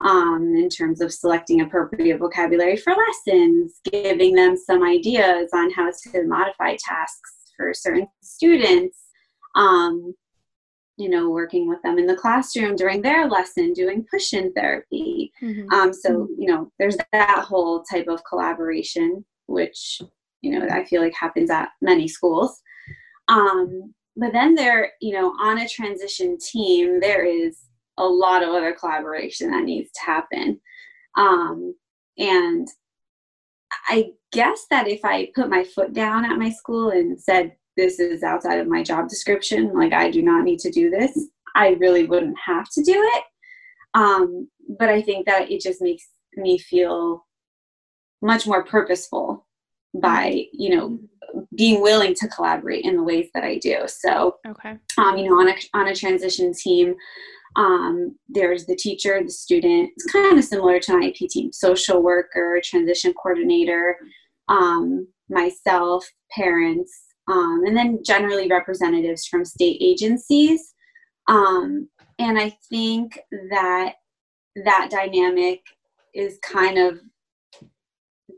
um, 0.00 0.54
in 0.56 0.68
terms 0.68 1.00
of 1.00 1.12
selecting 1.12 1.60
appropriate 1.60 2.18
vocabulary 2.18 2.76
for 2.76 2.94
lessons, 2.94 3.80
giving 3.90 4.34
them 4.34 4.56
some 4.56 4.82
ideas 4.84 5.50
on 5.52 5.72
how 5.72 5.90
to 5.90 6.24
modify 6.24 6.76
tasks 6.76 7.32
for 7.56 7.74
certain 7.74 8.06
students, 8.22 8.96
um, 9.56 10.14
you 10.96 11.08
know, 11.08 11.30
working 11.30 11.68
with 11.68 11.82
them 11.82 11.98
in 11.98 12.06
the 12.06 12.16
classroom 12.16 12.76
during 12.76 13.02
their 13.02 13.28
lesson, 13.28 13.72
doing 13.72 14.06
push 14.10 14.32
in 14.32 14.52
therapy. 14.52 15.32
Mm-hmm. 15.42 15.72
Um, 15.72 15.92
so, 15.92 16.28
you 16.38 16.46
know, 16.46 16.70
there's 16.78 16.96
that 17.12 17.44
whole 17.44 17.82
type 17.82 18.06
of 18.08 18.22
collaboration, 18.24 19.24
which, 19.46 20.00
you 20.42 20.58
know, 20.58 20.66
I 20.68 20.84
feel 20.84 21.02
like 21.02 21.14
happens 21.14 21.50
at 21.50 21.70
many 21.80 22.08
schools. 22.08 22.60
Um, 23.28 23.94
but 24.16 24.32
then 24.32 24.54
there, 24.54 24.92
you 25.00 25.12
know, 25.12 25.32
on 25.40 25.58
a 25.58 25.68
transition 25.68 26.38
team, 26.38 27.00
there 27.00 27.24
is 27.24 27.58
a 27.98 28.04
lot 28.04 28.42
of 28.42 28.50
other 28.50 28.72
collaboration 28.72 29.50
that 29.50 29.64
needs 29.64 29.90
to 29.92 30.00
happen. 30.00 30.60
Um, 31.16 31.74
and 32.16 32.66
I 33.88 34.10
guess 34.32 34.66
that 34.70 34.88
if 34.88 35.04
I 35.04 35.30
put 35.34 35.50
my 35.50 35.64
foot 35.64 35.92
down 35.92 36.24
at 36.24 36.38
my 36.38 36.50
school 36.50 36.90
and 36.90 37.20
said, 37.20 37.54
this 37.76 38.00
is 38.00 38.22
outside 38.22 38.58
of 38.58 38.66
my 38.66 38.82
job 38.82 39.08
description, 39.08 39.72
like 39.72 39.92
I 39.92 40.10
do 40.10 40.20
not 40.22 40.42
need 40.42 40.58
to 40.60 40.70
do 40.70 40.90
this, 40.90 41.28
I 41.54 41.70
really 41.80 42.04
wouldn't 42.04 42.36
have 42.44 42.68
to 42.70 42.82
do 42.82 42.92
it. 42.94 43.24
Um, 43.94 44.48
but 44.78 44.88
I 44.88 45.00
think 45.00 45.26
that 45.26 45.50
it 45.50 45.60
just 45.60 45.80
makes 45.80 46.08
me 46.36 46.58
feel 46.58 47.24
much 48.20 48.46
more 48.46 48.64
purposeful 48.64 49.46
by 49.94 50.44
you 50.52 50.76
know 50.76 50.98
being 51.54 51.82
willing 51.82 52.14
to 52.14 52.28
collaborate 52.28 52.84
in 52.84 52.96
the 52.96 53.02
ways 53.02 53.28
that 53.34 53.44
I 53.44 53.58
do. 53.58 53.84
So, 53.86 54.36
okay, 54.46 54.76
um, 54.96 55.16
you 55.16 55.28
know, 55.28 55.38
on 55.38 55.48
a 55.48 55.54
on 55.74 55.88
a 55.88 55.94
transition 55.94 56.52
team, 56.52 56.94
um, 57.56 58.16
there's 58.28 58.66
the 58.66 58.76
teacher, 58.76 59.20
the 59.22 59.30
student. 59.30 59.90
It's 59.96 60.12
kind 60.12 60.38
of 60.38 60.44
similar 60.44 60.80
to 60.80 60.92
an 60.92 61.02
IEP 61.02 61.28
team: 61.28 61.52
social 61.52 62.02
worker, 62.02 62.60
transition 62.64 63.12
coordinator, 63.14 63.96
um, 64.48 65.08
myself, 65.28 66.08
parents, 66.32 66.92
um, 67.28 67.62
and 67.66 67.76
then 67.76 68.00
generally 68.04 68.48
representatives 68.48 69.26
from 69.26 69.44
state 69.44 69.78
agencies. 69.80 70.74
Um, 71.28 71.88
and 72.18 72.38
I 72.38 72.56
think 72.68 73.18
that 73.50 73.94
that 74.64 74.88
dynamic 74.90 75.60
is 76.14 76.38
kind 76.42 76.78
of 76.78 76.98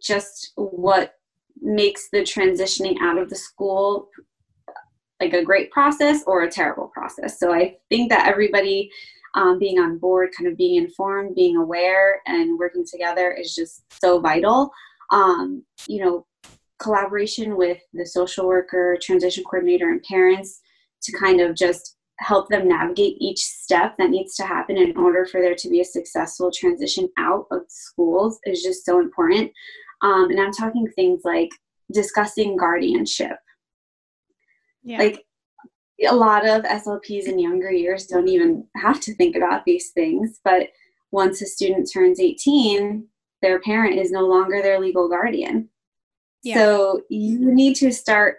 just 0.02 0.52
what 0.56 1.14
makes 1.62 2.08
the 2.10 2.18
transitioning 2.18 2.96
out 3.00 3.18
of 3.18 3.28
the 3.28 3.36
school 3.36 4.08
like 5.20 5.34
a 5.34 5.44
great 5.44 5.70
process 5.70 6.22
or 6.26 6.42
a 6.42 6.50
terrible 6.50 6.88
process. 6.88 7.38
So 7.38 7.52
I 7.52 7.76
think 7.90 8.10
that 8.10 8.26
everybody 8.26 8.90
um, 9.34 9.58
being 9.58 9.78
on 9.78 9.98
board, 9.98 10.30
kind 10.36 10.50
of 10.50 10.56
being 10.56 10.82
informed, 10.82 11.36
being 11.36 11.56
aware, 11.56 12.20
and 12.26 12.58
working 12.58 12.84
together 12.90 13.32
is 13.32 13.54
just 13.54 13.82
so 14.02 14.18
vital. 14.18 14.70
Um, 15.10 15.64
you 15.86 16.04
know, 16.04 16.26
collaboration 16.78 17.56
with 17.56 17.78
the 17.92 18.06
social 18.06 18.46
worker, 18.46 18.96
transition 19.00 19.44
coordinator, 19.44 19.90
and 19.90 20.02
parents 20.02 20.60
to 21.02 21.16
kind 21.18 21.40
of 21.40 21.54
just 21.54 21.96
help 22.18 22.48
them 22.48 22.68
navigate 22.68 23.16
each 23.18 23.40
step 23.40 23.96
that 23.98 24.10
needs 24.10 24.34
to 24.36 24.44
happen 24.44 24.76
in 24.76 24.96
order 24.96 25.24
for 25.24 25.40
there 25.40 25.54
to 25.54 25.70
be 25.70 25.80
a 25.80 25.84
successful 25.84 26.50
transition 26.50 27.08
out 27.18 27.46
of 27.50 27.62
schools 27.68 28.38
is 28.44 28.62
just 28.62 28.84
so 28.84 29.00
important. 29.00 29.50
Um, 30.02 30.30
and 30.30 30.40
I'm 30.40 30.52
talking 30.52 30.86
things 30.88 31.22
like 31.24 31.50
discussing 31.92 32.56
guardianship. 32.56 33.36
Yeah. 34.82 34.98
Like 34.98 35.24
a 36.08 36.14
lot 36.14 36.48
of 36.48 36.62
SLPs 36.62 37.24
in 37.24 37.38
younger 37.38 37.70
years 37.70 38.06
don't 38.06 38.28
even 38.28 38.66
have 38.76 39.00
to 39.00 39.14
think 39.14 39.36
about 39.36 39.64
these 39.64 39.90
things, 39.90 40.40
but 40.44 40.68
once 41.10 41.42
a 41.42 41.46
student 41.46 41.90
turns 41.92 42.20
18, 42.20 43.06
their 43.42 43.60
parent 43.60 43.98
is 43.98 44.10
no 44.10 44.26
longer 44.26 44.62
their 44.62 44.80
legal 44.80 45.08
guardian. 45.08 45.68
Yeah. 46.42 46.54
So 46.54 47.02
you 47.10 47.52
need 47.52 47.74
to 47.76 47.92
start 47.92 48.38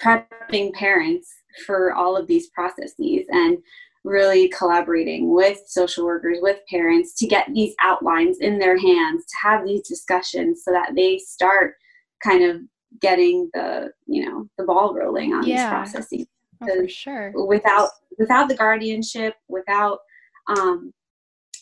prepping 0.00 0.72
parents 0.74 1.32
for 1.66 1.92
all 1.92 2.16
of 2.16 2.26
these 2.26 2.48
processes 2.50 3.26
and 3.30 3.58
really 4.04 4.48
collaborating 4.48 5.32
with 5.32 5.58
social 5.66 6.04
workers, 6.04 6.38
with 6.42 6.58
parents 6.68 7.14
to 7.14 7.26
get 7.26 7.48
these 7.52 7.74
outlines 7.80 8.38
in 8.38 8.58
their 8.58 8.78
hands, 8.78 9.24
to 9.24 9.34
have 9.42 9.64
these 9.64 9.88
discussions 9.88 10.62
so 10.62 10.70
that 10.70 10.92
they 10.94 11.18
start 11.18 11.74
kind 12.22 12.44
of 12.44 12.60
getting 13.00 13.50
the, 13.54 13.90
you 14.06 14.24
know, 14.24 14.48
the 14.58 14.64
ball 14.64 14.94
rolling 14.94 15.32
on 15.32 15.46
yeah. 15.46 15.56
these 15.56 15.68
processes. 15.68 16.26
Oh, 16.62 16.66
for 16.66 16.88
sure. 16.88 17.32
Without 17.46 17.90
without 18.18 18.48
the 18.48 18.54
guardianship, 18.54 19.34
without 19.48 19.98
um, 20.46 20.92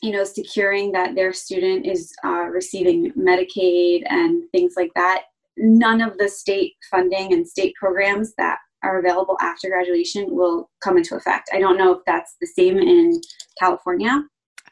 you 0.02 0.10
know, 0.10 0.24
securing 0.24 0.90
that 0.92 1.14
their 1.14 1.32
student 1.32 1.86
is 1.86 2.12
uh, 2.24 2.46
receiving 2.50 3.12
Medicaid 3.12 4.02
and 4.10 4.42
things 4.50 4.74
like 4.76 4.90
that, 4.96 5.22
none 5.56 6.00
of 6.00 6.18
the 6.18 6.28
state 6.28 6.74
funding 6.90 7.32
and 7.32 7.46
state 7.46 7.74
programs 7.76 8.34
that 8.36 8.58
are 8.82 8.98
available 8.98 9.36
after 9.40 9.68
graduation 9.68 10.26
will 10.30 10.70
come 10.82 10.96
into 10.96 11.14
effect. 11.16 11.50
I 11.52 11.58
don't 11.58 11.78
know 11.78 11.92
if 11.92 12.00
that's 12.06 12.36
the 12.40 12.46
same 12.46 12.78
in 12.78 13.20
California. 13.58 14.22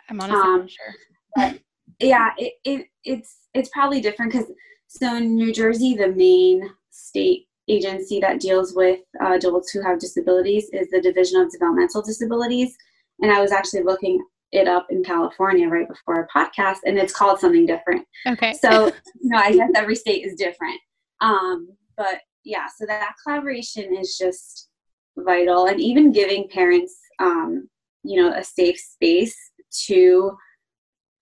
I'm 0.09 0.21
honestly 0.21 0.41
um, 0.41 0.61
not 0.61 0.71
sure. 0.71 0.95
But 1.37 1.61
yeah, 2.01 2.31
it, 2.39 2.55
it 2.65 2.87
it's 3.05 3.49
it's 3.55 3.71
probably 3.73 4.01
different 4.01 4.33
because 4.33 4.49
so 4.89 5.17
in 5.17 5.37
New 5.37 5.53
Jersey, 5.53 5.95
the 5.95 6.09
main 6.09 6.69
state 6.91 7.47
agency 7.69 8.19
that 8.21 8.41
deals 8.41 8.75
with 8.75 9.01
uh, 9.23 9.35
adults 9.35 9.71
who 9.71 9.81
have 9.83 10.01
disabilities 10.01 10.69
is 10.73 10.89
the 10.91 11.01
Division 11.01 11.41
of 11.41 11.53
Developmental 11.53 12.03
Disabilities, 12.03 12.75
and 13.21 13.31
I 13.31 13.41
was 13.41 13.53
actually 13.53 13.83
looking 13.83 14.21
it 14.53 14.67
up 14.67 14.87
in 14.91 15.05
California 15.05 15.69
right 15.69 15.89
before 15.89 16.17
our 16.17 16.29
podcast, 16.35 16.79
and 16.85 16.99
it's 16.99 17.13
called 17.13 17.39
something 17.39 17.67
different. 17.67 18.05
Okay. 18.27 18.55
So 18.55 18.87
you 19.21 19.31
know, 19.31 19.39
I 19.39 19.53
guess 19.53 19.71
every 19.77 19.95
state 19.95 20.25
is 20.27 20.35
different. 20.35 20.81
Um, 21.21 21.69
but 21.97 22.21
yeah, 22.45 22.67
so 22.75 22.87
that 22.87 23.15
collaboration 23.23 23.97
is 23.97 24.17
just 24.17 24.69
vital, 25.19 25.67
and 25.67 25.81
even 25.81 26.13
giving 26.13 26.49
parents, 26.49 26.99
um, 27.19 27.69
you 28.03 28.21
know, 28.21 28.33
a 28.33 28.43
safe 28.43 28.79
space 28.79 29.37
to, 29.87 30.33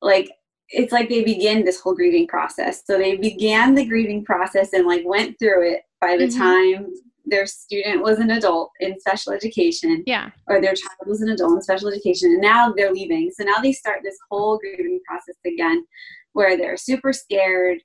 like, 0.01 0.31
it's 0.71 0.93
like 0.93 1.09
they 1.09 1.25
begin 1.25 1.65
this 1.65 1.81
whole 1.81 1.95
grieving 1.95 2.27
process. 2.27 2.83
So 2.85 2.99
they 2.99 3.17
began 3.17 3.75
the 3.75 3.87
grieving 3.87 4.25
process 4.25 4.73
and 4.73 4.87
like 4.87 5.03
went 5.07 5.39
through 5.39 5.73
it 5.73 5.81
by 6.01 6.17
the 6.17 6.27
mm-hmm. 6.27 6.39
time 6.39 6.87
their 7.25 7.47
student 7.47 8.03
was 8.03 8.19
an 8.19 8.31
adult 8.31 8.71
in 8.81 8.99
special 9.01 9.33
education. 9.33 10.03
Yeah. 10.07 10.31
Or 10.47 10.61
their 10.61 10.75
child 10.75 10.99
was 11.07 11.23
an 11.23 11.31
adult 11.31 11.55
in 11.55 11.63
special 11.63 11.89
education. 11.89 12.33
And 12.33 12.41
now 12.41 12.73
they're 12.73 12.93
leaving. 12.93 13.31
So 13.31 13.45
now 13.45 13.59
they 13.63 13.73
start 13.73 14.01
this 14.03 14.17
whole 14.31 14.59
grieving 14.59 15.01
process 15.07 15.37
again 15.47 15.85
where 16.33 16.57
they're 16.57 16.77
super 16.77 17.13
scared 17.13 17.79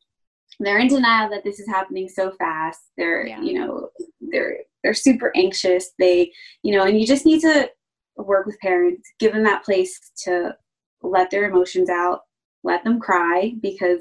they're 0.66 0.80
in 0.80 0.88
denial 0.88 1.30
that 1.30 1.44
this 1.44 1.60
is 1.60 1.68
happening 1.68 2.08
so 2.08 2.32
fast. 2.38 2.80
They're 2.98 3.28
yeah. 3.28 3.42
you 3.42 3.54
know 3.54 3.90
they're 4.22 4.58
they're 4.84 4.94
super 4.94 5.32
anxious. 5.36 5.92
They 6.00 6.32
you 6.64 6.76
know 6.76 6.86
and 6.86 7.00
you 7.00 7.08
just 7.08 7.26
need 7.26 7.42
to 7.42 7.70
work 8.18 8.46
with 8.46 8.60
parents 8.60 9.10
give 9.20 9.34
them 9.34 9.44
that 9.44 9.64
place 9.64 10.00
to 10.24 10.56
let 11.02 11.32
their 11.32 11.50
emotions 11.50 11.90
out 11.90 12.22
let 12.64 12.84
them 12.84 13.00
cry 13.00 13.54
because 13.62 14.00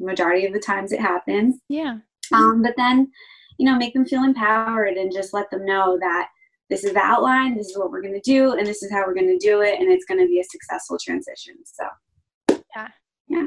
majority 0.00 0.44
of 0.44 0.52
the 0.52 0.60
times 0.60 0.92
it 0.92 1.00
happens. 1.00 1.60
Yeah. 1.68 1.98
Um, 2.32 2.62
but 2.62 2.74
then 2.76 3.10
you 3.58 3.66
know 3.66 3.76
make 3.76 3.94
them 3.94 4.06
feel 4.06 4.24
empowered 4.24 4.96
and 4.96 5.12
just 5.12 5.32
let 5.32 5.50
them 5.50 5.64
know 5.64 5.98
that 6.00 6.28
this 6.70 6.84
is 6.84 6.94
the 6.94 7.00
outline 7.00 7.56
this 7.56 7.68
is 7.68 7.76
what 7.76 7.90
we're 7.90 8.00
going 8.00 8.14
to 8.14 8.20
do 8.20 8.52
and 8.52 8.66
this 8.66 8.82
is 8.82 8.90
how 8.90 9.04
we're 9.06 9.14
going 9.14 9.38
to 9.38 9.46
do 9.46 9.60
it 9.60 9.78
and 9.78 9.90
it's 9.90 10.06
going 10.06 10.20
to 10.20 10.26
be 10.26 10.40
a 10.40 10.44
successful 10.44 10.96
transition. 11.04 11.54
So 11.64 12.58
yeah. 12.74 12.88
yeah. 13.28 13.46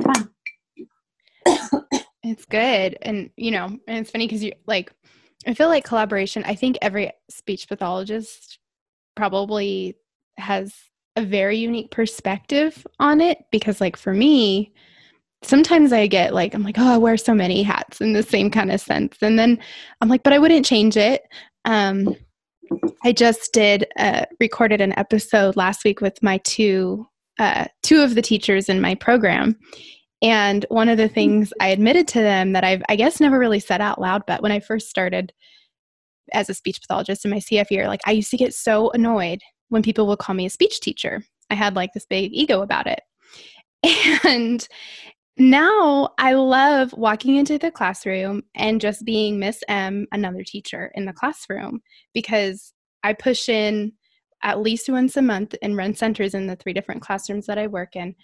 Fun 0.00 0.33
it's 2.22 2.44
good. 2.44 2.96
And, 3.02 3.30
you 3.36 3.50
know, 3.50 3.66
and 3.66 3.98
it's 3.98 4.10
funny 4.10 4.26
because 4.26 4.42
you 4.42 4.52
like, 4.66 4.92
I 5.46 5.54
feel 5.54 5.68
like 5.68 5.84
collaboration, 5.84 6.42
I 6.44 6.54
think 6.54 6.78
every 6.80 7.12
speech 7.28 7.68
pathologist 7.68 8.58
probably 9.14 9.96
has 10.38 10.74
a 11.16 11.24
very 11.24 11.58
unique 11.58 11.90
perspective 11.90 12.86
on 12.98 13.20
it 13.20 13.38
because, 13.52 13.80
like, 13.80 13.96
for 13.96 14.12
me, 14.12 14.72
sometimes 15.42 15.92
I 15.92 16.06
get 16.06 16.34
like, 16.34 16.54
I'm 16.54 16.62
like, 16.62 16.78
oh, 16.78 16.94
I 16.94 16.96
wear 16.96 17.16
so 17.16 17.34
many 17.34 17.62
hats 17.62 18.00
in 18.00 18.14
the 18.14 18.22
same 18.22 18.50
kind 18.50 18.72
of 18.72 18.80
sense. 18.80 19.18
And 19.20 19.38
then 19.38 19.58
I'm 20.00 20.08
like, 20.08 20.22
but 20.22 20.32
I 20.32 20.38
wouldn't 20.38 20.66
change 20.66 20.96
it. 20.96 21.22
Um, 21.64 22.16
I 23.04 23.12
just 23.12 23.52
did 23.52 23.86
uh, 23.98 24.24
recorded 24.40 24.80
an 24.80 24.98
episode 24.98 25.56
last 25.56 25.84
week 25.84 26.00
with 26.00 26.22
my 26.22 26.38
two 26.38 27.06
uh, 27.38 27.66
two 27.82 28.00
of 28.00 28.14
the 28.14 28.22
teachers 28.22 28.68
in 28.68 28.80
my 28.80 28.94
program, 28.94 29.58
and 30.24 30.64
one 30.70 30.88
of 30.88 30.96
the 30.96 31.08
things 31.08 31.52
I 31.60 31.68
admitted 31.68 32.08
to 32.08 32.20
them 32.20 32.54
that 32.54 32.64
I've, 32.64 32.82
I 32.88 32.96
guess, 32.96 33.20
never 33.20 33.38
really 33.38 33.60
said 33.60 33.82
out 33.82 34.00
loud, 34.00 34.22
but 34.26 34.42
when 34.42 34.52
I 34.52 34.58
first 34.58 34.88
started 34.88 35.34
as 36.32 36.48
a 36.48 36.54
speech 36.54 36.80
pathologist 36.80 37.26
in 37.26 37.30
my 37.30 37.36
CF 37.36 37.70
year, 37.70 37.88
like 37.88 38.00
I 38.06 38.12
used 38.12 38.30
to 38.30 38.38
get 38.38 38.54
so 38.54 38.90
annoyed 38.92 39.42
when 39.68 39.82
people 39.82 40.06
would 40.06 40.18
call 40.18 40.34
me 40.34 40.46
a 40.46 40.50
speech 40.50 40.80
teacher. 40.80 41.22
I 41.50 41.54
had 41.54 41.76
like 41.76 41.92
this 41.92 42.06
big 42.06 42.32
ego 42.32 42.62
about 42.62 42.86
it. 42.86 43.00
And 44.26 44.66
now 45.36 46.08
I 46.16 46.32
love 46.32 46.94
walking 46.94 47.36
into 47.36 47.58
the 47.58 47.70
classroom 47.70 48.44
and 48.54 48.80
just 48.80 49.04
being 49.04 49.38
Miss 49.38 49.62
M, 49.68 50.06
another 50.10 50.42
teacher 50.42 50.90
in 50.94 51.04
the 51.04 51.12
classroom, 51.12 51.82
because 52.14 52.72
I 53.02 53.12
push 53.12 53.50
in 53.50 53.92
at 54.42 54.60
least 54.60 54.88
once 54.88 55.18
a 55.18 55.22
month 55.22 55.54
and 55.60 55.76
run 55.76 55.94
centers 55.94 56.32
in 56.32 56.46
the 56.46 56.56
three 56.56 56.72
different 56.72 57.02
classrooms 57.02 57.44
that 57.44 57.58
I 57.58 57.66
work 57.66 57.94
in. 57.94 58.14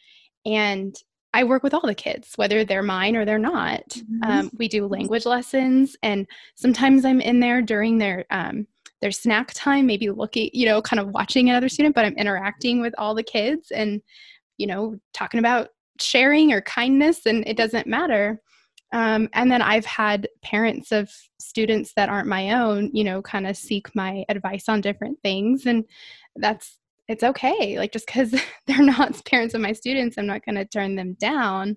And 0.47 0.97
I 1.33 1.45
work 1.45 1.63
with 1.63 1.75
all 1.75 1.87
the 1.87 1.95
kids, 1.95 2.33
whether 2.37 2.65
they're 2.65 2.83
mine 2.83 3.15
or 3.17 3.25
they're 3.25 3.39
not. 3.39 3.89
Mm-hmm. 3.89 4.23
Um, 4.25 4.51
we 4.59 4.69
do 4.69 4.87
language 4.87 5.27
lessons, 5.27 5.97
and 6.03 6.27
sometimes 6.57 7.05
I'm 7.05 7.21
in 7.21 7.41
there 7.41 7.63
during 7.63 7.99
their 7.99 8.25
um, 8.31 8.67
their 9.01 9.13
snack 9.13 9.53
time, 9.55 9.87
maybe 9.87 10.11
looking, 10.11 10.51
you 10.53 10.67
know, 10.67 10.83
kind 10.83 11.01
of 11.01 11.09
watching 11.09 11.49
another 11.49 11.69
student, 11.69 11.95
but 11.95 12.05
I'm 12.05 12.17
interacting 12.17 12.81
with 12.81 12.95
all 12.99 13.15
the 13.15 13.23
kids 13.23 13.71
and, 13.71 14.03
you 14.59 14.67
know, 14.67 14.99
talking 15.15 15.41
about 15.41 15.69
sharing 16.01 16.53
or 16.53 16.61
kindness, 16.61 17.27
and 17.27 17.47
it 17.47 17.57
doesn't 17.57 17.87
matter. 17.87 18.41
Um, 18.93 19.29
and 19.33 19.51
then 19.51 19.63
I've 19.63 19.87
had 19.87 20.29
parents 20.43 20.91
of 20.91 21.11
students 21.39 21.93
that 21.95 22.09
aren't 22.09 22.29
my 22.29 22.51
own, 22.61 22.91
you 22.93 23.05
know, 23.05 23.23
kind 23.23 23.47
of 23.47 23.57
seek 23.57 23.95
my 23.95 24.25
advice 24.29 24.69
on 24.69 24.81
different 24.81 25.19
things, 25.23 25.65
and 25.65 25.85
that's 26.37 26.77
it's 27.11 27.25
okay. 27.25 27.77
Like 27.77 27.93
just 27.93 28.07
because 28.07 28.31
they're 28.67 28.83
not 28.83 29.23
parents 29.25 29.55
of 29.55 29.61
my 29.61 29.73
students, 29.73 30.17
I'm 30.17 30.27
not 30.27 30.45
going 30.45 30.55
to 30.55 30.65
turn 30.65 30.95
them 30.95 31.15
down. 31.15 31.77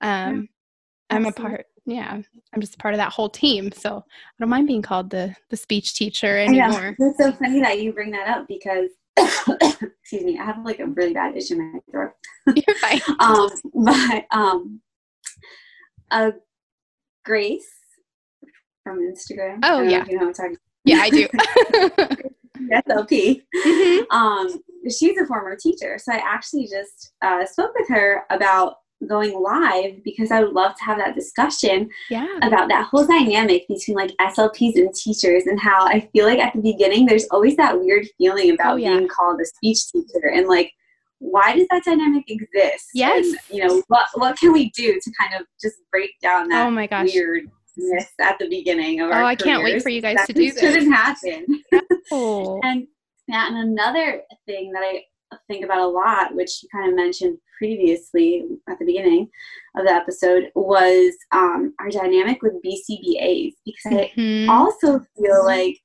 Um, 0.00 0.48
yeah, 1.10 1.16
I'm 1.16 1.26
a 1.26 1.32
part. 1.32 1.66
Yeah, 1.88 2.20
I'm 2.52 2.60
just 2.60 2.78
part 2.80 2.94
of 2.94 2.98
that 2.98 3.12
whole 3.12 3.30
team. 3.30 3.70
So 3.70 3.98
I 3.98 4.02
don't 4.40 4.48
mind 4.48 4.66
being 4.66 4.82
called 4.82 5.08
the 5.08 5.34
the 5.50 5.56
speech 5.56 5.94
teacher 5.94 6.36
anymore. 6.36 6.96
Yeah, 6.98 7.06
It's 7.06 7.18
so 7.18 7.30
funny 7.32 7.60
that 7.60 7.80
you 7.80 7.92
bring 7.92 8.10
that 8.10 8.26
up 8.26 8.48
because 8.48 8.90
excuse 9.16 10.24
me, 10.24 10.36
I 10.36 10.44
have 10.44 10.64
like 10.64 10.80
a 10.80 10.86
really 10.86 11.14
bad 11.14 11.36
issue 11.36 11.54
in 11.54 11.72
my 11.74 11.78
throat. 11.90 12.10
You're 12.46 12.76
fine. 12.76 13.00
um, 13.20 13.50
but 13.72 14.26
um, 14.32 14.80
uh, 16.10 16.32
Grace 17.24 17.70
from 18.82 18.98
Instagram. 18.98 19.60
Oh 19.62 19.80
yeah, 19.82 20.04
you 20.08 20.18
know 20.18 20.26
I'm 20.26 20.34
talking. 20.34 20.56
Yeah, 20.84 20.98
I 20.98 21.10
do. 21.10 21.28
SLP. 22.72 23.42
Mm-hmm. 23.54 24.16
Um, 24.16 24.60
she's 24.84 25.18
a 25.18 25.26
former 25.26 25.56
teacher, 25.56 25.98
so 25.98 26.12
I 26.12 26.16
actually 26.16 26.68
just 26.68 27.12
uh, 27.22 27.44
spoke 27.46 27.72
with 27.78 27.88
her 27.88 28.24
about 28.30 28.76
going 29.06 29.38
live 29.40 30.02
because 30.04 30.30
I 30.30 30.42
would 30.42 30.52
love 30.52 30.74
to 30.76 30.84
have 30.84 30.98
that 30.98 31.14
discussion 31.14 31.90
yeah. 32.08 32.26
about 32.42 32.68
that 32.68 32.86
whole 32.86 33.06
dynamic 33.06 33.66
between 33.68 33.96
like 33.96 34.12
SLPs 34.20 34.76
and 34.76 34.94
teachers 34.94 35.44
and 35.46 35.60
how 35.60 35.86
I 35.86 36.08
feel 36.12 36.24
like 36.24 36.38
at 36.38 36.54
the 36.54 36.62
beginning 36.62 37.04
there's 37.04 37.26
always 37.30 37.56
that 37.56 37.78
weird 37.78 38.06
feeling 38.16 38.52
about 38.52 38.74
oh, 38.74 38.76
yeah. 38.76 38.96
being 38.96 39.08
called 39.08 39.40
a 39.40 39.44
speech 39.44 39.92
teacher 39.92 40.30
and 40.34 40.48
like 40.48 40.72
why 41.18 41.56
does 41.56 41.66
that 41.70 41.82
dynamic 41.84 42.24
exist? 42.28 42.88
Yes. 42.92 43.26
And, 43.26 43.36
you 43.50 43.66
know, 43.66 43.82
what 43.88 44.06
what 44.14 44.38
can 44.38 44.52
we 44.52 44.70
do 44.70 45.00
to 45.00 45.12
kind 45.18 45.40
of 45.40 45.46
just 45.60 45.76
break 45.90 46.10
down 46.22 46.48
that 46.48 46.66
oh 46.66 46.70
my 46.70 46.86
gosh. 46.86 47.08
At 48.20 48.38
the 48.38 48.48
beginning 48.48 49.00
of 49.00 49.10
oh, 49.10 49.12
our 49.12 49.24
I 49.24 49.34
can't 49.34 49.62
wait 49.62 49.82
for 49.82 49.88
you 49.88 50.00
guys 50.00 50.16
that 50.16 50.26
to 50.28 50.32
do 50.32 50.50
this. 50.50 50.60
shouldn't 50.60 50.92
happen. 50.92 51.62
Oh. 52.12 52.60
and 52.62 52.86
yeah, 53.26 53.48
and 53.48 53.56
another 53.56 54.22
thing 54.46 54.70
that 54.70 54.84
I 54.84 55.02
think 55.48 55.64
about 55.64 55.80
a 55.80 55.86
lot, 55.86 56.34
which 56.36 56.62
you 56.62 56.68
kind 56.72 56.88
of 56.88 56.94
mentioned 56.94 57.38
previously 57.58 58.44
at 58.68 58.78
the 58.78 58.84
beginning 58.84 59.28
of 59.76 59.84
the 59.84 59.92
episode, 59.92 60.50
was 60.54 61.16
um, 61.32 61.74
our 61.80 61.90
dynamic 61.90 62.42
with 62.42 62.62
BCBAs. 62.64 63.54
Because 63.64 64.08
mm-hmm. 64.16 64.48
I 64.48 64.54
also 64.54 65.00
feel 65.18 65.44
like 65.44 65.76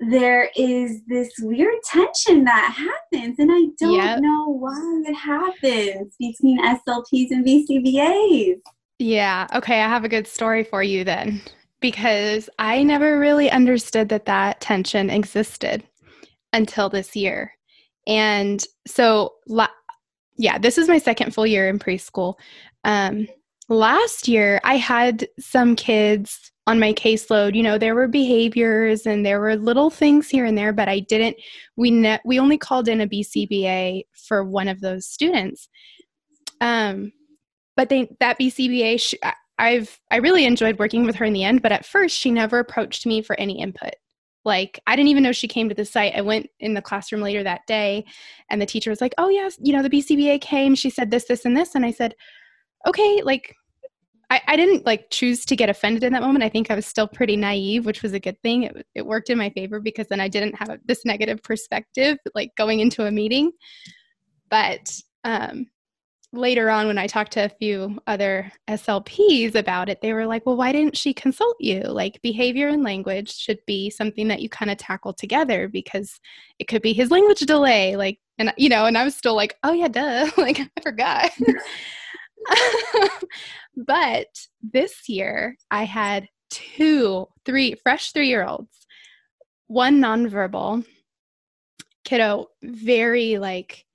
there 0.00 0.50
is 0.56 1.00
this 1.06 1.32
weird 1.40 1.76
tension 1.84 2.44
that 2.44 2.72
happens, 2.72 3.38
and 3.38 3.50
I 3.52 3.66
don't 3.78 3.94
yep. 3.94 4.20
know 4.20 4.48
why 4.48 5.02
it 5.06 5.14
happens 5.14 6.14
between 6.18 6.64
SLPs 6.64 7.30
and 7.30 7.46
BCBAs. 7.46 8.56
Yeah. 9.02 9.48
Okay. 9.52 9.82
I 9.82 9.88
have 9.88 10.04
a 10.04 10.08
good 10.08 10.28
story 10.28 10.62
for 10.62 10.80
you 10.80 11.02
then, 11.02 11.42
because 11.80 12.48
I 12.60 12.84
never 12.84 13.18
really 13.18 13.50
understood 13.50 14.08
that 14.10 14.26
that 14.26 14.60
tension 14.60 15.10
existed 15.10 15.82
until 16.52 16.88
this 16.88 17.16
year. 17.16 17.52
And 18.06 18.64
so, 18.86 19.32
yeah, 20.36 20.56
this 20.56 20.78
is 20.78 20.86
my 20.86 20.98
second 20.98 21.34
full 21.34 21.48
year 21.48 21.68
in 21.68 21.80
preschool. 21.80 22.34
Um, 22.84 23.26
last 23.68 24.28
year, 24.28 24.60
I 24.62 24.76
had 24.76 25.26
some 25.40 25.74
kids 25.74 26.52
on 26.68 26.78
my 26.78 26.92
caseload. 26.92 27.56
You 27.56 27.64
know, 27.64 27.78
there 27.78 27.96
were 27.96 28.06
behaviors 28.06 29.04
and 29.04 29.26
there 29.26 29.40
were 29.40 29.56
little 29.56 29.90
things 29.90 30.28
here 30.28 30.44
and 30.44 30.56
there, 30.56 30.72
but 30.72 30.88
I 30.88 31.00
didn't. 31.00 31.36
We 31.74 31.90
ne- 31.90 32.20
we 32.24 32.38
only 32.38 32.56
called 32.56 32.86
in 32.86 33.00
a 33.00 33.08
BCBA 33.08 34.04
for 34.12 34.44
one 34.44 34.68
of 34.68 34.80
those 34.80 35.06
students. 35.08 35.68
Um, 36.60 37.10
but 37.76 37.88
they 37.88 38.08
that 38.20 38.38
BCBA, 38.38 39.00
sh- 39.00 39.14
I've 39.58 40.00
I 40.10 40.16
really 40.16 40.44
enjoyed 40.44 40.78
working 40.78 41.04
with 41.04 41.16
her 41.16 41.24
in 41.24 41.32
the 41.32 41.44
end. 41.44 41.62
But 41.62 41.72
at 41.72 41.86
first, 41.86 42.16
she 42.16 42.30
never 42.30 42.58
approached 42.58 43.06
me 43.06 43.22
for 43.22 43.38
any 43.38 43.60
input. 43.60 43.94
Like, 44.44 44.80
I 44.86 44.96
didn't 44.96 45.08
even 45.08 45.22
know 45.22 45.32
she 45.32 45.46
came 45.46 45.68
to 45.68 45.74
the 45.74 45.84
site. 45.84 46.14
I 46.16 46.20
went 46.20 46.48
in 46.58 46.74
the 46.74 46.82
classroom 46.82 47.22
later 47.22 47.44
that 47.44 47.60
day, 47.66 48.04
and 48.50 48.60
the 48.60 48.66
teacher 48.66 48.90
was 48.90 49.00
like, 49.00 49.14
Oh, 49.18 49.28
yes, 49.28 49.56
you 49.62 49.72
know, 49.72 49.82
the 49.82 49.90
BCBA 49.90 50.40
came. 50.40 50.74
She 50.74 50.90
said 50.90 51.10
this, 51.10 51.26
this, 51.26 51.44
and 51.44 51.56
this. 51.56 51.74
And 51.74 51.86
I 51.86 51.92
said, 51.92 52.14
Okay, 52.86 53.22
like, 53.22 53.54
I, 54.30 54.40
I 54.48 54.56
didn't 54.56 54.86
like 54.86 55.10
choose 55.10 55.44
to 55.44 55.54
get 55.54 55.68
offended 55.68 56.02
in 56.02 56.12
that 56.14 56.22
moment. 56.22 56.42
I 56.42 56.48
think 56.48 56.70
I 56.70 56.74
was 56.74 56.86
still 56.86 57.06
pretty 57.06 57.36
naive, 57.36 57.86
which 57.86 58.02
was 58.02 58.14
a 58.14 58.20
good 58.20 58.40
thing. 58.42 58.64
It, 58.64 58.86
it 58.94 59.06
worked 59.06 59.30
in 59.30 59.38
my 59.38 59.50
favor 59.50 59.78
because 59.78 60.08
then 60.08 60.20
I 60.20 60.28
didn't 60.28 60.54
have 60.54 60.78
this 60.86 61.04
negative 61.04 61.42
perspective, 61.42 62.18
like 62.34 62.50
going 62.56 62.80
into 62.80 63.06
a 63.06 63.10
meeting. 63.10 63.52
But 64.48 64.98
um, 65.22 65.66
later 66.34 66.70
on 66.70 66.86
when 66.86 66.96
i 66.96 67.06
talked 67.06 67.32
to 67.32 67.44
a 67.44 67.48
few 67.48 67.98
other 68.06 68.50
slps 68.70 69.54
about 69.54 69.88
it 69.90 70.00
they 70.00 70.12
were 70.14 70.26
like 70.26 70.44
well 70.46 70.56
why 70.56 70.72
didn't 70.72 70.96
she 70.96 71.12
consult 71.12 71.56
you? 71.60 71.80
Like 71.82 72.22
behavior 72.22 72.68
and 72.68 72.82
language 72.82 73.34
should 73.34 73.58
be 73.66 73.90
something 73.90 74.28
that 74.28 74.40
you 74.40 74.48
kind 74.48 74.70
of 74.70 74.78
tackle 74.78 75.12
together 75.12 75.68
because 75.68 76.20
it 76.58 76.68
could 76.68 76.82
be 76.82 76.92
his 76.92 77.10
language 77.10 77.40
delay 77.40 77.96
like 77.96 78.18
and 78.38 78.52
you 78.56 78.68
know 78.68 78.86
and 78.86 78.96
i 78.96 79.04
was 79.04 79.16
still 79.16 79.34
like 79.34 79.56
oh 79.62 79.72
yeah 79.72 79.88
duh 79.88 80.30
like 80.36 80.60
i 80.60 80.80
forgot. 80.82 81.30
But 83.76 84.26
this 84.62 85.08
year 85.08 85.56
i 85.70 85.84
had 85.84 86.28
two 86.50 87.26
three 87.46 87.74
fresh 87.82 88.12
three 88.12 88.28
year 88.28 88.44
olds 88.44 88.86
one 89.68 90.00
nonverbal 90.00 90.84
kiddo 92.04 92.48
very 92.62 93.38
like 93.38 93.86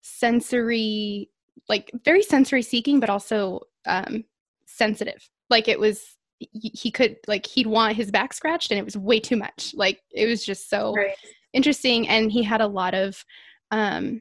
sensory 0.00 1.28
like 1.70 1.90
very 2.04 2.22
sensory 2.22 2.62
seeking, 2.62 3.00
but 3.00 3.08
also 3.08 3.60
um, 3.86 4.24
sensitive. 4.66 5.30
Like 5.48 5.68
it 5.68 5.78
was, 5.78 6.16
he 6.38 6.90
could 6.90 7.16
like 7.26 7.46
he'd 7.46 7.66
want 7.66 7.96
his 7.96 8.10
back 8.10 8.34
scratched, 8.34 8.70
and 8.70 8.78
it 8.78 8.84
was 8.84 8.96
way 8.96 9.20
too 9.20 9.36
much. 9.36 9.72
Like 9.74 10.00
it 10.10 10.26
was 10.26 10.44
just 10.44 10.68
so 10.68 10.92
right. 10.94 11.14
interesting, 11.54 12.08
and 12.08 12.30
he 12.30 12.42
had 12.42 12.60
a 12.60 12.66
lot 12.66 12.94
of 12.94 13.24
um, 13.70 14.20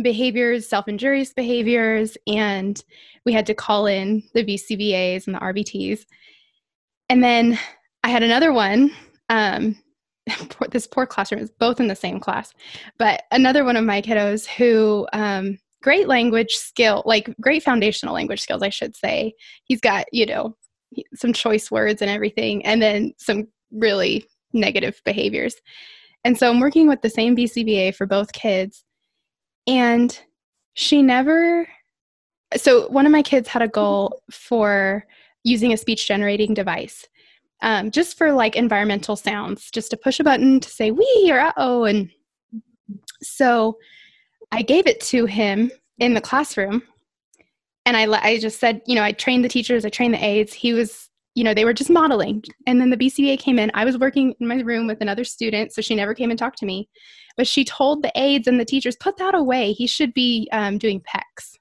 behaviors, 0.00 0.68
self-injurious 0.68 1.32
behaviors, 1.32 2.16
and 2.26 2.82
we 3.26 3.32
had 3.32 3.46
to 3.46 3.54
call 3.54 3.86
in 3.86 4.22
the 4.34 4.44
BCBAs 4.44 5.26
and 5.26 5.34
the 5.34 5.40
RBTs. 5.40 6.06
And 7.08 7.24
then 7.24 7.58
I 8.04 8.10
had 8.10 8.22
another 8.22 8.52
one. 8.52 8.92
Um, 9.28 9.76
this 10.70 10.86
poor 10.86 11.06
classroom 11.06 11.40
is 11.40 11.50
both 11.50 11.80
in 11.80 11.88
the 11.88 11.96
same 11.96 12.20
class, 12.20 12.54
but 12.98 13.22
another 13.32 13.64
one 13.64 13.76
of 13.76 13.84
my 13.84 14.00
kiddos 14.00 14.46
who 14.46 15.08
um, 15.12 15.58
great 15.82 16.08
language 16.08 16.54
skill, 16.54 17.02
like 17.06 17.34
great 17.40 17.62
foundational 17.62 18.14
language 18.14 18.40
skills, 18.40 18.62
I 18.62 18.68
should 18.68 18.96
say. 18.96 19.34
He's 19.64 19.80
got, 19.80 20.06
you 20.12 20.26
know, 20.26 20.56
some 21.14 21.32
choice 21.32 21.70
words 21.70 22.02
and 22.02 22.10
everything, 22.10 22.64
and 22.64 22.82
then 22.82 23.12
some 23.18 23.48
really 23.70 24.26
negative 24.52 25.00
behaviors. 25.04 25.54
And 26.24 26.36
so 26.36 26.50
I'm 26.50 26.60
working 26.60 26.88
with 26.88 27.02
the 27.02 27.10
same 27.10 27.36
BCBA 27.36 27.94
for 27.94 28.06
both 28.06 28.32
kids. 28.32 28.84
And 29.66 30.18
she 30.74 31.02
never, 31.02 31.68
so 32.56 32.88
one 32.88 33.06
of 33.06 33.12
my 33.12 33.22
kids 33.22 33.48
had 33.48 33.62
a 33.62 33.68
goal 33.68 34.22
for 34.30 35.04
using 35.44 35.72
a 35.72 35.76
speech 35.76 36.08
generating 36.08 36.54
device. 36.54 37.06
Um, 37.60 37.90
just 37.90 38.16
for 38.16 38.32
like 38.32 38.54
environmental 38.54 39.16
sounds, 39.16 39.70
just 39.70 39.90
to 39.90 39.96
push 39.96 40.20
a 40.20 40.24
button 40.24 40.60
to 40.60 40.70
say 40.70 40.92
"we" 40.92 41.28
or 41.28 41.40
"uh 41.40 41.52
oh," 41.56 41.84
and 41.84 42.08
so 43.20 43.76
I 44.52 44.62
gave 44.62 44.86
it 44.86 45.00
to 45.02 45.26
him 45.26 45.70
in 45.98 46.14
the 46.14 46.20
classroom. 46.20 46.82
And 47.86 47.96
I, 47.96 48.06
I 48.22 48.38
just 48.38 48.60
said, 48.60 48.82
you 48.86 48.94
know, 48.94 49.02
I 49.02 49.12
trained 49.12 49.44
the 49.44 49.48
teachers, 49.48 49.84
I 49.84 49.88
trained 49.88 50.14
the 50.14 50.24
aides. 50.24 50.52
He 50.52 50.72
was, 50.72 51.08
you 51.34 51.44
know, 51.44 51.54
they 51.54 51.64
were 51.64 51.72
just 51.72 51.90
modeling. 51.90 52.42
And 52.66 52.80
then 52.80 52.90
the 52.90 52.96
BCBA 52.96 53.38
came 53.38 53.58
in. 53.58 53.70
I 53.74 53.84
was 53.84 53.98
working 53.98 54.34
in 54.40 54.46
my 54.46 54.56
room 54.56 54.86
with 54.86 55.00
another 55.00 55.24
student, 55.24 55.72
so 55.72 55.80
she 55.80 55.94
never 55.94 56.14
came 56.14 56.30
and 56.30 56.38
talked 56.38 56.58
to 56.58 56.66
me. 56.66 56.88
But 57.36 57.46
she 57.46 57.64
told 57.64 58.02
the 58.02 58.12
aides 58.14 58.46
and 58.46 58.58
the 58.58 58.64
teachers, 58.64 58.96
put 58.96 59.16
that 59.18 59.34
away. 59.34 59.72
He 59.72 59.86
should 59.86 60.12
be 60.12 60.48
um, 60.52 60.76
doing 60.76 61.00
PECS. 61.00 61.58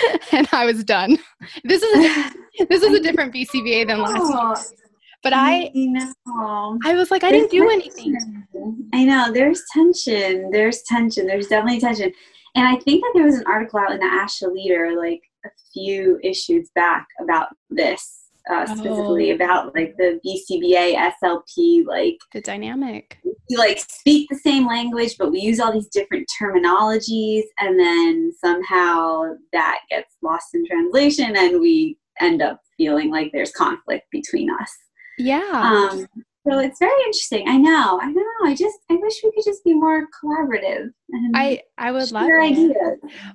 and 0.32 0.48
I 0.52 0.64
was 0.64 0.84
done. 0.84 1.18
This 1.64 1.82
is 1.82 2.06
a, 2.06 2.64
this 2.68 2.82
is 2.82 2.94
a 2.94 3.00
different 3.00 3.34
BCBA 3.34 3.88
than 3.88 4.00
last 4.00 4.66
year. 4.72 4.81
But 5.22 5.32
I, 5.32 5.66
I 5.66 5.72
know. 5.74 6.78
I 6.84 6.94
was 6.94 7.10
like, 7.10 7.22
I 7.22 7.30
there's 7.30 7.46
didn't 7.48 7.52
do 7.52 7.68
tension. 7.68 8.46
anything. 8.54 8.90
I 8.92 9.04
know. 9.04 9.32
There's 9.32 9.62
tension. 9.72 10.50
There's 10.50 10.82
tension. 10.82 11.26
There's 11.26 11.46
definitely 11.46 11.80
tension. 11.80 12.12
And 12.54 12.66
I 12.66 12.76
think 12.80 13.02
that 13.02 13.12
there 13.14 13.24
was 13.24 13.36
an 13.36 13.44
article 13.46 13.78
out 13.78 13.92
in 13.92 14.00
the 14.00 14.06
ASHA 14.06 14.52
Leader 14.52 14.96
like 14.98 15.22
a 15.44 15.48
few 15.72 16.18
issues 16.22 16.70
back 16.74 17.06
about 17.20 17.48
this. 17.70 18.18
Uh, 18.50 18.66
specifically 18.66 19.30
oh. 19.30 19.36
about 19.36 19.72
like 19.72 19.94
the 19.98 20.18
BCBA 20.26 20.96
SLP 21.22 21.86
like 21.86 22.16
the 22.32 22.40
dynamic. 22.40 23.16
We 23.24 23.56
like 23.56 23.78
speak 23.78 24.28
the 24.28 24.34
same 24.34 24.66
language, 24.66 25.14
but 25.16 25.30
we 25.30 25.38
use 25.38 25.60
all 25.60 25.72
these 25.72 25.86
different 25.86 26.28
terminologies, 26.42 27.42
and 27.60 27.78
then 27.78 28.32
somehow 28.44 29.34
that 29.52 29.82
gets 29.90 30.16
lost 30.22 30.54
in 30.54 30.66
translation, 30.66 31.36
and 31.36 31.60
we 31.60 31.96
end 32.20 32.42
up 32.42 32.60
feeling 32.76 33.12
like 33.12 33.30
there's 33.32 33.52
conflict 33.52 34.06
between 34.10 34.50
us. 34.50 34.72
Yeah. 35.18 35.88
Um, 35.92 36.06
so 36.48 36.58
it's 36.58 36.78
very 36.80 37.00
interesting. 37.02 37.48
I 37.48 37.56
know. 37.56 38.00
I 38.02 38.10
know. 38.10 38.24
I 38.44 38.54
just 38.54 38.78
I 38.90 38.96
wish 38.96 39.14
we 39.22 39.30
could 39.32 39.44
just 39.44 39.62
be 39.64 39.74
more 39.74 40.06
collaborative. 40.08 40.88
I 41.34 41.62
I 41.78 41.92
would 41.92 42.10
love 42.10 42.26
your 42.26 42.42
ideas. 42.42 42.74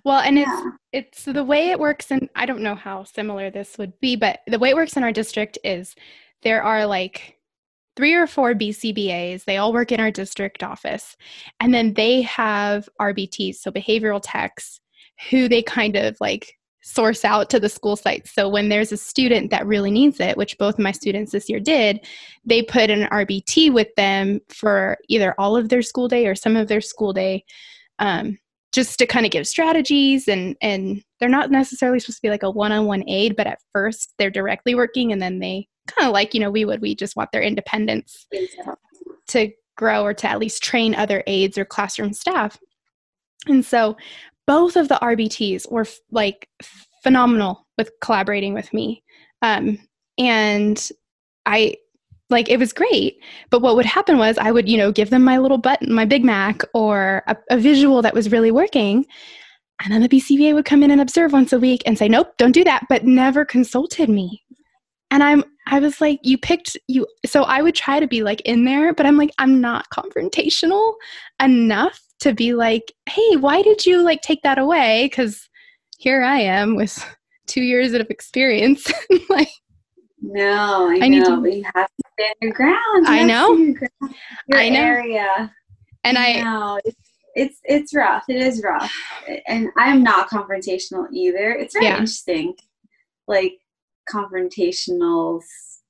Well, 0.03 0.19
and 0.19 0.37
yeah. 0.37 0.61
it's 0.91 1.23
it's 1.25 1.33
the 1.33 1.43
way 1.43 1.69
it 1.69 1.79
works 1.79 2.11
and 2.11 2.29
I 2.35 2.45
don't 2.45 2.61
know 2.61 2.75
how 2.75 3.05
similar 3.05 3.49
this 3.49 3.77
would 3.77 3.97
be, 4.01 4.15
but 4.17 4.39
the 4.47 4.59
way 4.59 4.69
it 4.69 4.75
works 4.75 4.97
in 4.97 5.03
our 5.03 5.13
district 5.13 5.57
is 5.63 5.95
there 6.43 6.61
are 6.63 6.85
like 6.85 7.37
three 7.97 8.13
or 8.13 8.27
four 8.27 8.53
BCBAs. 8.53 9.43
They 9.45 9.57
all 9.57 9.73
work 9.73 9.91
in 9.91 9.99
our 9.99 10.11
district 10.11 10.63
office. 10.63 11.17
And 11.59 11.73
then 11.73 11.95
they 11.95 12.21
have 12.21 12.87
RBTs, 13.01 13.55
so 13.55 13.71
behavioral 13.71 14.21
techs, 14.23 14.79
who 15.29 15.49
they 15.49 15.63
kind 15.63 15.95
of 15.95 16.15
like 16.21 16.53
source 16.87 17.25
out 17.25 17.49
to 17.49 17.59
the 17.59 17.67
school 17.67 17.97
sites. 17.97 18.33
So 18.33 18.47
when 18.47 18.69
there's 18.69 18.93
a 18.93 18.97
student 18.97 19.51
that 19.51 19.67
really 19.67 19.91
needs 19.91 20.21
it, 20.21 20.37
which 20.37 20.57
both 20.57 20.79
my 20.79 20.93
students 20.93 21.33
this 21.33 21.49
year 21.49 21.59
did, 21.59 21.99
they 22.45 22.61
put 22.63 22.89
an 22.89 23.09
RBT 23.09 23.73
with 23.73 23.93
them 23.97 24.39
for 24.47 24.97
either 25.09 25.35
all 25.37 25.57
of 25.57 25.67
their 25.67 25.81
school 25.81 26.07
day 26.07 26.27
or 26.27 26.33
some 26.33 26.55
of 26.55 26.69
their 26.69 26.81
school 26.81 27.11
day. 27.11 27.43
Um, 27.99 28.39
just 28.73 28.99
to 28.99 29.05
kind 29.07 29.25
of 29.25 29.31
give 29.31 29.47
strategies 29.47 30.27
and 30.27 30.55
and 30.61 31.01
they're 31.19 31.29
not 31.29 31.49
necessarily 31.49 31.99
supposed 31.99 32.17
to 32.17 32.21
be 32.21 32.29
like 32.29 32.43
a 32.43 32.51
one-on-one 32.51 33.03
aid 33.07 33.35
but 33.35 33.47
at 33.47 33.61
first 33.71 34.13
they're 34.17 34.29
directly 34.29 34.75
working 34.75 35.13
and 35.13 35.21
then 35.21 35.39
they 35.39 35.67
kind 35.87 36.05
of 36.05 36.13
like 36.13 36.33
you 36.33 36.39
know 36.39 36.51
we 36.51 36.65
would 36.65 36.81
we 36.81 36.93
just 36.93 37.15
want 37.15 37.31
their 37.31 37.41
independence 37.41 38.27
to 39.27 39.49
grow 39.77 40.03
or 40.03 40.13
to 40.13 40.29
at 40.29 40.37
least 40.37 40.61
train 40.61 40.93
other 40.93 41.23
aides 41.27 41.57
or 41.57 41.63
classroom 41.63 42.11
staff 42.11 42.59
and 43.47 43.65
so 43.65 43.95
both 44.47 44.75
of 44.75 44.87
the 44.87 44.99
rbts 45.01 45.69
were 45.69 45.81
f- 45.81 45.99
like 46.11 46.49
phenomenal 47.03 47.67
with 47.77 47.91
collaborating 48.01 48.53
with 48.53 48.73
me. 48.73 49.03
Um, 49.41 49.77
and 50.17 50.89
i 51.45 51.75
like 52.29 52.49
it 52.49 52.59
was 52.59 52.73
great. 52.73 53.21
But 53.49 53.61
what 53.61 53.75
would 53.75 53.85
happen 53.85 54.17
was 54.17 54.37
i 54.37 54.51
would 54.51 54.67
you 54.67 54.77
know 54.77 54.91
give 54.91 55.09
them 55.09 55.23
my 55.23 55.37
little 55.37 55.57
button 55.57 55.93
my 55.93 56.05
BIGmack 56.05 56.63
or 56.73 57.23
a, 57.27 57.37
a, 57.51 57.57
visual 57.57 58.01
that 58.01 58.13
was 58.13 58.31
really 58.31 58.51
working 58.51 59.05
and 59.83 59.93
then 59.93 60.01
the 60.01 60.09
bcba 60.09 60.53
would 60.53 60.65
come 60.65 60.83
in 60.83 60.91
and 60.91 61.01
observe 61.01 61.33
once 61.33 61.53
a 61.53 61.59
week 61.59 61.83
and 61.85 61.97
say 61.97 62.07
nope 62.09 62.33
don't 62.37 62.51
do 62.51 62.63
that 62.63 62.83
but 62.89 63.05
never 63.05 63.45
consulted 63.45 64.09
me. 64.09 64.43
And 65.11 65.23
i'm 65.23 65.43
i 65.67 65.79
was 65.79 66.01
like 66.01 66.19
you 66.23 66.37
picked 66.37 66.75
you 66.87 67.05
so 67.25 67.43
i 67.43 67.61
would 67.61 67.75
try 67.75 67.99
to 67.99 68.07
be 68.07 68.23
like 68.23 68.41
in 68.41 68.65
there 68.65 68.93
but 68.93 69.05
i'm 69.05 69.17
like 69.17 69.31
i'm 69.37 69.61
not 69.61 69.85
confrontational 69.91 70.95
enough 71.41 72.01
to 72.19 72.33
be 72.33 72.53
like 72.53 72.91
hey 73.07 73.35
why 73.35 73.61
did 73.61 73.85
you 73.85 74.01
like 74.01 74.21
take 74.21 74.41
that 74.41 74.57
away 74.57 75.05
because 75.05 75.47
here 75.97 76.23
i 76.23 76.39
am 76.39 76.75
with 76.75 77.03
two 77.47 77.61
years 77.61 77.93
of 77.93 78.09
experience 78.09 78.91
like 79.29 79.49
no, 80.21 80.89
I, 80.89 80.99
I 81.03 81.07
know. 81.07 81.35
To, 81.35 81.41
we 81.41 81.61
have 81.75 81.87
to 81.87 82.03
stand 82.13 82.35
your 82.41 82.51
ground. 82.51 83.05
You 83.05 83.13
I 83.13 83.23
know. 83.23 83.55
Your, 83.55 83.73
ground, 83.73 84.15
your 84.47 84.59
I 84.59 84.69
know. 84.69 84.79
area. 84.79 85.53
And 86.03 86.17
I, 86.17 86.41
know. 86.41 86.79
It's, 86.83 86.97
it's 87.35 87.59
it's 87.65 87.95
rough. 87.95 88.23
It 88.27 88.37
is 88.37 88.63
rough. 88.63 88.91
And 89.47 89.69
I'm 89.77 90.03
not 90.03 90.29
confrontational 90.29 91.05
either. 91.13 91.51
It's 91.51 91.73
very 91.73 91.85
yeah. 91.85 91.93
interesting. 91.93 92.55
Like 93.27 93.59
confrontational 94.11 95.41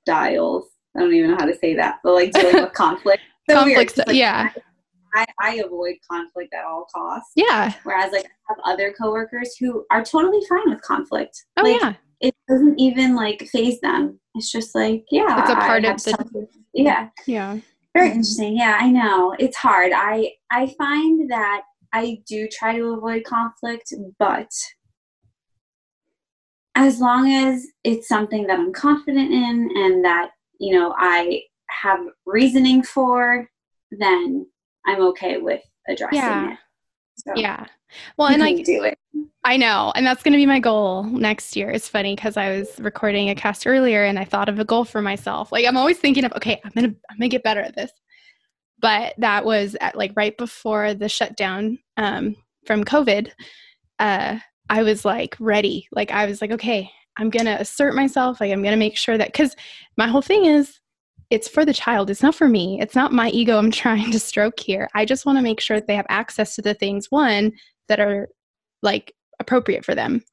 styles. 0.01 0.65
I 0.95 1.01
don't 1.01 1.13
even 1.13 1.32
know 1.32 1.38
how 1.38 1.45
to 1.45 1.57
say 1.57 1.75
that, 1.75 1.99
but 2.03 2.15
like 2.15 2.32
dealing 2.34 2.63
with 2.63 2.73
conflict. 2.73 3.21
So 3.49 3.55
conflict, 3.55 3.97
like, 3.97 4.15
yeah. 4.15 4.49
I, 5.18 5.26
I 5.39 5.55
avoid 5.65 5.95
conflict 6.09 6.53
at 6.53 6.65
all 6.65 6.86
costs. 6.93 7.32
Yeah. 7.36 7.74
Whereas 7.84 8.11
like 8.11 8.26
I 8.26 8.30
have 8.49 8.57
other 8.65 8.93
coworkers 8.99 9.55
who 9.59 9.86
are 9.91 10.03
totally 10.03 10.45
fine 10.47 10.70
with 10.70 10.82
conflict. 10.82 11.45
Oh 11.57 11.63
like, 11.63 11.82
yeah 11.82 11.93
it 12.20 12.36
doesn't 12.47 12.80
even 12.80 13.15
like 13.15 13.47
faze 13.51 13.80
them. 13.82 14.20
It's 14.36 14.51
just 14.51 14.76
like, 14.76 15.05
yeah, 15.11 15.41
it's 15.41 15.51
a 15.51 15.55
part 15.55 15.86
of 15.86 16.03
the 16.03 16.47
yeah, 16.74 17.09
yeah. 17.26 17.57
Very 17.93 18.09
interesting. 18.09 18.57
Yeah, 18.57 18.78
I 18.80 18.89
know 18.89 19.36
it's 19.39 19.57
hard. 19.57 19.91
I 19.95 20.34
I 20.51 20.74
find 20.78 21.30
that 21.32 21.63
I 21.93 22.22
do 22.28 22.47
try 22.47 22.78
to 22.78 22.93
avoid 22.93 23.24
conflict, 23.24 23.93
but 24.20 24.49
as 26.76 26.99
long 26.99 27.32
as 27.32 27.65
it's 27.84 28.07
something 28.07 28.45
that 28.47 28.59
I'm 28.59 28.74
confident 28.74 29.32
in 29.32 29.70
and 29.76 30.05
that 30.05 30.32
you 30.59 30.78
know 30.78 30.95
I 30.97 31.41
have 31.70 31.99
reasoning 32.26 32.84
for, 32.84 33.49
then 33.91 34.47
I'm 34.88 35.01
okay 35.09 35.38
with 35.38 35.61
addressing 35.88 36.17
yeah. 36.17 36.53
it. 36.53 36.57
So 37.17 37.33
yeah. 37.35 37.65
Well, 38.17 38.29
and 38.29 38.43
I 38.43 38.53
do 38.53 38.83
it. 38.83 38.97
I 39.43 39.55
know, 39.55 39.93
and 39.95 40.05
that's 40.05 40.23
going 40.23 40.33
to 40.33 40.38
be 40.38 40.45
my 40.45 40.59
goal 40.59 41.03
next 41.03 41.55
year. 41.55 41.69
It's 41.69 41.88
funny 41.88 42.15
because 42.15 42.35
I 42.35 42.57
was 42.57 42.77
recording 42.79 43.29
a 43.29 43.35
cast 43.35 43.65
earlier, 43.65 44.03
and 44.03 44.19
I 44.19 44.25
thought 44.25 44.49
of 44.49 44.59
a 44.59 44.65
goal 44.65 44.83
for 44.83 45.01
myself. 45.01 45.51
Like 45.51 45.65
I'm 45.65 45.77
always 45.77 45.97
thinking 45.97 46.25
of, 46.25 46.33
okay, 46.33 46.59
I'm 46.63 46.71
gonna 46.75 46.93
I'm 47.09 47.17
gonna 47.17 47.29
get 47.29 47.43
better 47.43 47.61
at 47.61 47.75
this. 47.75 47.91
But 48.79 49.15
that 49.17 49.45
was 49.45 49.75
at, 49.81 49.95
like 49.95 50.11
right 50.15 50.38
before 50.38 50.93
the 50.93 51.09
shutdown 51.09 51.79
um, 51.95 52.35
from 52.65 52.83
COVID. 52.83 53.31
Uh, 53.99 54.39
I 54.69 54.83
was 54.83 55.05
like 55.05 55.35
ready. 55.39 55.88
Like 55.91 56.11
I 56.11 56.25
was 56.25 56.41
like, 56.41 56.51
okay, 56.51 56.91
I'm 57.17 57.29
gonna 57.29 57.57
assert 57.59 57.95
myself. 57.95 58.41
Like 58.41 58.51
I'm 58.51 58.63
gonna 58.63 58.77
make 58.77 58.97
sure 58.97 59.17
that 59.17 59.29
because 59.29 59.55
my 59.97 60.07
whole 60.07 60.21
thing 60.21 60.45
is 60.45 60.79
it's 61.30 61.47
for 61.47 61.65
the 61.65 61.73
child. 61.73 62.09
It's 62.09 62.23
not 62.23 62.36
for 62.36 62.47
me. 62.47 62.80
It's 62.82 62.95
not 62.95 63.11
my 63.11 63.30
ego 63.30 63.57
I'm 63.57 63.71
trying 63.86 64.11
to 64.11 64.19
stroke 64.19 64.59
here. 64.59 64.89
I 64.95 65.05
just 65.05 65.25
want 65.25 65.38
to 65.38 65.43
make 65.43 65.59
sure 65.59 65.78
that 65.78 65.88
they 65.88 65.95
have 65.95 66.05
access 66.09 66.55
to 66.55 66.61
the 66.61 66.73
things, 66.73 67.07
one, 67.09 67.51
that 67.88 67.99
are 67.99 68.30
like 68.82 69.13
appropriate 69.39 69.86
for 69.86 69.95
them. 69.95 70.23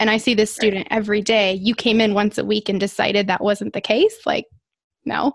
And 0.00 0.10
I 0.10 0.16
see 0.16 0.34
this 0.34 0.52
student 0.52 0.88
right. 0.90 0.98
every 0.98 1.22
day. 1.22 1.54
You 1.54 1.74
came 1.74 2.00
in 2.00 2.14
once 2.14 2.36
a 2.36 2.44
week 2.44 2.68
and 2.68 2.80
decided 2.80 3.26
that 3.26 3.42
wasn't 3.42 3.72
the 3.72 3.80
case. 3.80 4.16
Like, 4.26 4.46
no. 5.04 5.32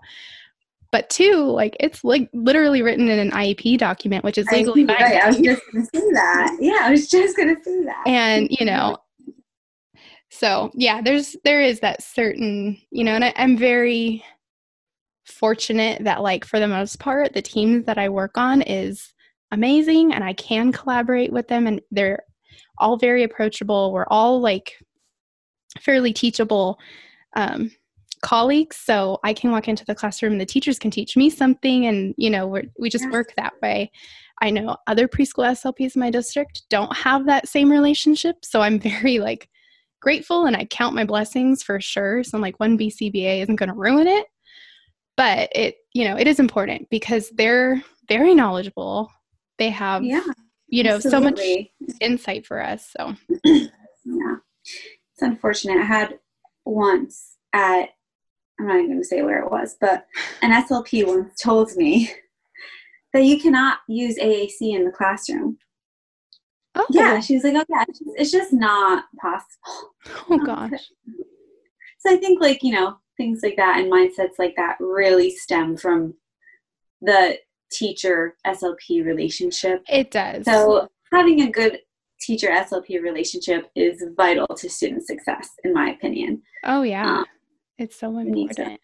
But 0.92 1.08
two, 1.08 1.44
like 1.44 1.76
it's 1.78 2.02
like 2.02 2.28
literally 2.32 2.82
written 2.82 3.08
in 3.08 3.18
an 3.18 3.30
IEP 3.30 3.78
document, 3.78 4.24
which 4.24 4.38
is 4.38 4.46
legally 4.50 4.84
binding. 4.84 5.06
Right. 5.06 5.22
I 5.22 5.28
was 5.28 5.38
just 5.38 5.62
gonna 5.72 5.84
say 5.84 6.10
that. 6.12 6.56
Yeah, 6.60 6.78
I 6.82 6.90
was 6.90 7.08
just 7.08 7.36
gonna 7.36 7.54
say 7.64 7.84
that. 7.84 8.02
And 8.06 8.48
you 8.50 8.66
know, 8.66 8.96
so 10.30 10.72
yeah, 10.74 11.00
there's 11.00 11.36
there 11.44 11.60
is 11.60 11.78
that 11.80 12.02
certain, 12.02 12.76
you 12.90 13.04
know, 13.04 13.12
and 13.12 13.24
I, 13.24 13.32
I'm 13.36 13.56
very 13.56 14.24
fortunate 15.30 16.04
that 16.04 16.22
like 16.22 16.44
for 16.44 16.58
the 16.58 16.68
most 16.68 16.98
part, 16.98 17.32
the 17.32 17.42
teams 17.42 17.84
that 17.86 17.98
I 17.98 18.08
work 18.08 18.36
on 18.36 18.62
is 18.62 19.12
amazing 19.52 20.12
and 20.12 20.22
I 20.22 20.32
can 20.32 20.72
collaborate 20.72 21.32
with 21.32 21.48
them 21.48 21.66
and 21.66 21.80
they're 21.90 22.22
all 22.78 22.96
very 22.96 23.22
approachable. 23.22 23.92
We're 23.92 24.06
all 24.08 24.40
like 24.40 24.76
fairly 25.80 26.12
teachable 26.12 26.78
um, 27.36 27.70
colleagues. 28.22 28.76
So 28.76 29.18
I 29.24 29.32
can 29.32 29.50
walk 29.50 29.68
into 29.68 29.84
the 29.84 29.94
classroom, 29.94 30.32
and 30.32 30.40
the 30.40 30.46
teachers 30.46 30.78
can 30.78 30.90
teach 30.90 31.16
me 31.16 31.30
something, 31.30 31.86
and 31.86 32.14
you 32.16 32.30
know, 32.30 32.46
we 32.46 32.68
we 32.78 32.90
just 32.90 33.08
work 33.10 33.34
that 33.36 33.54
way. 33.62 33.90
I 34.42 34.50
know 34.50 34.76
other 34.86 35.06
preschool 35.06 35.44
SLPs 35.44 35.96
in 35.96 36.00
my 36.00 36.10
district 36.10 36.62
don't 36.70 36.94
have 36.96 37.26
that 37.26 37.48
same 37.48 37.70
relationship. 37.70 38.44
So 38.44 38.62
I'm 38.62 38.78
very 38.80 39.18
like 39.18 39.48
grateful 40.00 40.46
and 40.46 40.56
I 40.56 40.64
count 40.64 40.94
my 40.94 41.04
blessings 41.04 41.62
for 41.62 41.78
sure. 41.78 42.24
So 42.24 42.36
I'm 42.36 42.42
like, 42.42 42.58
one 42.58 42.78
BCBA 42.78 43.42
isn't 43.42 43.56
going 43.56 43.68
to 43.68 43.74
ruin 43.74 44.06
it. 44.06 44.26
But 45.16 45.50
it, 45.54 45.76
you 45.92 46.08
know, 46.08 46.16
it 46.16 46.26
is 46.26 46.40
important 46.40 46.88
because 46.90 47.30
they're 47.30 47.82
very 48.08 48.34
knowledgeable. 48.34 49.10
They 49.58 49.70
have 49.70 50.02
yeah 50.02 50.24
you 50.70 50.84
know 50.84 50.94
Absolutely. 50.94 51.72
so 51.78 51.86
much 51.86 51.96
insight 52.00 52.46
for 52.46 52.62
us 52.62 52.92
so. 52.96 53.14
Yeah. 54.06 54.36
It's 54.64 55.20
unfortunate. 55.20 55.76
I 55.76 55.84
had 55.84 56.18
once 56.64 57.36
at 57.52 57.90
i'm 58.58 58.66
not 58.66 58.76
even 58.76 58.88
going 58.88 58.98
to 59.02 59.04
say 59.04 59.22
where 59.22 59.42
it 59.42 59.50
was 59.50 59.76
but 59.80 60.06
an 60.42 60.52
slp 60.64 61.06
once 61.06 61.38
told 61.40 61.74
me 61.76 62.10
that 63.12 63.24
you 63.24 63.40
cannot 63.40 63.78
use 63.88 64.16
aac 64.18 64.56
in 64.60 64.84
the 64.84 64.90
classroom. 64.90 65.58
Oh. 66.74 66.86
Yeah 66.90 67.20
she 67.20 67.34
was 67.34 67.44
like 67.44 67.56
oh 67.56 67.64
yeah 67.68 67.84
it's 67.88 67.98
just, 67.98 68.10
it's 68.16 68.30
just 68.30 68.52
not 68.52 69.04
possible. 69.20 69.92
Oh 70.30 70.38
gosh. 70.46 70.90
So 71.98 72.12
i 72.12 72.16
think 72.16 72.40
like 72.40 72.62
you 72.62 72.72
know 72.72 72.96
things 73.20 73.40
like 73.42 73.56
that 73.56 73.78
and 73.78 73.92
mindsets 73.92 74.38
like 74.38 74.54
that 74.56 74.76
really 74.80 75.30
stem 75.30 75.76
from 75.76 76.14
the 77.02 77.36
teacher 77.70 78.34
SLP 78.46 79.04
relationship. 79.04 79.82
It 79.88 80.10
does. 80.10 80.44
So 80.46 80.88
having 81.12 81.42
a 81.42 81.50
good 81.50 81.78
teacher 82.20 82.48
SLP 82.48 83.02
relationship 83.02 83.70
is 83.76 84.02
vital 84.16 84.46
to 84.56 84.70
student 84.70 85.06
success, 85.06 85.50
in 85.64 85.74
my 85.74 85.90
opinion. 85.90 86.42
Oh 86.64 86.82
yeah, 86.82 87.18
um, 87.18 87.24
it's 87.78 87.98
so 87.98 88.16
important. 88.18 88.80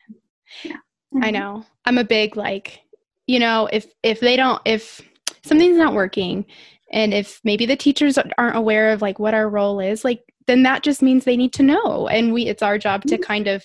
Yeah, 0.63 0.73
mm-hmm. 0.73 1.25
I 1.25 1.31
know. 1.31 1.65
I'm 1.87 1.99
a 1.99 2.05
big 2.05 2.37
like, 2.37 2.81
you 3.27 3.39
know, 3.39 3.69
if 3.73 3.87
if 4.03 4.21
they 4.21 4.37
don't, 4.37 4.61
if 4.67 5.01
something's 5.45 5.79
not 5.79 5.95
working, 5.95 6.45
and 6.93 7.15
if 7.15 7.41
maybe 7.43 7.65
the 7.65 7.77
teachers 7.77 8.19
aren't 8.19 8.57
aware 8.57 8.91
of 8.91 9.03
like 9.03 9.19
what 9.19 9.35
our 9.35 9.49
role 9.49 9.81
is, 9.81 10.05
like 10.05 10.23
then 10.47 10.63
that 10.63 10.83
just 10.83 11.03
means 11.03 11.25
they 11.25 11.37
need 11.37 11.53
to 11.55 11.63
know, 11.63 12.07
and 12.09 12.33
we 12.33 12.47
it's 12.47 12.63
our 12.63 12.79
job 12.79 13.03
to 13.05 13.15
mm-hmm. 13.15 13.23
kind 13.23 13.49
of 13.49 13.65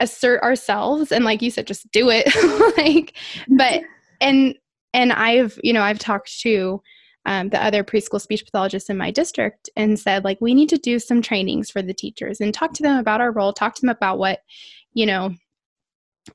assert 0.00 0.42
ourselves 0.42 1.12
and 1.12 1.24
like 1.24 1.42
you 1.42 1.50
said 1.50 1.66
just 1.66 1.90
do 1.92 2.08
it. 2.10 2.26
Like 2.76 3.16
but 3.48 3.82
and 4.20 4.56
and 4.92 5.12
I've 5.12 5.58
you 5.62 5.72
know 5.72 5.82
I've 5.82 5.98
talked 5.98 6.40
to 6.40 6.82
um, 7.26 7.48
the 7.48 7.62
other 7.62 7.82
preschool 7.82 8.20
speech 8.20 8.44
pathologists 8.44 8.90
in 8.90 8.98
my 8.98 9.10
district 9.10 9.70
and 9.76 9.98
said 9.98 10.24
like 10.24 10.40
we 10.40 10.54
need 10.54 10.68
to 10.70 10.78
do 10.78 10.98
some 10.98 11.22
trainings 11.22 11.70
for 11.70 11.80
the 11.82 11.94
teachers 11.94 12.40
and 12.40 12.52
talk 12.52 12.74
to 12.74 12.82
them 12.82 12.98
about 12.98 13.20
our 13.20 13.32
role 13.32 13.52
talk 13.52 13.74
to 13.76 13.80
them 13.80 13.90
about 13.90 14.18
what 14.18 14.40
you 14.92 15.06
know 15.06 15.34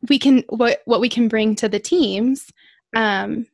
we 0.07 0.17
can 0.17 0.43
what 0.49 0.81
what 0.85 1.01
we 1.01 1.09
can 1.09 1.27
bring 1.27 1.55
to 1.55 1.69
the 1.69 1.79
teams. 1.79 2.51
Um, 2.95 3.45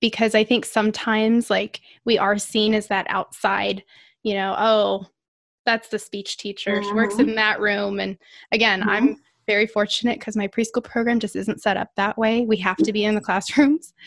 because 0.00 0.34
i 0.34 0.44
think 0.44 0.64
sometimes 0.64 1.50
like 1.50 1.80
we 2.04 2.18
are 2.18 2.38
seen 2.38 2.74
as 2.74 2.88
that 2.88 3.06
outside 3.08 3.82
you 4.22 4.34
know 4.34 4.54
oh 4.58 5.06
that's 5.66 5.88
the 5.88 5.98
speech 5.98 6.38
teacher 6.38 6.76
mm-hmm. 6.76 6.88
she 6.88 6.94
works 6.94 7.14
mm-hmm. 7.14 7.28
in 7.28 7.34
that 7.34 7.60
room 7.60 8.00
and 8.00 8.16
again 8.52 8.80
mm-hmm. 8.80 8.88
i'm 8.88 9.16
very 9.46 9.66
fortunate 9.66 10.18
because 10.18 10.36
my 10.36 10.48
preschool 10.48 10.82
program 10.82 11.20
just 11.20 11.36
isn't 11.36 11.62
set 11.62 11.76
up 11.76 11.90
that 11.96 12.18
way. 12.18 12.44
We 12.44 12.56
have 12.58 12.76
to 12.78 12.92
be 12.92 13.04
in 13.04 13.14
the 13.14 13.20
classrooms. 13.20 13.94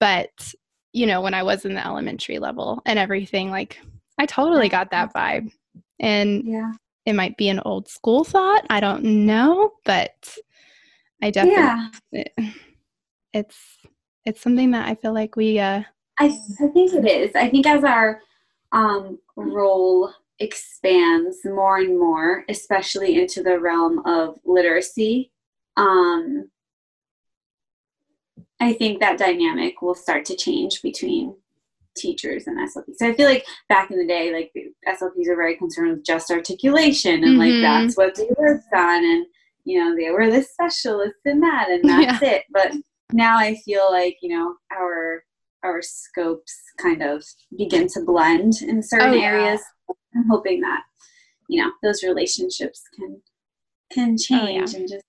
But, 0.00 0.54
you 0.92 1.06
know, 1.06 1.20
when 1.20 1.34
I 1.34 1.42
was 1.42 1.64
in 1.64 1.74
the 1.74 1.84
elementary 1.84 2.38
level 2.38 2.80
and 2.86 3.00
everything, 3.00 3.50
like 3.50 3.80
I 4.16 4.26
totally 4.26 4.68
got 4.68 4.92
that 4.92 5.12
vibe. 5.12 5.50
And 5.98 6.44
Yeah. 6.44 6.70
it 7.04 7.14
might 7.14 7.36
be 7.36 7.48
an 7.48 7.58
old 7.64 7.88
school 7.88 8.22
thought. 8.22 8.64
I 8.70 8.78
don't 8.78 9.02
know, 9.02 9.72
but 9.84 10.38
I 11.20 11.32
definitely 11.32 12.26
Yeah. 12.36 12.52
it's 13.32 13.58
it's 14.24 14.40
something 14.40 14.70
that 14.70 14.86
I 14.86 14.94
feel 14.94 15.12
like 15.12 15.34
we 15.34 15.58
uh 15.58 15.82
I, 16.20 16.26
I 16.26 16.68
think 16.68 16.94
it 16.94 17.04
is. 17.04 17.34
I 17.34 17.48
think 17.48 17.66
as 17.66 17.82
our 17.82 18.22
um, 18.70 19.18
role 19.34 20.12
expands 20.40 21.38
more 21.44 21.78
and 21.78 21.98
more, 21.98 22.44
especially 22.48 23.20
into 23.20 23.42
the 23.42 23.58
realm 23.58 24.00
of 24.06 24.38
literacy, 24.44 25.32
um, 25.76 26.50
I 28.60 28.72
think 28.72 29.00
that 29.00 29.18
dynamic 29.18 29.82
will 29.82 29.94
start 29.94 30.24
to 30.26 30.36
change 30.36 30.82
between 30.82 31.36
teachers 31.96 32.46
and 32.46 32.58
SLPs. 32.58 32.96
So 32.96 33.08
I 33.08 33.14
feel 33.14 33.26
like 33.28 33.44
back 33.68 33.90
in 33.90 33.98
the 33.98 34.06
day, 34.06 34.32
like 34.32 34.50
the 34.54 34.66
SLPs 34.88 35.28
are 35.28 35.36
very 35.36 35.56
concerned 35.56 35.90
with 35.92 36.04
just 36.04 36.30
articulation 36.30 37.24
and 37.24 37.36
Mhm. 37.36 37.38
like 37.38 37.60
that's 37.62 37.96
what 37.96 38.14
they 38.14 38.28
worked 38.36 38.72
on, 38.72 39.04
and 39.04 39.26
you 39.64 39.78
know 39.78 39.96
they 39.96 40.10
were 40.10 40.30
the 40.30 40.42
specialists 40.42 41.20
in 41.24 41.40
that, 41.40 41.68
and 41.70 41.82
that's 41.88 42.22
it. 42.22 42.44
But 42.50 42.72
now 43.12 43.36
I 43.38 43.54
feel 43.64 43.90
like 43.90 44.16
you 44.22 44.36
know 44.36 44.56
our 44.72 45.24
our 45.64 45.82
scopes 45.82 46.54
kind 46.80 47.02
of 47.02 47.24
begin 47.56 47.88
to 47.88 48.00
blend 48.04 48.62
in 48.62 48.80
certain 48.82 49.08
Oh, 49.10 49.12
yeah. 49.14 49.24
areas. 49.24 49.60
I'm 50.14 50.28
hoping 50.28 50.60
that 50.60 50.82
you 51.48 51.62
know 51.62 51.70
those 51.82 52.02
relationships 52.02 52.82
can 52.96 53.20
can 53.92 54.16
Oh, 54.32 54.46
yeah. 54.46 54.58
change 54.60 54.74
and 54.74 54.88
just 54.88 55.04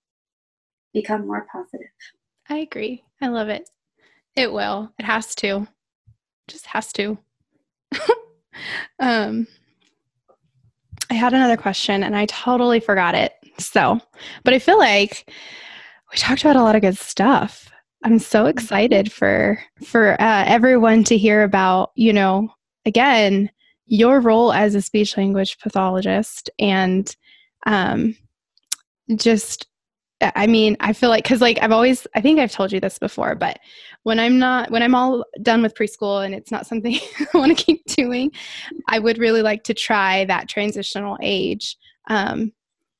become 0.94 1.26
more 1.26 1.46
positive. 1.52 1.86
I 2.48 2.58
agree. 2.58 3.04
I 3.20 3.28
love 3.28 3.48
it. 3.48 3.68
It 4.36 4.52
will. 4.52 4.92
It 4.98 5.04
has 5.04 5.34
to. 5.36 5.66
Just 6.48 6.66
has 6.66 6.92
to. 6.94 7.18
um 9.00 9.46
I 11.10 11.14
had 11.14 11.32
another 11.34 11.56
question 11.56 12.02
and 12.04 12.16
I 12.16 12.26
totally 12.26 12.78
forgot 12.80 13.14
it. 13.14 13.32
So, 13.58 14.00
but 14.44 14.54
I 14.54 14.58
feel 14.60 14.78
like 14.78 15.28
we 16.10 16.16
talked 16.16 16.42
about 16.42 16.56
a 16.56 16.62
lot 16.62 16.76
of 16.76 16.82
good 16.82 16.96
stuff. 16.96 17.70
I'm 18.04 18.18
so 18.18 18.46
excited 18.46 19.12
for 19.12 19.60
for 19.84 20.12
uh, 20.20 20.44
everyone 20.46 21.04
to 21.04 21.18
hear 21.18 21.42
about, 21.42 21.90
you 21.96 22.12
know, 22.12 22.48
again, 22.86 23.50
your 23.90 24.20
role 24.20 24.52
as 24.52 24.74
a 24.76 24.80
speech 24.80 25.16
language 25.16 25.58
pathologist 25.58 26.48
and 26.60 27.16
um 27.66 28.16
just 29.16 29.66
I 30.22 30.46
mean, 30.46 30.76
I 30.80 30.92
feel 30.92 31.08
like 31.08 31.24
because 31.24 31.40
like 31.40 31.58
I've 31.62 31.72
always 31.72 32.06
I 32.14 32.20
think 32.20 32.38
I've 32.38 32.52
told 32.52 32.72
you 32.72 32.80
this 32.80 32.98
before, 32.98 33.34
but 33.34 33.58
when 34.02 34.20
I'm 34.20 34.38
not 34.38 34.70
when 34.70 34.82
I'm 34.82 34.94
all 34.94 35.24
done 35.42 35.62
with 35.62 35.74
preschool 35.74 36.24
and 36.24 36.34
it's 36.34 36.50
not 36.50 36.66
something 36.66 36.98
I 37.34 37.38
want 37.38 37.56
to 37.56 37.64
keep 37.64 37.84
doing, 37.86 38.30
I 38.86 38.98
would 38.98 39.16
really 39.18 39.40
like 39.42 39.64
to 39.64 39.74
try 39.74 40.26
that 40.26 40.48
transitional 40.48 41.16
age, 41.22 41.76
um, 42.08 42.52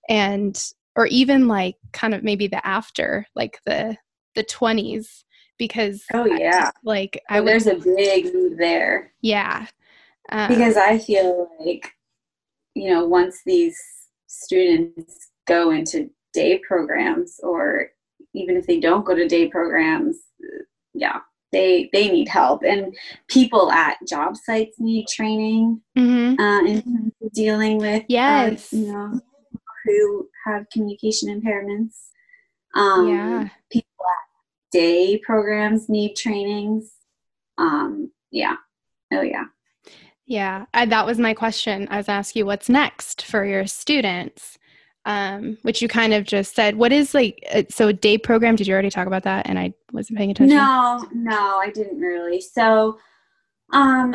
and 0.08 0.58
or 0.96 1.06
even 1.08 1.46
like 1.46 1.76
kind 1.92 2.14
of 2.14 2.22
maybe 2.22 2.46
the 2.46 2.66
after 2.66 3.26
like 3.36 3.60
the 3.66 3.96
the 4.34 4.42
twenties 4.44 5.24
because 5.58 6.02
Oh 6.14 6.26
I 6.32 6.38
yeah, 6.38 6.60
just, 6.62 6.72
like 6.84 7.20
I 7.28 7.36
I, 7.36 7.40
would 7.40 7.48
there's 7.48 7.66
a 7.66 7.74
big 7.74 8.32
move 8.32 8.56
there. 8.56 9.12
yeah 9.20 9.66
um, 10.30 10.48
because 10.48 10.76
I 10.76 10.98
feel 10.98 11.48
like, 11.60 11.92
you 12.74 12.90
know, 12.90 13.06
once 13.06 13.40
these 13.44 13.78
students 14.26 15.30
go 15.46 15.70
into 15.70 16.10
day 16.32 16.58
programs, 16.66 17.40
or 17.42 17.88
even 18.34 18.56
if 18.56 18.66
they 18.66 18.78
don't 18.80 19.04
go 19.04 19.14
to 19.14 19.26
day 19.28 19.48
programs, 19.48 20.16
uh, 20.42 20.62
yeah, 20.94 21.20
they 21.52 21.90
they 21.92 22.08
need 22.08 22.28
help, 22.28 22.62
and 22.62 22.94
people 23.28 23.70
at 23.72 23.96
job 24.06 24.36
sites 24.36 24.78
need 24.78 25.06
training 25.08 25.80
mhm. 25.98 26.38
uh, 26.38 26.64
in 26.66 26.82
terms 26.82 27.12
of 27.22 27.32
dealing 27.32 27.78
with, 27.78 28.02
uh, 28.02 28.06
Yes. 28.08 28.72
you 28.72 28.92
know, 28.92 29.20
who 29.84 30.28
have 30.46 30.66
communication 30.72 31.28
impairments. 31.28 31.94
Um, 32.74 33.08
Yeah. 33.08 33.48
people 33.70 34.04
at 34.04 34.70
day 34.70 35.18
programs 35.18 35.88
need 35.88 36.14
trainings. 36.14 36.92
Um, 37.58 38.12
yeah. 38.30 38.56
Oh 39.12 39.22
yeah. 39.22 39.46
Yeah, 40.30 40.66
I, 40.72 40.86
that 40.86 41.06
was 41.06 41.18
my 41.18 41.34
question. 41.34 41.88
I 41.90 41.96
was 41.96 42.08
asking 42.08 42.38
you 42.38 42.46
what's 42.46 42.68
next 42.68 43.22
for 43.22 43.44
your 43.44 43.66
students, 43.66 44.58
um, 45.04 45.58
which 45.62 45.82
you 45.82 45.88
kind 45.88 46.14
of 46.14 46.22
just 46.22 46.54
said. 46.54 46.76
What 46.76 46.92
is 46.92 47.14
like, 47.14 47.44
uh, 47.52 47.64
so 47.68 47.88
a 47.88 47.92
day 47.92 48.16
program? 48.16 48.54
Did 48.54 48.68
you 48.68 48.72
already 48.72 48.90
talk 48.90 49.08
about 49.08 49.24
that? 49.24 49.48
And 49.48 49.58
I 49.58 49.74
wasn't 49.92 50.18
paying 50.18 50.30
attention. 50.30 50.56
No, 50.56 51.04
no, 51.12 51.58
I 51.58 51.70
didn't 51.74 51.98
really. 51.98 52.40
So, 52.40 52.96
um, 53.72 54.14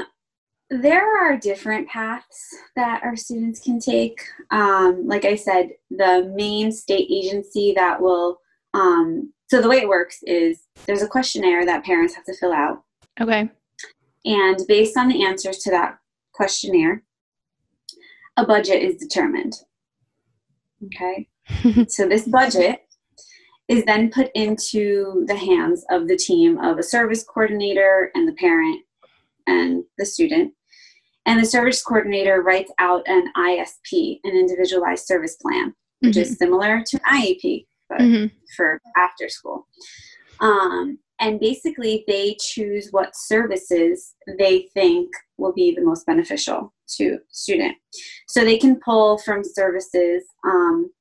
there 0.69 1.05
are 1.05 1.37
different 1.37 1.89
paths 1.89 2.47
that 2.77 3.03
our 3.03 3.17
students 3.17 3.59
can 3.59 3.81
take. 3.81 4.17
Um, 4.51 5.05
like 5.05 5.25
I 5.25 5.35
said, 5.35 5.71
the 5.89 6.31
main 6.33 6.71
state 6.71 7.09
agency 7.11 7.73
that 7.75 8.01
will, 8.01 8.39
um, 8.73 9.33
so 9.47 9.61
the 9.61 9.67
way 9.67 9.79
it 9.79 9.89
works 9.89 10.19
is 10.23 10.61
there's 10.85 11.01
a 11.01 11.09
questionnaire 11.09 11.65
that 11.65 11.83
parents 11.83 12.15
have 12.15 12.23
to 12.23 12.37
fill 12.37 12.53
out. 12.53 12.83
Okay. 13.19 13.49
And 14.23 14.59
based 14.69 14.95
on 14.95 15.09
the 15.09 15.25
answers 15.25 15.57
to 15.57 15.71
that 15.71 15.97
questionnaire, 16.35 17.03
a 18.37 18.45
budget 18.45 18.81
is 18.83 18.95
determined. 18.97 19.53
Okay. 20.85 21.27
so 21.87 22.07
this 22.07 22.27
budget 22.27 22.81
is 23.67 23.83
then 23.85 24.11
put 24.11 24.29
into 24.35 25.23
the 25.27 25.35
hands 25.35 25.85
of 25.89 26.07
the 26.07 26.17
team 26.17 26.57
of 26.59 26.77
a 26.77 26.83
service 26.83 27.23
coordinator 27.23 28.11
and 28.13 28.27
the 28.27 28.33
parent 28.33 28.81
and 29.47 29.83
the 29.97 30.05
student. 30.05 30.53
And 31.25 31.39
the 31.41 31.45
service 31.45 31.81
coordinator 31.81 32.41
writes 32.43 32.71
out 32.77 33.07
an 33.07 33.31
ISP, 33.35 34.19
an 34.23 34.35
individualized 34.35 35.05
service 35.05 35.35
plan, 35.41 35.73
which 36.01 36.17
is 36.17 36.37
similar 36.37 36.83
to 36.85 36.97
an 36.97 37.21
IEP, 37.21 37.65
but 37.89 37.99
Mhm. 37.99 38.31
for 38.55 38.79
after 38.95 39.27
school. 39.29 39.67
Um, 40.39 40.99
and 41.19 41.39
basically, 41.39 42.03
they 42.07 42.35
choose 42.39 42.89
what 42.91 43.15
services 43.15 44.15
they 44.37 44.67
think 44.73 45.09
will 45.37 45.53
be 45.53 45.73
the 45.73 45.81
most 45.83 46.05
beneficial 46.05 46.73
to 46.97 47.19
student. 47.29 47.75
So 48.27 48.43
they 48.43 48.57
can 48.57 48.79
pull 48.83 49.17
from 49.19 49.43
services 49.43 50.23
um, 50.45 50.91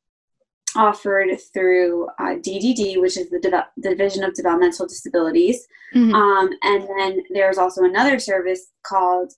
offered 0.77 1.29
through 1.53 2.07
uh, 2.19 2.35
DDD, 2.37 3.01
which 3.01 3.17
is 3.17 3.31
the 3.31 3.65
Division 3.81 4.25
of 4.25 4.35
Developmental 4.35 4.87
Disabilities, 4.87 5.67
Mhm. 5.95 6.13
um, 6.15 6.51
and 6.63 6.89
then 6.99 7.23
there's 7.31 7.59
also 7.59 7.85
another 7.85 8.19
service 8.19 8.73
called 8.85 9.33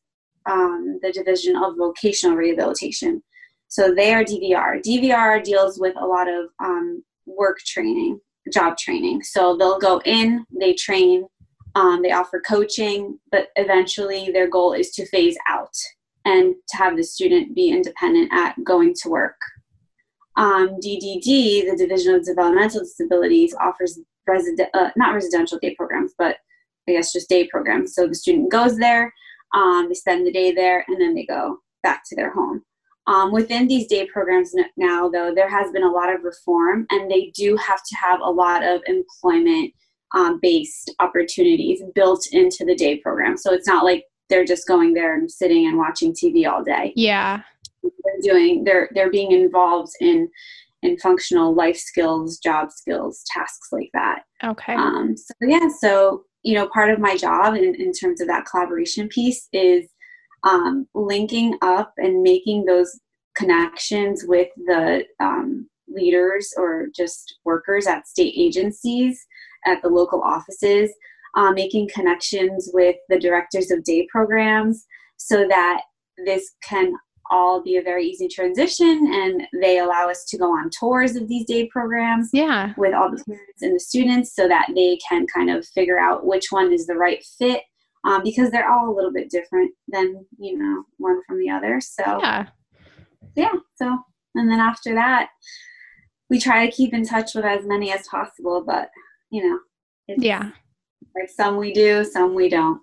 um, 0.48 1.00
the 1.02 1.10
Division 1.12 1.56
of 1.56 1.76
Vocational 1.76 2.36
Rehabilitation. 2.36 3.22
So 3.68 3.92
they 3.92 4.14
are 4.14 4.22
DVR. 4.24 4.80
DVR 4.80 5.42
deals 5.42 5.78
with 5.80 5.94
a 5.96 6.06
lot 6.06 6.28
of 6.28 6.46
um, 6.62 7.02
work 7.26 7.58
training, 7.66 8.20
job 8.52 8.76
training. 8.76 9.22
So 9.22 9.56
they'll 9.56 9.78
go 9.78 10.00
in, 10.04 10.44
they 10.58 10.74
train, 10.74 11.26
um, 11.74 12.02
they 12.02 12.12
offer 12.12 12.40
coaching, 12.40 13.18
but 13.30 13.48
eventually 13.56 14.30
their 14.32 14.48
goal 14.48 14.72
is 14.72 14.90
to 14.92 15.06
phase 15.06 15.36
out 15.48 15.74
and 16.24 16.54
to 16.68 16.76
have 16.76 16.96
the 16.96 17.04
student 17.04 17.54
be 17.54 17.70
independent 17.70 18.32
at 18.32 18.56
going 18.64 18.94
to 19.02 19.08
work. 19.08 19.36
Um, 20.36 20.78
DDD, 20.84 21.70
the 21.70 21.76
Division 21.78 22.14
of 22.14 22.24
Developmental 22.24 22.80
Disabilities, 22.80 23.54
offers 23.60 23.98
uh, 24.28 24.90
not 24.96 25.14
residential 25.14 25.58
day 25.58 25.74
programs, 25.74 26.12
but 26.18 26.36
I 26.88 26.92
guess 26.92 27.12
just 27.12 27.28
day 27.28 27.46
programs. 27.46 27.94
So 27.94 28.06
the 28.06 28.14
student 28.14 28.50
goes 28.50 28.76
there, 28.76 29.12
um, 29.54 29.86
they 29.88 29.94
spend 29.94 30.26
the 30.26 30.32
day 30.32 30.52
there, 30.52 30.84
and 30.88 31.00
then 31.00 31.14
they 31.14 31.24
go 31.24 31.58
back 31.82 32.02
to 32.08 32.16
their 32.16 32.32
home. 32.32 32.62
Um, 33.06 33.30
within 33.32 33.68
these 33.68 33.86
day 33.86 34.06
programs 34.06 34.52
now, 34.76 35.08
though, 35.08 35.32
there 35.34 35.48
has 35.48 35.70
been 35.72 35.84
a 35.84 35.90
lot 35.90 36.12
of 36.12 36.24
reform, 36.24 36.86
and 36.90 37.10
they 37.10 37.30
do 37.36 37.56
have 37.56 37.80
to 37.84 37.96
have 37.96 38.20
a 38.20 38.30
lot 38.30 38.64
of 38.64 38.80
employment 38.86 39.72
um, 40.14 40.38
based 40.42 40.92
opportunities 40.98 41.82
built 41.94 42.26
into 42.32 42.64
the 42.64 42.74
day 42.74 42.98
program. 42.98 43.36
So 43.36 43.52
it's 43.52 43.66
not 43.68 43.84
like 43.84 44.04
they're 44.28 44.44
just 44.44 44.66
going 44.66 44.92
there 44.94 45.14
and 45.14 45.30
sitting 45.30 45.66
and 45.66 45.78
watching 45.78 46.12
TV 46.12 46.50
all 46.50 46.62
day 46.64 46.92
Yeah. 46.96 47.42
they're 47.82 47.92
doing 48.22 48.64
they're 48.64 48.88
they're 48.94 49.10
being 49.10 49.30
involved 49.32 49.92
in 50.00 50.28
in 50.82 50.98
functional 50.98 51.54
life 51.54 51.76
skills 51.76 52.38
job 52.38 52.70
skills 52.72 53.22
tasks 53.32 53.68
like 53.72 53.90
that 53.94 54.22
Okay. 54.44 54.74
um, 54.74 55.16
so 55.16 55.32
yeah 55.42 55.68
so 55.80 56.24
you 56.42 56.54
know 56.54 56.68
part 56.68 56.90
of 56.90 56.98
my 56.98 57.16
job 57.16 57.54
in, 57.54 57.74
in 57.76 57.92
terms 57.92 58.20
of 58.20 58.26
that 58.26 58.46
collaboration 58.46 59.06
piece 59.08 59.48
is 59.52 59.88
um, 60.44 60.86
linking 60.94 61.56
up 61.62 61.92
and 61.96 62.22
making 62.22 62.64
those 62.64 63.00
connections 63.36 64.24
with 64.26 64.48
the 64.66 65.04
um, 65.20 65.68
leaders 65.88 66.52
or 66.56 66.86
just 66.94 67.38
workers 67.44 67.86
at 67.86 68.06
state 68.06 68.34
agencies 68.36 69.24
at 69.66 69.82
the 69.82 69.88
local 69.88 70.22
offices 70.22 70.90
uh, 71.36 71.52
making 71.52 71.88
connections 71.94 72.70
with 72.72 72.96
the 73.08 73.18
directors 73.18 73.70
of 73.70 73.84
day 73.84 74.06
programs 74.10 74.86
so 75.18 75.46
that 75.48 75.82
this 76.24 76.52
can 76.62 76.92
all 77.30 77.62
be 77.62 77.76
a 77.76 77.82
very 77.82 78.06
easy 78.06 78.28
transition 78.28 79.10
and 79.12 79.42
they 79.60 79.78
allow 79.78 80.08
us 80.08 80.24
to 80.24 80.38
go 80.38 80.50
on 80.50 80.70
tours 80.70 81.16
of 81.16 81.28
these 81.28 81.44
day 81.44 81.66
programs 81.68 82.30
yeah. 82.32 82.72
with 82.76 82.94
all 82.94 83.10
the 83.10 83.22
parents 83.24 83.62
and 83.62 83.74
the 83.74 83.80
students 83.80 84.34
so 84.34 84.46
that 84.48 84.68
they 84.74 84.98
can 85.08 85.26
kind 85.26 85.50
of 85.50 85.66
figure 85.66 85.98
out 85.98 86.24
which 86.24 86.46
one 86.50 86.72
is 86.72 86.86
the 86.86 86.94
right 86.94 87.24
fit 87.38 87.62
um, 88.06 88.22
because 88.22 88.50
they're 88.50 88.70
all 88.70 88.88
a 88.88 88.94
little 88.94 89.12
bit 89.12 89.28
different 89.30 89.72
than 89.88 90.24
you 90.38 90.56
know 90.56 90.84
one 90.98 91.20
from 91.26 91.38
the 91.38 91.50
other 91.50 91.80
so 91.80 92.02
Yeah. 92.20 92.46
yeah, 93.34 93.52
so 93.74 93.98
and 94.34 94.50
then 94.50 94.60
after 94.60 94.94
that, 94.94 95.28
we 96.30 96.38
try 96.38 96.66
to 96.66 96.72
keep 96.72 96.92
in 96.92 97.04
touch 97.04 97.34
with 97.34 97.44
as 97.44 97.64
many 97.66 97.92
as 97.92 98.06
possible, 98.08 98.62
but 98.66 98.90
you 99.30 99.48
know, 99.48 99.58
yeah, 100.18 100.50
like 101.14 101.28
some 101.28 101.56
we 101.56 101.72
do, 101.72 102.04
some 102.04 102.34
we 102.34 102.48
don't. 102.48 102.80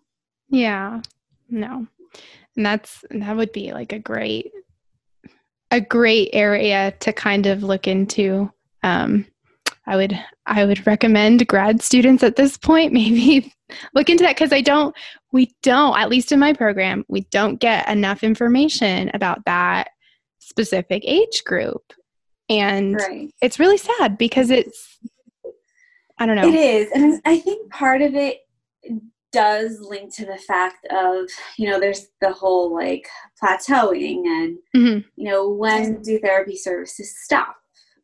Yeah, 0.49 1.01
no, 1.49 1.87
and 2.55 2.65
that's 2.65 3.03
that 3.11 3.35
would 3.35 3.51
be 3.51 3.71
like 3.71 3.93
a 3.93 3.99
great 3.99 4.51
a 5.71 5.79
great 5.81 6.29
area 6.33 6.93
to 6.99 7.13
kind 7.13 7.45
of 7.45 7.63
look 7.63 7.87
into. 7.87 8.51
Um, 8.83 9.25
I 9.85 9.95
would 9.95 10.17
I 10.45 10.65
would 10.65 10.85
recommend 10.87 11.47
grad 11.47 11.81
students 11.81 12.23
at 12.23 12.35
this 12.35 12.57
point 12.57 12.93
maybe 12.93 13.53
look 13.93 14.09
into 14.09 14.23
that 14.23 14.35
because 14.35 14.53
I 14.53 14.61
don't 14.61 14.95
we 15.31 15.53
don't 15.61 15.97
at 15.97 16.09
least 16.09 16.31
in 16.31 16.39
my 16.39 16.53
program 16.53 17.05
we 17.07 17.21
don't 17.31 17.59
get 17.59 17.89
enough 17.89 18.23
information 18.23 19.11
about 19.13 19.45
that 19.45 19.89
specific 20.39 21.03
age 21.05 21.43
group 21.45 21.93
and 22.49 22.95
right. 22.95 23.33
it's 23.41 23.59
really 23.59 23.77
sad 23.77 24.17
because 24.17 24.49
it's 24.49 24.99
I 26.19 26.25
don't 26.25 26.35
know 26.35 26.47
it 26.47 26.55
is 26.55 26.91
and 26.93 27.21
I 27.25 27.39
think 27.39 27.71
part 27.71 28.01
of 28.01 28.15
it 28.15 28.39
does 29.31 29.79
link 29.81 30.13
to 30.15 30.25
the 30.25 30.37
fact 30.37 30.85
of 30.91 31.25
you 31.57 31.67
know 31.67 31.79
there's 31.79 32.07
the 32.21 32.31
whole 32.31 32.73
like 32.73 33.07
plateauing 33.41 34.25
and 34.25 34.57
mm-hmm. 34.75 34.99
you 35.15 35.29
know 35.29 35.49
when 35.49 36.01
do 36.03 36.19
therapy 36.19 36.55
services 36.55 37.17
stop 37.23 37.55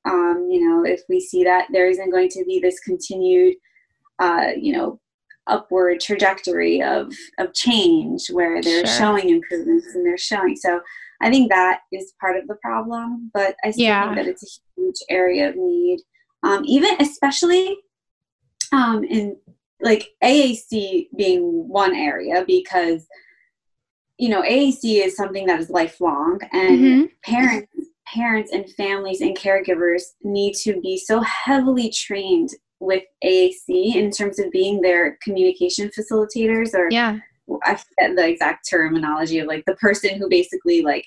um, 0.09 0.47
you 0.49 0.67
know 0.67 0.83
if 0.83 1.01
we 1.07 1.19
see 1.19 1.43
that 1.43 1.67
there 1.71 1.87
isn't 1.89 2.11
going 2.11 2.29
to 2.29 2.43
be 2.45 2.59
this 2.59 2.79
continued 2.79 3.55
uh, 4.19 4.47
you 4.57 4.73
know 4.73 4.99
upward 5.47 5.99
trajectory 5.99 6.81
of 6.81 7.13
of 7.39 7.53
change 7.53 8.27
where 8.27 8.61
they're 8.61 8.85
sure. 8.85 8.97
showing 8.97 9.29
improvements 9.29 9.87
and 9.95 10.05
they're 10.05 10.17
showing 10.17 10.55
so 10.55 10.79
i 11.21 11.29
think 11.29 11.49
that 11.49 11.79
is 11.91 12.13
part 12.21 12.37
of 12.37 12.47
the 12.47 12.55
problem 12.55 13.31
but 13.33 13.55
i 13.63 13.71
still 13.71 13.85
yeah. 13.85 14.03
think 14.03 14.15
that 14.15 14.27
it's 14.27 14.43
a 14.43 14.79
huge 14.79 14.97
area 15.09 15.49
of 15.49 15.55
need 15.55 15.99
um, 16.43 16.63
even 16.65 16.91
especially 17.01 17.75
um, 18.71 19.03
in 19.03 19.35
like 19.81 20.09
AAC 20.23 21.07
being 21.17 21.67
one 21.67 21.95
area 21.95 22.43
because 22.45 23.05
you 24.17 24.29
know 24.29 24.41
AAC 24.41 25.05
is 25.05 25.15
something 25.15 25.45
that 25.47 25.59
is 25.59 25.69
lifelong 25.69 26.39
and 26.51 26.79
mm-hmm. 26.79 27.05
parents 27.23 27.78
parents 28.13 28.51
and 28.51 28.69
families 28.71 29.21
and 29.21 29.37
caregivers 29.37 30.01
need 30.23 30.53
to 30.53 30.79
be 30.81 30.97
so 30.97 31.21
heavily 31.21 31.91
trained 31.91 32.49
with 32.79 33.03
AAC 33.23 33.95
in 33.95 34.09
terms 34.09 34.39
of 34.39 34.51
being 34.51 34.81
their 34.81 35.17
communication 35.21 35.89
facilitators 35.89 36.73
or 36.73 36.87
yeah 36.91 37.19
I 37.63 37.75
forget 37.75 38.15
the 38.15 38.27
exact 38.27 38.69
terminology 38.69 39.39
of 39.39 39.47
like 39.47 39.65
the 39.65 39.75
person 39.75 40.17
who 40.17 40.29
basically 40.29 40.81
like 40.81 41.05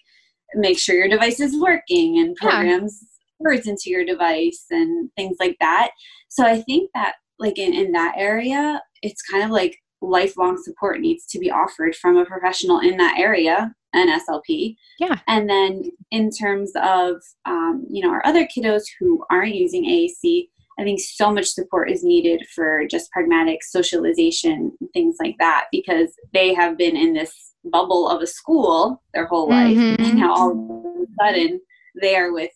makes 0.55 0.81
sure 0.81 0.97
your 0.97 1.09
device 1.09 1.41
is 1.41 1.59
working 1.59 2.19
and 2.19 2.37
programs 2.37 2.99
yeah. 3.03 3.45
words 3.51 3.67
into 3.67 3.91
your 3.91 4.05
device 4.05 4.67
and 4.71 5.11
things 5.17 5.37
like 5.41 5.57
that. 5.61 5.91
So 6.29 6.45
I 6.45 6.61
think 6.63 6.91
that 6.95 7.15
like 7.39 7.59
in, 7.59 7.73
in 7.73 7.93
that 7.93 8.15
area, 8.17 8.83
it's 9.03 9.23
kind 9.23 9.45
of 9.45 9.51
like 9.51 9.79
lifelong 10.01 10.61
support 10.63 11.01
needs 11.01 11.27
to 11.27 11.39
be 11.39 11.51
offered 11.51 11.95
from 11.95 12.17
a 12.17 12.27
professional 12.27 12.81
in 12.81 12.97
that 12.97 13.19
area 13.19 13.75
an 13.95 14.09
slp 14.21 14.77
yeah. 14.99 15.19
And 15.27 15.49
then 15.49 15.85
in 16.11 16.31
terms 16.31 16.73
of 16.77 17.17
um, 17.45 17.85
you 17.91 18.03
know 18.03 18.11
our 18.11 18.25
other 18.25 18.47
kiddos 18.47 18.85
who 18.99 19.25
aren't 19.31 19.55
using 19.55 19.85
aac 19.85 20.49
i 20.79 20.83
think 20.83 21.01
so 21.01 21.33
much 21.33 21.47
support 21.47 21.91
is 21.91 22.05
needed 22.05 22.43
for 22.55 22.87
just 22.91 23.11
pragmatic 23.11 23.63
socialization 23.63 24.73
things 24.93 25.17
like 25.21 25.37
that 25.39 25.67
because 25.73 26.11
they 26.33 26.55
have 26.55 26.79
been 26.79 26.97
in 26.97 27.13
this 27.13 27.53
bubble 27.65 28.09
of 28.09 28.23
a 28.23 28.27
school 28.27 29.03
their 29.15 29.27
whole 29.27 29.49
life. 29.49 29.77
Mm-hmm. 29.77 30.03
and 30.03 30.19
now 30.19 30.35
all 30.35 30.51
of 30.51 31.03
a 31.03 31.07
sudden 31.21 31.61
they 32.01 32.17
are 32.17 32.33
with 32.33 32.51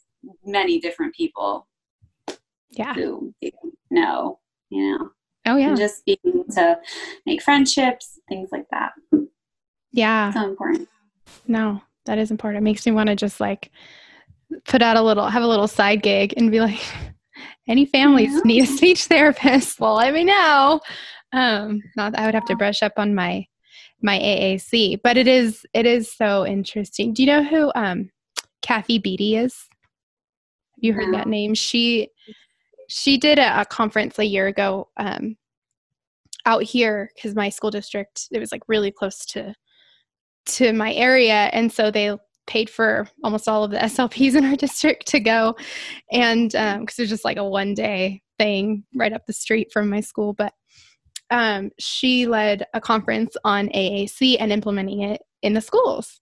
many 0.44 0.80
different 0.80 1.14
people. 1.14 1.66
Yeah. 2.70 2.94
Who 2.94 3.34
know 3.90 4.40
you 4.70 4.90
know? 4.90 5.10
Oh 5.46 5.56
yeah. 5.56 5.68
And 5.68 5.76
just 5.76 6.04
being 6.04 6.18
able 6.26 6.44
to 6.52 6.78
make 7.24 7.42
friendships 7.42 8.18
things 8.28 8.50
like 8.52 8.66
that. 8.70 8.92
Yeah. 9.92 10.32
So 10.32 10.44
important 10.44 10.88
no 11.46 11.80
that 12.06 12.18
is 12.18 12.30
important 12.30 12.62
it. 12.62 12.64
Makes 12.64 12.86
me 12.86 12.92
want 12.92 13.08
to 13.08 13.16
just 13.16 13.40
like 13.40 13.70
put 14.64 14.80
out 14.80 14.96
a 14.96 15.02
little 15.02 15.28
have 15.28 15.42
a 15.42 15.46
little 15.46 15.68
side 15.68 16.02
gig 16.02 16.34
and 16.36 16.50
be 16.50 16.60
like 16.60 16.80
any 17.68 17.84
families 17.84 18.32
yeah. 18.32 18.40
need 18.44 18.64
a 18.64 18.66
speech 18.66 19.04
therapist? 19.04 19.80
Well 19.80 19.94
let 19.94 20.14
me 20.14 20.24
know. 20.24 20.80
Um 21.32 21.82
not 21.96 22.12
that 22.12 22.22
i 22.22 22.26
would 22.26 22.34
have 22.34 22.46
to 22.46 22.56
brush 22.56 22.82
up 22.82 22.92
on 22.96 23.14
my 23.14 23.46
my 24.02 24.18
aac 24.18 25.00
but 25.02 25.16
it 25.16 25.26
is 25.26 25.66
it 25.74 25.86
is 25.86 26.12
so 26.12 26.46
interesting. 26.46 27.12
Do 27.12 27.22
you 27.22 27.28
know 27.28 27.44
who 27.44 27.72
um 27.74 28.10
kathy 28.62 28.98
beatty 28.98 29.36
is? 29.36 29.54
Have 30.76 30.84
you 30.84 30.92
heard 30.92 31.14
that 31.14 31.28
name? 31.28 31.54
She 31.54 32.10
she 32.88 33.16
did 33.16 33.38
a, 33.38 33.62
a 33.62 33.64
conference 33.64 34.18
a 34.18 34.24
year 34.24 34.46
ago 34.46 34.88
um, 34.96 35.36
out 36.44 36.62
here 36.62 37.10
because 37.14 37.34
my 37.34 37.48
school 37.48 37.70
district 37.70 38.28
it 38.30 38.38
was 38.38 38.52
like 38.52 38.62
really 38.68 38.92
close 38.92 39.24
to 39.26 39.54
to 40.46 40.72
my 40.72 40.92
area 40.94 41.50
and 41.52 41.72
so 41.72 41.90
they 41.90 42.16
paid 42.46 42.70
for 42.70 43.08
almost 43.24 43.48
all 43.48 43.64
of 43.64 43.70
the 43.70 43.78
slps 43.78 44.34
in 44.34 44.44
our 44.44 44.56
district 44.56 45.06
to 45.08 45.20
go. 45.20 45.56
And 46.12 46.50
because 46.50 46.76
um, 46.76 46.86
it's 46.98 47.10
just 47.10 47.24
like 47.24 47.36
a 47.36 47.44
one 47.44 47.74
day 47.74 48.22
thing 48.38 48.84
right 48.94 49.12
up 49.12 49.26
the 49.26 49.32
street 49.32 49.72
from 49.72 49.88
my 49.88 50.00
school 50.00 50.34
but 50.34 50.52
um, 51.30 51.70
she 51.78 52.26
led 52.26 52.66
a 52.74 52.80
conference 52.80 53.36
on 53.44 53.68
aac 53.70 54.36
and 54.38 54.52
implementing 54.52 55.00
it 55.00 55.22
in 55.42 55.54
the 55.54 55.60
schools. 55.60 56.20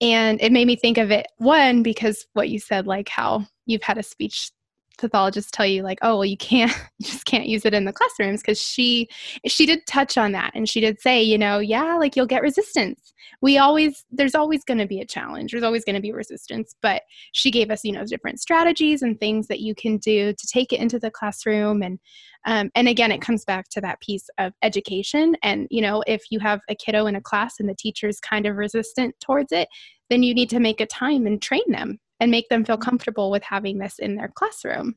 And 0.00 0.40
it 0.40 0.52
made 0.52 0.66
me 0.66 0.76
think 0.76 0.98
of 0.98 1.10
it 1.10 1.26
one 1.38 1.82
because 1.82 2.26
what 2.32 2.48
you 2.48 2.58
said 2.58 2.86
like 2.86 3.08
how 3.08 3.46
you've 3.66 3.82
had 3.82 3.98
a 3.98 4.02
speech 4.02 4.50
pathologists 4.98 5.50
tell 5.50 5.66
you 5.66 5.82
like 5.82 5.98
oh 6.02 6.16
well 6.16 6.24
you 6.24 6.36
can't 6.36 6.72
you 6.98 7.06
just 7.06 7.24
can't 7.24 7.46
use 7.46 7.64
it 7.64 7.74
in 7.74 7.84
the 7.84 7.92
classrooms 7.92 8.40
because 8.40 8.60
she 8.60 9.08
she 9.46 9.66
did 9.66 9.80
touch 9.86 10.16
on 10.16 10.32
that 10.32 10.52
and 10.54 10.68
she 10.68 10.80
did 10.80 11.00
say 11.00 11.22
you 11.22 11.38
know 11.38 11.58
yeah 11.58 11.96
like 11.96 12.16
you'll 12.16 12.26
get 12.26 12.42
resistance. 12.42 13.12
We 13.40 13.58
always 13.58 14.04
there's 14.10 14.34
always 14.34 14.64
going 14.64 14.78
to 14.78 14.86
be 14.86 15.00
a 15.00 15.06
challenge 15.06 15.52
there's 15.52 15.64
always 15.64 15.84
going 15.84 15.94
to 15.94 16.00
be 16.00 16.12
resistance 16.12 16.74
but 16.82 17.02
she 17.32 17.50
gave 17.50 17.70
us 17.70 17.84
you 17.84 17.92
know 17.92 18.04
different 18.04 18.40
strategies 18.40 19.02
and 19.02 19.18
things 19.18 19.48
that 19.48 19.60
you 19.60 19.74
can 19.74 19.98
do 19.98 20.32
to 20.32 20.46
take 20.46 20.72
it 20.72 20.80
into 20.80 20.98
the 20.98 21.10
classroom 21.10 21.82
and 21.82 21.98
um, 22.46 22.70
and 22.74 22.88
again 22.88 23.10
it 23.10 23.20
comes 23.22 23.44
back 23.44 23.68
to 23.70 23.80
that 23.80 24.00
piece 24.00 24.28
of 24.38 24.52
education 24.62 25.36
and 25.42 25.66
you 25.70 25.80
know 25.80 26.02
if 26.06 26.24
you 26.30 26.38
have 26.38 26.60
a 26.68 26.74
kiddo 26.74 27.06
in 27.06 27.16
a 27.16 27.20
class 27.20 27.54
and 27.58 27.68
the 27.68 27.74
teacher's 27.74 28.20
kind 28.20 28.46
of 28.46 28.56
resistant 28.56 29.14
towards 29.20 29.52
it 29.52 29.68
then 30.10 30.22
you 30.22 30.34
need 30.34 30.50
to 30.50 30.60
make 30.60 30.80
a 30.80 30.86
time 30.86 31.26
and 31.26 31.40
train 31.40 31.64
them 31.68 31.98
and 32.20 32.30
make 32.30 32.48
them 32.48 32.64
feel 32.64 32.78
comfortable 32.78 33.30
with 33.30 33.42
having 33.42 33.78
this 33.78 33.98
in 33.98 34.16
their 34.16 34.28
classroom. 34.28 34.96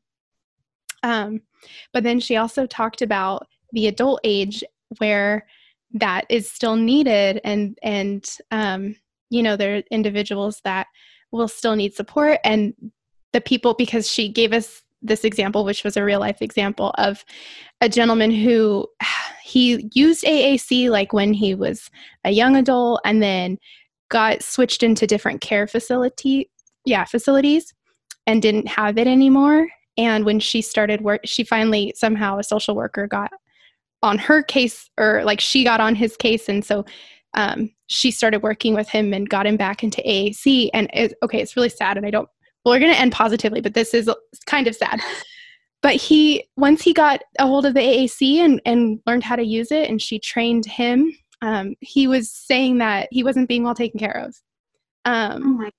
Um, 1.02 1.42
but 1.92 2.02
then 2.02 2.20
she 2.20 2.36
also 2.36 2.66
talked 2.66 3.02
about 3.02 3.46
the 3.72 3.86
adult 3.86 4.20
age 4.24 4.64
where 4.98 5.46
that 5.92 6.26
is 6.28 6.50
still 6.50 6.76
needed 6.76 7.40
and 7.44 7.78
and 7.82 8.28
um, 8.50 8.96
you 9.30 9.42
know 9.42 9.56
there 9.56 9.76
are 9.76 9.82
individuals 9.90 10.60
that 10.64 10.86
will 11.30 11.48
still 11.48 11.76
need 11.76 11.94
support 11.94 12.38
and 12.44 12.74
the 13.32 13.40
people 13.40 13.74
because 13.74 14.10
she 14.10 14.28
gave 14.28 14.52
us 14.52 14.82
this 15.02 15.24
example 15.24 15.64
which 15.64 15.84
was 15.84 15.96
a 15.96 16.04
real 16.04 16.20
life 16.20 16.42
example 16.42 16.92
of 16.98 17.24
a 17.80 17.88
gentleman 17.88 18.30
who 18.30 18.86
he 19.44 19.88
used 19.94 20.24
AAC 20.24 20.90
like 20.90 21.12
when 21.12 21.32
he 21.32 21.54
was 21.54 21.90
a 22.24 22.30
young 22.30 22.56
adult 22.56 23.00
and 23.04 23.22
then 23.22 23.58
got 24.10 24.42
switched 24.42 24.82
into 24.82 25.06
different 25.06 25.40
care 25.40 25.66
facility 25.66 26.50
yeah 26.88 27.04
facilities 27.04 27.72
and 28.26 28.42
didn't 28.42 28.68
have 28.68 28.98
it 28.98 29.06
anymore. 29.06 29.68
And 29.96 30.24
when 30.24 30.40
she 30.40 30.62
started 30.62 31.00
work 31.00 31.20
she 31.24 31.44
finally 31.44 31.92
somehow 31.96 32.38
a 32.38 32.44
social 32.44 32.74
worker 32.74 33.06
got 33.06 33.32
on 34.02 34.18
her 34.18 34.42
case 34.42 34.90
or 34.98 35.22
like 35.24 35.40
she 35.40 35.64
got 35.64 35.80
on 35.80 35.94
his 35.94 36.16
case. 36.16 36.48
And 36.48 36.64
so 36.64 36.84
um, 37.34 37.70
she 37.88 38.10
started 38.10 38.42
working 38.42 38.74
with 38.74 38.88
him 38.88 39.12
and 39.12 39.28
got 39.28 39.46
him 39.46 39.56
back 39.56 39.82
into 39.82 40.02
AAC 40.02 40.70
and 40.72 40.88
it, 40.92 41.14
okay 41.22 41.40
it's 41.40 41.56
really 41.56 41.68
sad 41.68 41.96
and 41.96 42.06
I 42.06 42.10
don't 42.10 42.28
well 42.64 42.74
we're 42.74 42.80
going 42.80 42.92
to 42.92 42.98
end 42.98 43.12
positively 43.12 43.60
but 43.60 43.74
this 43.74 43.94
is 43.94 44.10
kind 44.46 44.66
of 44.66 44.74
sad. 44.74 45.00
But 45.80 45.94
he 45.94 46.44
once 46.56 46.82
he 46.82 46.92
got 46.92 47.22
a 47.38 47.46
hold 47.46 47.66
of 47.66 47.74
the 47.74 47.80
AAC 47.80 48.38
and 48.38 48.60
and 48.64 49.00
learned 49.06 49.24
how 49.24 49.36
to 49.36 49.44
use 49.44 49.70
it 49.70 49.88
and 49.88 50.02
she 50.02 50.18
trained 50.18 50.66
him 50.66 51.12
um, 51.42 51.74
he 51.80 52.06
was 52.06 52.30
saying 52.30 52.78
that 52.78 53.08
he 53.10 53.22
wasn't 53.22 53.48
being 53.48 53.64
well 53.64 53.74
taken 53.74 53.98
care 53.98 54.24
of. 54.24 54.34
Um, 55.04 55.42
oh 55.44 55.62
my 55.62 55.70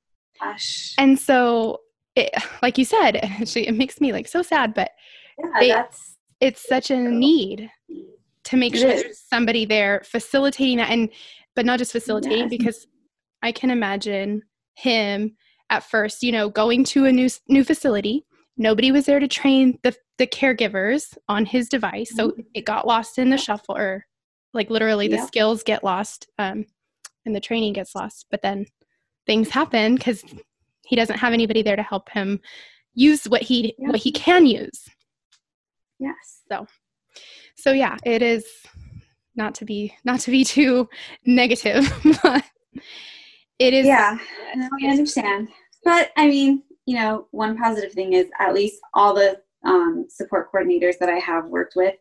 gosh. 0.42 0.94
And 0.98 1.18
so, 1.20 1.82
it, 2.16 2.32
like 2.62 2.78
you 2.78 2.86
said, 2.86 3.18
actually, 3.24 3.68
it 3.68 3.76
makes 3.76 4.02
me 4.02 4.12
like 4.12 4.28
so 4.28 4.42
sad, 4.42 4.74
but 4.74 4.92
yeah, 5.38 5.60
they, 5.60 5.68
that's 5.70 6.16
it's 6.40 6.68
such 6.68 6.92
a 6.92 6.98
need 6.98 7.70
to 8.46 8.58
make 8.58 8.76
sure 8.76 8.88
there's 8.88 9.20
somebody 9.20 9.66
there 9.66 10.02
facilitating 10.06 10.78
that, 10.78 10.90
and 10.90 11.10
but 11.56 11.66
not 11.66 11.80
just 11.80 11.92
facilitating 11.92 12.50
yes. 12.50 12.50
because 12.50 12.88
I 13.42 13.52
can 13.52 13.70
imagine 13.70 14.44
him 14.76 15.36
at 15.70 15.84
first, 15.84 16.24
you 16.24 16.32
know, 16.32 16.50
going 16.50 16.84
to 16.86 17.06
a 17.06 17.12
new 17.12 17.30
new 17.48 17.64
facility. 17.64 18.26
Nobody 18.58 18.92
was 18.92 19.06
there 19.06 19.20
to 19.20 19.28
train 19.28 19.80
the 19.84 19.96
the 20.18 20.28
caregivers 20.28 21.18
on 21.28 21.46
his 21.46 21.70
device, 21.70 22.12
so 22.16 22.30
mm-hmm. 22.30 22.42
it 22.54 22.66
got 22.66 22.88
lost 22.88 23.18
in 23.18 23.30
the 23.30 23.38
shuffle, 23.38 23.78
or 23.78 24.06
like 24.54 24.70
literally 24.70 25.08
the 25.08 25.26
skills 25.26 25.64
get 25.64 25.84
lost, 25.84 26.28
um, 26.38 26.66
and 27.26 27.36
the 27.36 27.40
training 27.40 27.74
gets 27.74 27.96
lost. 27.96 28.26
But 28.32 28.42
then 28.42 28.66
things 29.30 29.50
happen 29.50 29.94
because 29.94 30.24
he 30.88 30.96
doesn't 30.96 31.20
have 31.20 31.34
anybody 31.34 31.62
there 31.62 31.76
to 31.76 31.84
help 31.84 32.10
him 32.10 32.40
use 32.96 33.26
what 33.26 33.44
he 33.44 33.76
yeah. 33.78 33.90
what 33.90 34.00
he 34.00 34.12
can 34.12 34.48
use. 34.48 34.90
Yes. 36.00 36.42
So 36.52 36.66
so 37.56 37.72
yeah, 37.72 37.96
it 38.04 38.24
is 38.24 38.44
not 39.36 39.54
to 39.56 39.66
be 39.66 39.94
not 40.04 40.20
to 40.22 40.32
be 40.32 40.44
too 40.44 40.90
negative, 41.28 41.94
but 42.24 42.44
it 43.60 43.76
is 43.76 43.86
Yeah, 43.86 44.18
no, 44.56 44.68
I 44.82 44.88
understand. 44.88 45.50
But 45.84 46.10
I 46.18 46.28
mean, 46.28 46.64
you 46.88 46.96
know, 46.96 47.28
one 47.30 47.56
positive 47.56 47.92
thing 47.92 48.14
is 48.14 48.32
at 48.40 48.56
least 48.56 48.82
all 48.96 49.14
the 49.14 49.40
um, 49.64 50.08
support 50.10 50.52
coordinators 50.52 50.98
that 51.00 51.10
I 51.10 51.20
have 51.20 51.46
worked 51.46 51.76
with 51.76 51.94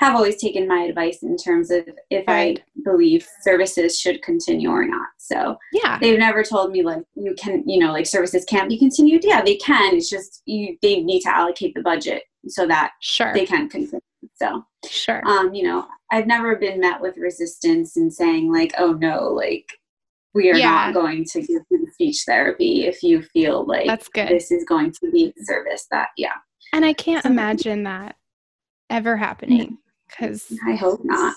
have 0.00 0.16
always 0.16 0.36
taken 0.36 0.66
my 0.66 0.80
advice 0.80 1.22
in 1.22 1.36
terms 1.36 1.70
of 1.70 1.86
if 2.08 2.26
right. 2.26 2.58
I 2.58 2.80
believe 2.84 3.28
services 3.42 4.00
should 4.00 4.22
continue 4.22 4.70
or 4.70 4.86
not. 4.86 5.08
So 5.18 5.58
yeah, 5.74 5.98
they've 6.00 6.18
never 6.18 6.42
told 6.42 6.72
me 6.72 6.82
like 6.82 7.02
you 7.14 7.34
can, 7.38 7.62
you 7.68 7.78
know, 7.78 7.92
like 7.92 8.06
services 8.06 8.46
can't 8.46 8.70
be 8.70 8.78
continued. 8.78 9.24
Yeah, 9.24 9.42
they 9.42 9.56
can. 9.56 9.96
It's 9.96 10.08
just 10.08 10.42
you 10.46 10.78
they 10.80 11.02
need 11.02 11.20
to 11.20 11.36
allocate 11.36 11.74
the 11.74 11.82
budget 11.82 12.22
so 12.48 12.66
that 12.66 12.92
sure 13.00 13.34
they 13.34 13.44
can 13.44 13.68
continue. 13.68 14.00
So 14.36 14.64
sure, 14.88 15.22
um, 15.26 15.52
you 15.52 15.64
know, 15.64 15.86
I've 16.10 16.26
never 16.26 16.56
been 16.56 16.80
met 16.80 17.02
with 17.02 17.18
resistance 17.18 17.96
and 17.98 18.12
saying 18.12 18.50
like, 18.50 18.72
oh 18.78 18.92
no, 18.94 19.24
like 19.24 19.66
we 20.32 20.50
are 20.50 20.56
yeah. 20.56 20.70
not 20.86 20.94
going 20.94 21.26
to 21.26 21.42
give 21.42 21.62
him 21.70 21.86
speech 21.92 22.22
therapy 22.24 22.86
if 22.86 23.02
you 23.02 23.20
feel 23.20 23.66
like 23.66 23.86
that's 23.86 24.08
good. 24.08 24.28
This 24.28 24.50
is 24.50 24.64
going 24.64 24.92
to 24.92 25.10
be 25.10 25.34
a 25.38 25.44
service 25.44 25.86
that 25.90 26.08
yeah. 26.16 26.36
And 26.72 26.86
I 26.86 26.94
can't 26.94 27.24
so, 27.24 27.28
imagine 27.28 27.82
that 27.82 28.16
ever 28.88 29.16
happening 29.16 29.76
because 30.10 30.52
I 30.66 30.74
hope 30.74 31.00
not. 31.04 31.34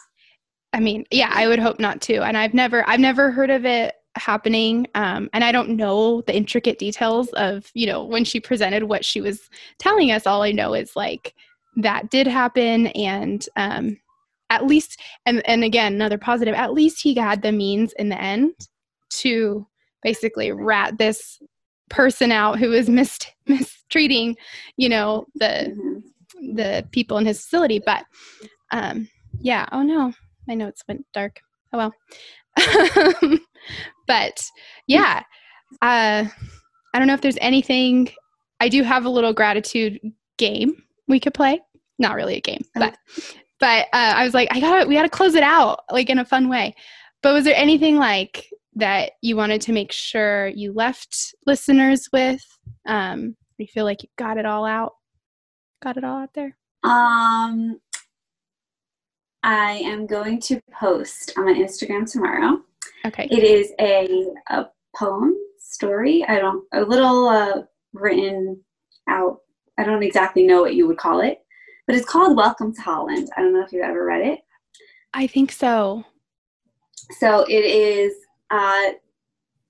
I 0.74 0.80
mean, 0.80 1.06
yeah, 1.12 1.32
I 1.32 1.48
would 1.48 1.60
hope 1.60 1.80
not 1.80 2.02
too. 2.02 2.22
And 2.24 2.36
I've 2.38 2.54
never, 2.54 2.88
I've 2.90 3.00
never 3.00 3.32
heard 3.32 3.52
of 3.52 3.66
it 3.66 3.94
happening. 4.16 4.88
Um, 4.96 5.30
and 5.34 5.44
I 5.44 5.52
don't 5.52 5.70
know 5.70 6.22
the 6.22 6.36
intricate 6.36 6.80
details 6.80 7.30
of, 7.34 7.70
you 7.74 7.86
know, 7.86 8.04
when 8.04 8.26
she 8.26 8.40
presented 8.40 8.84
what 8.84 9.06
she 9.06 9.22
was 9.22 9.50
telling 9.80 10.12
us. 10.12 10.26
All 10.26 10.42
I 10.42 10.52
know 10.52 10.74
is 10.74 10.96
like 10.96 11.36
that 11.78 12.10
did 12.10 12.28
happen, 12.28 12.88
and 12.88 13.46
um, 13.56 13.98
at 14.50 14.66
least, 14.66 15.00
and 15.26 15.48
and 15.48 15.64
again, 15.64 15.94
another 15.94 16.18
positive. 16.18 16.56
At 16.56 16.74
least 16.74 17.02
he 17.02 17.16
had 17.16 17.42
the 17.42 17.52
means 17.52 17.94
in 17.94 18.10
the 18.10 18.22
end 18.22 18.54
to 19.10 19.68
basically 20.02 20.52
rat 20.52 20.98
this 20.98 21.40
person 21.90 22.32
out 22.32 22.60
who 22.60 22.70
was 22.70 22.90
mis- 22.90 23.20
mistreating, 23.48 24.36
you 24.78 24.90
know, 24.90 25.26
the 25.36 25.76
mm-hmm. 25.76 26.56
the 26.56 26.88
people 26.92 27.18
in 27.18 27.26
his 27.26 27.42
facility. 27.42 27.82
But 27.84 28.06
um, 28.74 29.08
yeah. 29.40 29.66
Oh 29.72 29.84
no, 29.84 30.14
my 30.48 30.56
notes 30.56 30.84
went 30.88 31.06
dark. 31.14 31.40
Oh 31.72 31.78
well. 31.78 31.94
but 34.08 34.44
yeah, 34.88 35.24
uh, 35.82 36.26
I 36.94 37.00
don't 37.00 37.08
know 37.08 37.14
if 37.14 37.22
there's 37.22 37.38
anything. 37.40 38.10
I 38.60 38.68
do 38.70 38.84
have 38.84 39.06
a 39.06 39.10
little 39.10 39.34
gratitude 39.34 40.00
game 40.38 40.84
we 41.08 41.20
could 41.20 41.34
play. 41.34 41.62
Not 42.00 42.16
really 42.16 42.38
a 42.38 42.42
game, 42.42 42.64
but 42.76 42.98
but 43.60 43.86
uh, 43.94 44.14
I 44.16 44.26
was 44.26 44.34
like, 44.34 44.50
I 44.52 44.60
gotta, 44.60 44.88
we 44.88 44.96
gotta 44.96 45.10
close 45.10 45.36
it 45.36 45.44
out 45.44 45.82
like 45.92 46.10
in 46.10 46.20
a 46.20 46.26
fun 46.26 46.50
way. 46.50 46.76
But 47.22 47.34
was 47.34 47.46
there 47.46 47.56
anything 47.56 47.98
like 47.98 48.50
that 48.76 49.12
you 49.22 49.38
wanted 49.38 49.62
to 49.62 49.72
make 49.72 49.92
sure 49.92 50.48
you 50.48 50.74
left 50.74 51.36
listeners 51.46 52.10
with? 52.12 52.44
Um, 52.88 53.36
you 53.58 53.68
feel 53.68 53.86
like 53.86 54.04
you 54.04 54.10
got 54.18 54.38
it 54.38 54.46
all 54.46 54.66
out? 54.66 54.94
Got 55.82 55.98
it 55.98 56.04
all 56.04 56.18
out 56.18 56.34
there? 56.34 56.58
Um, 56.84 57.80
I 59.44 59.74
am 59.84 60.08
going 60.08 60.40
to 60.42 60.62
post 60.72 61.34
on 61.38 61.46
my 61.46 61.54
Instagram 61.54 62.10
tomorrow. 62.10 62.62
Okay. 63.06 63.28
It 63.30 63.44
is 63.44 63.74
a, 63.80 64.28
a 64.48 64.68
poem 64.96 65.36
story. 65.60 66.24
I 66.26 66.40
don't, 66.40 66.64
a 66.72 66.82
little 66.82 67.28
uh, 67.28 67.64
written 67.92 68.62
out. 69.10 69.40
I 69.78 69.84
don't 69.84 70.02
exactly 70.02 70.44
know 70.44 70.62
what 70.62 70.76
you 70.76 70.88
would 70.88 70.98
call 70.98 71.20
it, 71.20 71.40
but 71.88 71.96
it's 71.96 72.06
called 72.08 72.38
Welcome 72.38 72.74
to 72.74 72.82
Holland. 72.82 73.30
I 73.36 73.42
don't 73.42 73.54
know 73.54 73.64
if 73.64 73.74
you've 73.74 73.84
ever 73.84 74.06
read 74.06 74.26
it. 74.26 74.40
I 75.14 75.28
think 75.28 75.52
so. 75.52 76.06
So 77.20 77.44
it 77.50 77.66
is, 77.66 78.14
uh, 78.50 78.96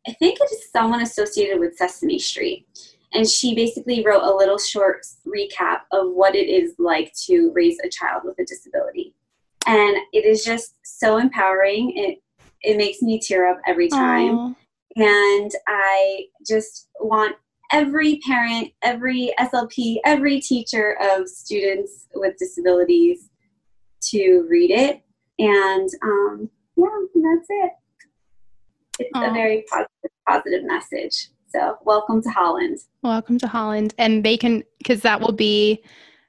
I 0.05 0.11
think 0.19 0.39
it 0.39 0.51
is 0.51 0.71
someone 0.71 1.01
associated 1.01 1.59
with 1.59 1.78
Sesame 1.78 2.19
Street. 2.19 2.67
And 3.15 3.28
she 3.28 3.55
basically 3.55 4.03
wrote 4.05 4.24
a 4.24 4.36
little 4.36 4.59
short 4.59 5.05
recap 5.26 5.82
of 5.91 6.11
what 6.11 6.36
it 6.36 6.47
is 6.47 6.76
like 6.78 7.11
to 7.26 7.51
raise 7.53 7.80
a 7.84 7.89
child 7.89 8.21
with 8.24 8.38
a 8.39 8.45
disability 8.45 9.15
and 9.66 9.97
it 10.11 10.26
is 10.26 10.43
just 10.43 10.76
so 10.84 11.18
empowering. 11.18 11.93
It 11.95 12.20
it 12.61 12.78
makes 12.78 13.01
me 13.01 13.20
tear 13.20 13.49
up 13.49 13.59
every 13.68 13.89
time. 13.89 14.38
Aww. 14.38 14.55
And 14.95 15.51
I 15.68 16.26
just 16.47 16.88
want 16.99 17.36
every 17.72 18.20
parent, 18.26 18.72
every 18.84 19.34
SLP, 19.39 19.97
every 20.05 20.39
teacher 20.39 20.95
of 21.01 21.28
students 21.28 22.07
with 22.14 22.38
disabilities 22.38 23.30
to 24.01 24.45
read 24.49 24.72
it. 24.72 25.01
And 25.39 25.89
um, 26.03 26.49
yeah, 26.78 26.86
that's 27.16 27.47
it. 27.49 27.72
It's 28.99 29.11
Aww. 29.16 29.32
a 29.32 29.34
very 29.34 29.66
positive, 29.70 30.11
positive 30.28 30.64
message. 30.64 31.30
So, 31.49 31.78
welcome 31.84 32.22
to 32.22 32.30
Holland. 32.30 32.80
Welcome 33.01 33.38
to 33.39 33.47
Holland. 33.47 33.93
And 33.97 34.24
they 34.24 34.38
can, 34.38 34.64
because 34.78 35.01
that 35.01 35.20
will 35.20 35.34
be, 35.34 35.84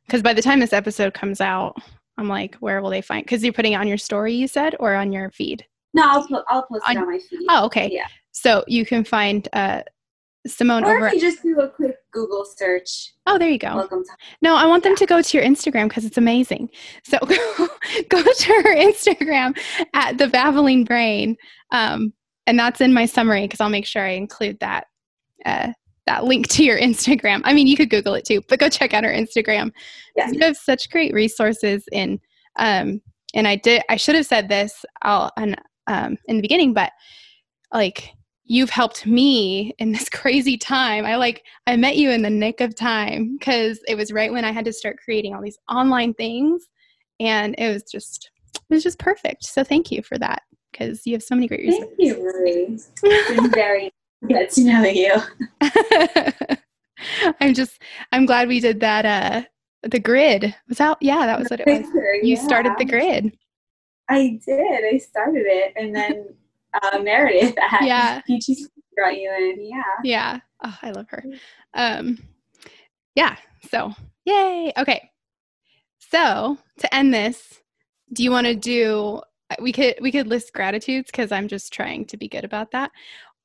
because 0.07 0.23
by 0.23 0.35
the 0.35 0.43
time 0.43 0.61
this 0.61 0.73
episode 0.73 1.15
comes 1.15 1.41
out, 1.41 1.77
I'm 2.19 2.29
like, 2.29 2.55
where 2.57 2.81
will 2.81 2.91
they 2.91 3.03
find? 3.03 3.25
Because 3.25 3.43
you're 3.43 3.53
putting 3.53 3.73
it 3.73 3.77
on 3.77 3.89
your 3.89 3.99
story, 3.99 4.35
you 4.35 4.49
said, 4.49 4.77
or 4.79 4.95
on 4.95 5.13
your 5.13 5.31
feed. 5.31 5.67
No, 5.95 6.03
I'll 6.05 6.27
put 6.27 6.45
I'll 6.49 6.67
post 6.67 6.83
on, 6.89 6.97
it 6.97 7.01
on 7.01 7.07
my 7.07 7.19
feed. 7.19 7.47
Oh, 7.49 7.65
okay. 7.67 7.89
Yeah. 7.91 8.07
So 8.33 8.65
you 8.67 8.85
can 8.85 9.05
find 9.05 9.49
uh, 9.53 9.83
Simone 10.47 10.85
or 10.85 10.97
over. 10.97 11.07
If 11.09 11.15
you 11.15 11.21
just 11.21 11.43
do 11.43 11.59
a 11.61 11.69
quick 11.69 11.97
Google 12.13 12.45
search. 12.45 13.15
Oh, 13.27 13.39
there 13.39 13.49
you 13.49 13.59
go. 13.59 13.77
Welcome. 13.77 14.05
To- 14.05 14.17
no, 14.43 14.57
I 14.57 14.67
want 14.67 14.83
them 14.83 14.93
yeah. 14.93 14.97
to 14.97 15.07
go 15.07 15.23
to 15.23 15.37
your 15.37 15.47
Instagram 15.47 15.89
because 15.89 16.05
it's 16.05 16.19
amazing. 16.19 16.71
So 17.05 17.19
go, 17.27 17.69
go 18.09 18.23
to 18.23 18.53
her 18.63 18.77
Instagram 18.77 19.59
at 19.95 20.19
the 20.19 20.29
Babbling 20.29 20.85
Brain, 20.85 21.37
um, 21.71 22.13
and 22.47 22.59
that's 22.59 22.81
in 22.81 22.93
my 22.93 23.07
summary 23.07 23.43
because 23.43 23.61
I'll 23.61 23.71
make 23.71 23.87
sure 23.87 24.03
I 24.03 24.11
include 24.11 24.61
that. 24.61 24.87
Uh, 25.47 25.73
that 26.07 26.25
link 26.25 26.49
to 26.49 26.65
your 26.65 26.79
Instagram. 26.79 27.41
I 27.45 27.53
mean, 27.53 27.67
you 27.67 27.77
could 27.77 27.91
Google 27.91 28.15
it 28.15 28.25
too, 28.25 28.43
but 28.49 28.59
go 28.59 28.69
check 28.69 28.95
out 28.95 29.05
our 29.05 29.13
Instagram. 29.13 29.73
Yeah. 30.17 30.31
You 30.31 30.41
have 30.41 30.57
such 30.57 30.91
great 30.91 31.13
resources 31.13 31.85
in, 31.93 32.21
um, 32.59 33.01
and 33.35 33.49
I 33.49 33.57
did, 33.57 33.83
I 33.89 33.97
should 33.97 34.15
have 34.15 34.27
said 34.27 34.49
this 34.49 34.85
all 35.03 35.31
on, 35.37 35.57
um, 35.87 36.17
in 36.27 36.37
the 36.37 36.43
beginning, 36.43 36.73
but 36.73 36.93
like 37.73 38.13
you've 38.45 38.71
helped 38.71 39.07
me 39.07 39.75
in 39.79 39.93
this 39.93 40.09
crazy 40.11 40.57
time. 40.57 41.05
I 41.05 41.17
like, 41.17 41.45
I 41.67 41.77
met 41.77 41.97
you 41.97 42.11
in 42.11 42.23
the 42.23 42.31
nick 42.31 42.61
of 42.61 42.75
time 42.75 43.37
because 43.39 43.81
it 43.89 43.97
was 43.97 44.13
right 44.13 44.33
when 44.33 44.45
I 44.45 44.53
had 44.53 44.65
to 44.67 44.73
start 44.73 44.99
creating 45.05 45.35
all 45.35 45.43
these 45.43 45.59
online 45.71 46.15
things 46.15 46.69
and 47.21 47.55
it 47.59 47.73
was 47.73 47.85
just, 47.85 48.31
it 48.55 48.75
was 48.75 48.83
just 48.83 48.99
perfect. 48.99 49.45
So 49.45 49.65
thank 49.65 49.91
you 49.91 50.03
for 50.03 50.19
that 50.19 50.43
because 50.71 51.07
you 51.07 51.15
have 51.15 51.23
so 51.23 51.35
many 51.35 51.49
great 51.49 51.61
resources. 51.61 51.89
Thank 51.97 52.01
you, 52.01 52.23
Marie. 52.23 52.79
It's 53.03 53.41
been 53.41 53.51
very 53.51 53.91
Get 54.29 54.51
to 54.51 54.65
know 54.65 54.85
you. 54.85 55.15
I'm 57.41 57.55
just 57.55 57.83
I'm 58.13 58.27
glad 58.27 58.49
we 58.49 58.61
did 58.61 58.81
that 58.81 59.05
uh 59.05 59.43
the 59.89 59.99
grid. 59.99 60.55
Was 60.69 60.79
that 60.79 60.99
yeah, 61.01 61.27
that 61.27 61.39
was 61.39 61.49
what 61.51 61.61
it 61.61 61.67
was. 61.67 61.87
You 62.23 62.37
yeah. 62.37 62.43
started 62.43 62.73
the 62.79 62.85
grid. 62.85 63.37
I 64.09 64.39
did. 64.45 64.95
I 64.95 64.99
started 64.99 65.45
it 65.47 65.73
and 65.77 65.95
then 65.95 66.27
uh, 66.83 66.99
Meredith 67.01 67.57
at 67.59 67.83
yeah. 67.83 68.21
Peachy 68.27 68.57
brought 68.97 69.17
you 69.17 69.31
in. 69.31 69.67
Yeah. 69.67 69.83
Yeah. 70.03 70.41
Oh, 70.63 70.79
I 70.83 70.91
love 70.91 71.07
her. 71.11 71.23
Um 71.75 72.19
yeah, 73.15 73.37
so 73.71 73.93
yay. 74.25 74.73
Okay. 74.77 75.11
So 75.99 76.59
to 76.79 76.95
end 76.95 77.13
this, 77.13 77.61
do 78.13 78.23
you 78.23 78.31
want 78.31 78.47
to 78.47 78.55
do 78.55 79.21
we 79.61 79.73
could 79.73 79.97
we 80.01 80.11
could 80.11 80.27
list 80.27 80.53
gratitudes 80.53 81.11
because 81.11 81.33
I'm 81.33 81.49
just 81.49 81.73
trying 81.73 82.07
to 82.07 82.17
be 82.17 82.29
good 82.29 82.45
about 82.45 82.71
that. 82.73 82.91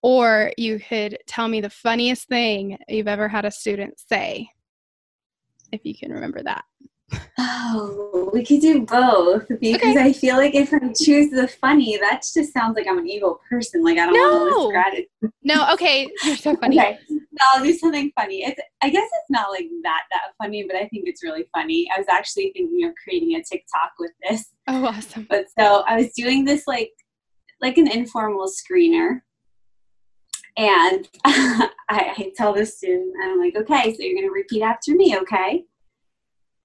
Or 0.01 0.51
you 0.57 0.79
could 0.79 1.17
tell 1.27 1.47
me 1.47 1.61
the 1.61 1.69
funniest 1.69 2.27
thing 2.27 2.77
you've 2.87 3.07
ever 3.07 3.27
had 3.27 3.45
a 3.45 3.51
student 3.51 3.99
say, 3.99 4.49
if 5.71 5.81
you 5.83 5.93
can 5.93 6.11
remember 6.11 6.41
that. 6.43 6.63
Oh, 7.37 8.29
we 8.33 8.45
could 8.45 8.61
do 8.61 8.85
both 8.85 9.47
because 9.59 9.95
okay. 9.95 10.03
I 10.03 10.13
feel 10.13 10.35
like 10.35 10.53
if 10.53 10.73
I 10.73 10.79
choose 10.99 11.31
the 11.31 11.47
funny, 11.47 11.97
that 11.97 12.21
just 12.33 12.53
sounds 12.53 12.75
like 12.75 12.87
I'm 12.87 12.99
an 12.99 13.07
evil 13.07 13.39
person. 13.49 13.83
Like 13.83 13.97
I 13.97 14.05
don't 14.05 14.13
no. 14.13 14.45
want 14.45 14.67
to 14.67 14.71
gratitude. 14.71 15.33
No, 15.43 15.71
okay, 15.73 16.07
you're 16.23 16.35
so 16.35 16.55
funny. 16.57 16.79
okay, 16.79 16.99
so 17.09 17.17
I'll 17.53 17.63
do 17.63 17.73
something 17.73 18.11
funny. 18.15 18.43
It's 18.43 18.59
I 18.81 18.89
guess 18.89 19.05
it's 19.05 19.29
not 19.29 19.49
like 19.51 19.67
that 19.83 20.01
that 20.11 20.33
funny, 20.41 20.65
but 20.67 20.75
I 20.75 20.87
think 20.89 21.07
it's 21.07 21.23
really 21.23 21.45
funny. 21.53 21.87
I 21.95 21.99
was 21.99 22.07
actually 22.09 22.51
thinking 22.55 22.85
of 22.87 22.93
creating 23.03 23.35
a 23.35 23.43
TikTok 23.43 23.93
with 23.97 24.11
this. 24.29 24.45
Oh, 24.67 24.85
awesome! 24.85 25.25
But 25.29 25.45
so 25.57 25.83
I 25.87 25.95
was 25.95 26.11
doing 26.15 26.45
this 26.45 26.67
like 26.67 26.91
like 27.61 27.77
an 27.77 27.89
informal 27.89 28.47
screener 28.47 29.21
and 30.59 31.07
I, 31.23 31.69
I, 31.89 32.31
tell 32.35 32.53
the 32.53 32.65
student, 32.65 33.15
I'm 33.23 33.39
like, 33.39 33.55
okay, 33.55 33.93
so 33.93 34.03
you're 34.03 34.13
going 34.13 34.27
to 34.27 34.33
repeat 34.33 34.61
after 34.61 34.93
me, 34.93 35.17
okay? 35.17 35.63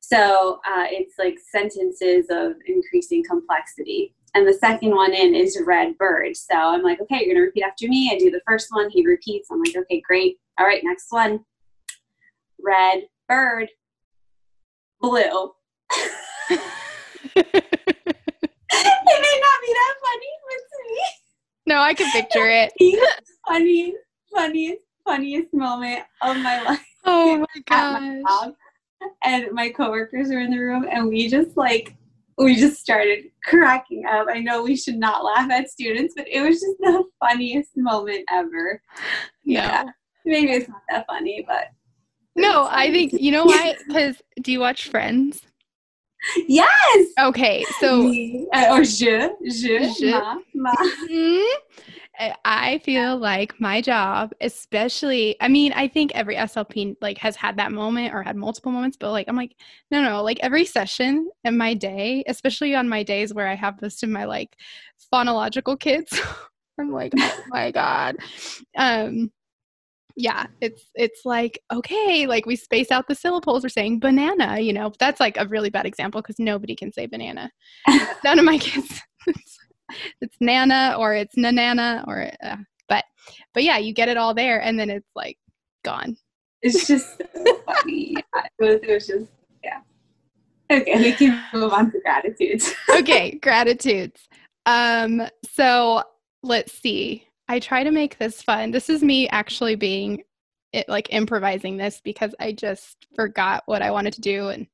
So 0.01 0.61
uh, 0.67 0.87
it's 0.91 1.15
like 1.17 1.39
sentences 1.39 2.27
of 2.29 2.55
increasing 2.67 3.23
complexity. 3.23 4.13
And 4.35 4.49
the 4.49 4.53
second 4.53 4.91
one 4.91 5.15
in 5.15 5.37
is 5.37 5.63
red 5.65 5.97
bird. 5.97 6.37
So 6.37 6.57
I'm 6.57 6.83
like, 6.83 7.01
okay, 7.03 7.19
you're 7.19 7.35
going 7.35 7.37
to 7.37 7.43
repeat 7.43 7.63
after 7.63 7.87
me. 7.87 8.11
I 8.13 8.19
do 8.19 8.33
the 8.33 8.43
first 8.49 8.67
one, 8.71 8.91
he 8.91 9.07
repeats. 9.07 9.49
I'm 9.53 9.61
like, 9.61 9.77
okay, 9.77 10.03
great. 10.05 10.39
All 10.59 10.67
right, 10.67 10.83
next 10.83 11.07
one. 11.11 11.45
Red 12.61 13.05
bird, 13.29 13.69
blue. 15.01 15.21
it 16.51 17.47
may 19.07 19.37
not 19.41 19.59
be 19.63 19.73
that 19.73 19.95
funny, 20.03 20.33
but 20.49 20.61
to 20.69 20.79
me, 20.89 21.24
no, 21.67 21.81
I 21.81 21.95
can 21.95 22.11
picture 22.11 22.49
it. 22.49 22.73
funny, 23.49 23.95
funniest, 24.35 24.85
funniest 25.05 25.53
moment 25.53 26.01
of 26.23 26.37
my 26.39 26.63
life. 26.63 26.87
Oh 27.05 27.39
my 27.69 27.77
at 27.77 28.01
my 28.01 28.23
gosh. 28.25 28.53
And 29.23 29.53
my 29.53 29.69
coworkers 29.69 30.29
were 30.29 30.41
in 30.41 30.51
the 30.51 30.59
room, 30.59 30.87
and 30.91 31.09
we 31.09 31.29
just 31.29 31.57
like 31.57 31.95
we 32.39 32.57
just 32.57 32.81
started 32.81 33.25
cracking 33.45 34.05
up. 34.07 34.27
I 34.29 34.41
know 34.41 34.63
we 34.63 34.77
should 34.77 34.97
not 34.97 35.25
laugh 35.25 35.51
at 35.51 35.69
students, 35.69 36.15
but 36.17 36.27
it 36.29 36.41
was 36.41 36.61
just 36.61 36.77
the 36.81 37.05
funniest 37.21 37.71
moment 37.77 38.25
ever. 38.31 38.81
No. 39.45 39.85
Maybe 40.25 40.53
it's 40.53 40.69
not 40.69 40.83
that 40.91 41.07
funny, 41.07 41.45
but 41.47 41.69
No, 42.35 42.67
I 42.71 42.91
think 42.91 43.13
you 43.13 43.31
know 43.31 43.45
why? 43.45 43.77
Because 43.87 44.23
do 44.41 44.53
you 44.53 44.61
watch 44.61 44.89
Friends? 44.89 45.43
Yes. 46.49 47.09
Okay, 47.21 47.65
so 47.81 48.03
Me, 48.03 48.47
uh, 48.53 48.69
or 48.71 48.85
je, 48.85 49.31
je, 49.45 49.95
Je. 49.99 50.11
ma, 50.11 50.37
ma. 50.55 50.75
Mhm. 51.09 51.45
I- 52.19 52.35
I 52.45 52.79
feel 52.79 53.17
like 53.17 53.61
my 53.61 53.81
job, 53.81 54.33
especially, 54.41 55.37
I 55.41 55.49
mean, 55.49 55.73
I 55.73 55.89
think 55.89 56.13
every 56.15 56.37
SLP 56.37 56.97
like 57.01 57.19
has 57.19 57.35
had 57.35 57.57
that 57.57 57.73
moment 57.73 58.15
or 58.15 58.23
had 58.23 58.37
multiple 58.37 58.71
moments, 58.71 58.97
but 58.97 59.11
like 59.11 59.27
I'm 59.29 59.35
like, 59.37 59.57
no, 59.91 60.01
no, 60.01 60.23
like 60.23 60.39
every 60.41 60.65
session 60.65 61.29
in 61.43 61.59
my 61.59 61.75
day, 61.75 62.23
especially 62.29 62.75
on 62.77 62.89
my 62.89 63.03
days 63.03 63.35
where 63.35 63.49
I 63.49 63.55
have 63.55 63.83
most 63.83 64.03
of 64.05 64.11
my 64.11 64.27
like 64.27 64.57
phonological 65.13 65.79
kids, 65.79 66.19
I'm 66.79 66.93
like, 66.93 67.13
oh 67.19 67.43
my 67.49 67.71
god, 67.73 68.17
um, 68.77 69.33
yeah, 70.17 70.47
it's 70.61 70.91
it's 70.95 71.25
like 71.25 71.61
okay, 71.73 72.27
like 72.27 72.47
we 72.47 72.57
space 72.57 72.91
out 72.91 73.09
the 73.09 73.15
syllables. 73.15 73.63
We're 73.63 73.69
saying 73.69 74.01
banana, 74.01 74.61
you 74.61 74.73
know, 74.73 74.93
that's 74.99 75.21
like 75.21 75.37
a 75.37 75.47
really 75.47 75.71
bad 75.71 75.87
example 75.87 76.23
because 76.23 76.39
nobody 76.39 76.77
can 76.77 76.93
say 76.93 77.07
banana. 77.07 77.51
None 78.25 78.39
of 78.39 78.45
my 78.45 78.59
kids. 78.59 79.01
It's, 79.27 79.59
it's 80.21 80.37
nana 80.41 80.97
or 80.99 81.15
it's 81.15 81.35
nanana 81.37 82.07
or 82.07 82.31
uh, 82.43 82.57
but 82.89 83.05
but 83.53 83.63
yeah, 83.63 83.79
you 83.79 83.95
get 83.95 84.09
it 84.09 84.17
all 84.17 84.35
there 84.35 84.61
and 84.61 84.79
then 84.79 84.91
it's 84.91 85.09
like 85.15 85.39
gone. 85.83 86.17
It's 86.63 86.87
just 86.87 87.19
so 87.19 87.57
funny. 87.67 88.15
Yeah, 88.17 88.43
it, 88.59 88.65
was, 88.65 88.81
it 88.83 88.93
was 88.93 89.07
just 89.07 89.31
yeah. 89.63 89.81
Okay, 90.71 90.99
we 90.99 91.13
can 91.13 91.43
move 91.53 91.73
on 91.73 91.91
to 91.93 92.01
gratitudes. 92.01 92.75
okay, 92.99 93.39
gratitudes. 93.39 94.29
Um, 94.67 95.23
so 95.53 96.03
let's 96.43 96.73
see. 96.73 97.27
I 97.49 97.61
try 97.61 97.85
to 97.85 97.91
make 97.91 98.19
this 98.19 98.43
fun. 98.43 98.71
This 98.71 98.89
is 98.89 99.03
me 99.03 99.29
actually 99.29 99.75
being 99.75 100.23
it 100.73 100.89
like 100.89 101.13
improvising 101.13 101.77
this 101.77 102.01
because 102.03 102.35
I 102.41 102.53
just 102.53 103.07
forgot 103.15 103.63
what 103.67 103.83
I 103.83 103.93
wanted 103.93 104.13
to 104.15 104.21
do 104.21 104.49
and 104.49 104.67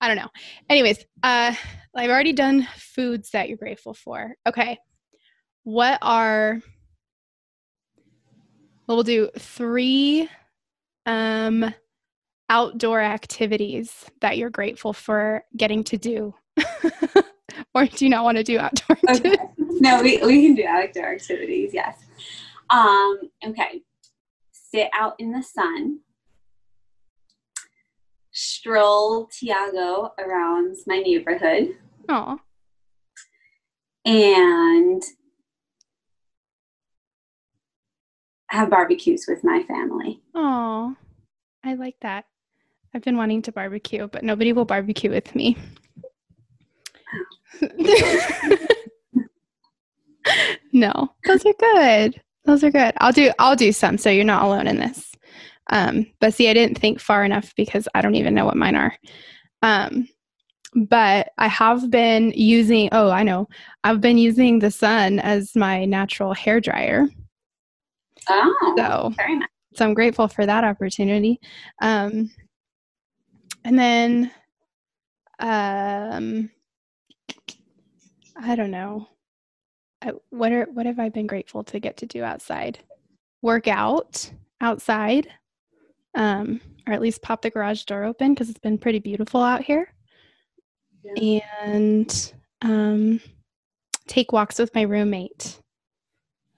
I 0.00 0.08
don't 0.08 0.16
know. 0.16 0.30
Anyways, 0.70 1.04
uh 1.22 1.54
I've 1.94 2.10
already 2.10 2.32
done 2.32 2.66
foods 2.76 3.30
that 3.30 3.48
you're 3.48 3.58
grateful 3.58 3.94
for. 3.94 4.34
Okay. 4.46 4.78
What 5.64 5.98
are 6.02 6.60
well, 8.86 8.96
we'll 8.96 9.02
do 9.02 9.28
three 9.38 10.28
um 11.06 11.74
outdoor 12.48 13.00
activities 13.00 14.04
that 14.20 14.38
you're 14.38 14.50
grateful 14.50 14.92
for 14.92 15.42
getting 15.56 15.82
to 15.84 15.98
do. 15.98 16.34
or 17.74 17.86
do 17.86 18.04
you 18.04 18.10
not 18.10 18.24
want 18.24 18.36
to 18.36 18.44
do 18.44 18.58
outdoor 18.58 18.96
Okay. 19.08 19.36
No, 19.80 20.02
we, 20.02 20.18
we 20.24 20.42
can 20.46 20.54
do 20.54 20.64
outdoor 20.66 21.12
activities, 21.12 21.72
yes. 21.74 21.98
Um, 22.70 23.20
okay. 23.46 23.82
Sit 24.52 24.88
out 24.94 25.14
in 25.18 25.32
the 25.32 25.42
sun. 25.42 26.00
Stroll 28.32 29.26
Tiago 29.26 30.12
around 30.18 30.76
my 30.86 30.98
neighborhood 30.98 31.76
Oh, 32.08 32.38
and 34.04 35.02
have 38.48 38.70
barbecues 38.70 39.24
with 39.28 39.42
my 39.42 39.62
family. 39.64 40.20
oh, 40.34 40.94
I 41.64 41.74
like 41.74 41.96
that. 42.02 42.26
I've 42.94 43.02
been 43.02 43.16
wanting 43.16 43.42
to 43.42 43.52
barbecue, 43.52 44.06
but 44.08 44.22
nobody 44.22 44.52
will 44.52 44.64
barbecue 44.64 45.10
with 45.10 45.34
me. 45.34 45.56
no, 50.72 51.10
those 51.26 51.44
are 51.46 51.54
good. 51.58 52.20
Those 52.44 52.62
are 52.64 52.70
good. 52.70 52.94
I'll 52.98 53.12
do. 53.12 53.32
I'll 53.38 53.56
do 53.56 53.72
some, 53.72 53.98
so 53.98 54.10
you're 54.10 54.24
not 54.24 54.44
alone 54.44 54.66
in 54.66 54.76
this. 54.78 55.10
Um, 55.70 56.06
but 56.20 56.32
see, 56.34 56.48
I 56.48 56.54
didn't 56.54 56.78
think 56.78 57.00
far 57.00 57.24
enough 57.24 57.52
because 57.56 57.88
I 57.94 58.00
don't 58.02 58.14
even 58.14 58.34
know 58.34 58.44
what 58.44 58.56
mine 58.56 58.76
are. 58.76 58.94
Um, 59.62 60.08
but 60.74 61.30
I 61.38 61.48
have 61.48 61.90
been 61.90 62.32
using. 62.36 62.88
Oh, 62.92 63.10
I 63.10 63.22
know. 63.24 63.48
I've 63.82 64.00
been 64.00 64.18
using 64.18 64.58
the 64.60 64.70
sun 64.70 65.18
as 65.18 65.56
my 65.56 65.84
natural 65.84 66.34
hair 66.34 66.60
dryer. 66.60 67.08
Oh, 68.28 68.74
So 68.76 69.12
very 69.16 69.36
nice. 69.38 69.48
so 69.74 69.84
I'm 69.84 69.94
grateful 69.94 70.28
for 70.28 70.46
that 70.46 70.64
opportunity. 70.64 71.40
Um, 71.82 72.30
and 73.64 73.78
then, 73.78 74.30
um, 75.40 76.50
I 78.40 78.54
don't 78.54 78.70
know. 78.70 79.08
What 80.30 80.52
are 80.52 80.64
what 80.72 80.86
have 80.86 80.98
I 80.98 81.08
been 81.08 81.26
grateful 81.26 81.64
to 81.64 81.80
get 81.80 81.96
to 81.98 82.06
do 82.06 82.22
outside? 82.22 82.78
Work 83.42 83.68
out 83.68 84.30
outside, 84.60 85.28
um, 86.14 86.60
or 86.86 86.92
at 86.92 87.00
least 87.00 87.22
pop 87.22 87.42
the 87.42 87.50
garage 87.50 87.84
door 87.84 88.04
open 88.04 88.34
because 88.34 88.50
it's 88.50 88.58
been 88.58 88.78
pretty 88.78 88.98
beautiful 88.98 89.42
out 89.42 89.62
here. 89.62 89.92
And 91.62 92.32
um, 92.62 93.20
take 94.06 94.32
walks 94.32 94.58
with 94.58 94.74
my 94.74 94.82
roommate. 94.82 95.60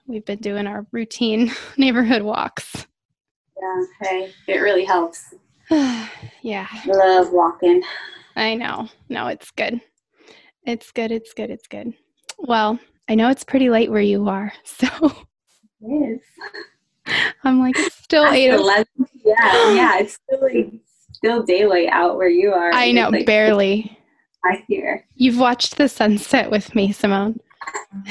We've 0.07 0.25
been 0.25 0.41
doing 0.41 0.67
our 0.67 0.87
routine 0.91 1.53
neighborhood 1.77 2.23
walks. 2.23 2.87
Yeah, 3.61 3.85
hey, 4.01 4.33
it 4.47 4.59
really 4.59 4.85
helps. 4.85 5.35
yeah, 5.71 6.67
love 6.87 7.33
walking. 7.33 7.83
I 8.37 8.55
know. 8.55 8.89
No, 9.09 9.27
it's 9.27 9.51
good. 9.51 9.81
It's 10.65 10.93
good. 10.93 11.11
It's 11.11 11.35
good. 11.35 11.51
It's 11.51 11.67
good. 11.67 11.93
Well, 12.39 12.79
I 13.09 13.15
know 13.15 13.31
it's 13.31 13.45
pretty 13.45 13.71
late 13.71 13.91
where 13.91 14.01
you 14.03 14.29
are, 14.29 14.53
so 14.65 14.87
It 15.81 15.87
is. 15.87 16.21
I'm 17.45 17.59
like 17.61 17.79
it's 17.79 17.97
still 17.97 18.27
eight. 18.31 18.51
o- 18.51 18.61
11 18.61 18.87
Yeah, 19.25 19.75
yeah, 19.75 19.99
it's 19.99 20.15
still 20.15 20.43
like 20.43 20.71
still 21.13 21.43
daylight 21.43 21.89
out 21.91 22.17
where 22.17 22.29
you 22.29 22.53
are. 22.53 22.73
I 22.73 22.93
know, 22.93 23.09
like, 23.09 23.27
barely. 23.27 23.99
I 24.45 24.63
hear. 24.69 25.05
You've 25.15 25.39
watched 25.39 25.77
the 25.79 25.89
sunset 25.89 26.51
with 26.51 26.75
me, 26.75 26.93
Simone. 26.93 27.41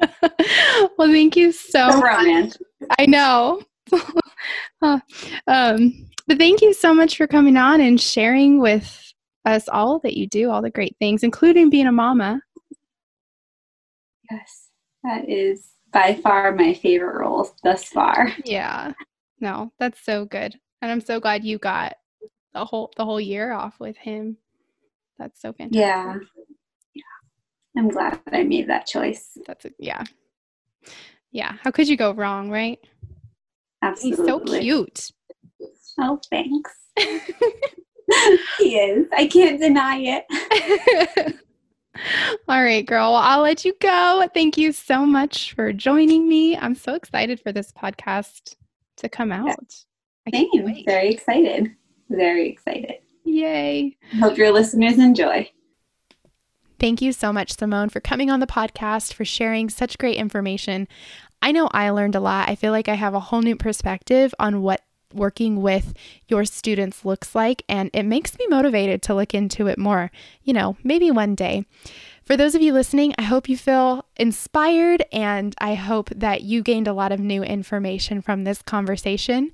well, 0.00 1.08
thank 1.08 1.36
you 1.36 1.50
so 1.52 1.88
much. 2.00 2.56
I 2.98 3.06
know. 3.06 3.62
Um, 5.48 6.06
but 6.28 6.38
thank 6.38 6.62
you 6.62 6.72
so 6.72 6.94
much 6.94 7.16
for 7.16 7.26
coming 7.26 7.56
on 7.56 7.80
and 7.80 8.00
sharing 8.00 8.60
with 8.60 9.12
us 9.44 9.68
all 9.68 9.98
that 10.00 10.16
you 10.16 10.28
do, 10.28 10.50
all 10.50 10.62
the 10.62 10.70
great 10.70 10.94
things, 11.00 11.22
including 11.24 11.68
being 11.70 11.86
a 11.88 11.92
mama. 11.92 12.40
Yes, 14.30 14.68
that 15.04 15.28
is 15.28 15.70
by 15.92 16.14
far 16.14 16.52
my 16.54 16.74
favorite 16.74 17.18
role 17.18 17.50
thus 17.62 17.84
far. 17.84 18.32
Yeah. 18.44 18.92
No, 19.40 19.72
that's 19.78 20.00
so 20.04 20.24
good. 20.24 20.58
And 20.82 20.90
I'm 20.90 21.00
so 21.00 21.20
glad 21.20 21.44
you 21.44 21.58
got 21.58 21.94
the 22.54 22.64
whole 22.64 22.92
the 22.96 23.04
whole 23.04 23.20
year 23.20 23.52
off 23.52 23.78
with 23.80 23.96
him. 23.96 24.36
That's 25.18 25.40
so 25.40 25.52
fantastic. 25.52 25.80
Yeah. 25.80 26.16
Yeah. 26.94 27.02
I'm 27.76 27.88
glad 27.88 28.20
I 28.32 28.42
made 28.42 28.68
that 28.68 28.86
choice. 28.86 29.36
That's 29.46 29.64
a, 29.64 29.70
yeah. 29.78 30.04
Yeah. 31.30 31.54
How 31.62 31.70
could 31.70 31.88
you 31.88 31.96
go 31.96 32.12
wrong, 32.12 32.50
right? 32.50 32.78
Absolutely. 33.82 34.60
He's 34.60 34.72
so 34.72 34.84
cute. 34.84 35.10
Oh, 36.00 36.20
thanks. 36.30 36.72
he 38.58 38.76
is. 38.76 39.06
I 39.12 39.26
can't 39.26 39.60
deny 39.60 40.22
it. 40.26 41.36
All 42.48 42.62
right, 42.62 42.84
girl. 42.84 43.12
Well, 43.12 43.22
I'll 43.22 43.42
let 43.42 43.64
you 43.64 43.74
go. 43.80 44.28
Thank 44.32 44.56
you 44.56 44.72
so 44.72 45.04
much 45.04 45.52
for 45.54 45.72
joining 45.72 46.28
me. 46.28 46.56
I'm 46.56 46.74
so 46.74 46.94
excited 46.94 47.40
for 47.40 47.52
this 47.52 47.72
podcast 47.72 48.56
to 48.96 49.08
come 49.08 49.32
out. 49.32 49.84
I 50.26 50.30
can't 50.30 50.48
Same. 50.52 50.84
Very 50.84 51.10
excited. 51.10 51.74
Very 52.10 52.48
excited. 52.48 52.96
Yay. 53.24 53.96
Hope 54.20 54.36
your 54.36 54.52
listeners 54.52 54.98
enjoy. 54.98 55.50
Thank 56.80 57.02
you 57.02 57.12
so 57.12 57.32
much, 57.32 57.56
Simone, 57.56 57.88
for 57.88 58.00
coming 58.00 58.30
on 58.30 58.40
the 58.40 58.46
podcast, 58.46 59.12
for 59.12 59.24
sharing 59.24 59.68
such 59.68 59.98
great 59.98 60.16
information. 60.16 60.86
I 61.42 61.52
know 61.52 61.68
I 61.72 61.90
learned 61.90 62.14
a 62.14 62.20
lot. 62.20 62.48
I 62.48 62.54
feel 62.54 62.72
like 62.72 62.88
I 62.88 62.94
have 62.94 63.14
a 63.14 63.20
whole 63.20 63.42
new 63.42 63.56
perspective 63.56 64.34
on 64.38 64.62
what 64.62 64.82
working 65.12 65.62
with 65.62 65.94
your 66.26 66.44
students 66.44 67.04
looks 67.04 67.34
like, 67.34 67.62
and 67.68 67.90
it 67.92 68.04
makes 68.04 68.38
me 68.38 68.46
motivated 68.48 69.02
to 69.02 69.14
look 69.14 69.34
into 69.34 69.66
it 69.66 69.78
more, 69.78 70.10
you 70.42 70.52
know, 70.52 70.76
maybe 70.82 71.10
one 71.10 71.34
day. 71.34 71.64
For 72.24 72.36
those 72.36 72.54
of 72.54 72.60
you 72.60 72.74
listening, 72.74 73.14
I 73.16 73.22
hope 73.22 73.48
you 73.48 73.56
feel 73.56 74.04
inspired 74.16 75.02
and 75.12 75.54
I 75.58 75.74
hope 75.74 76.10
that 76.10 76.42
you 76.42 76.62
gained 76.62 76.86
a 76.86 76.92
lot 76.92 77.10
of 77.10 77.20
new 77.20 77.42
information 77.42 78.20
from 78.20 78.44
this 78.44 78.60
conversation. 78.60 79.50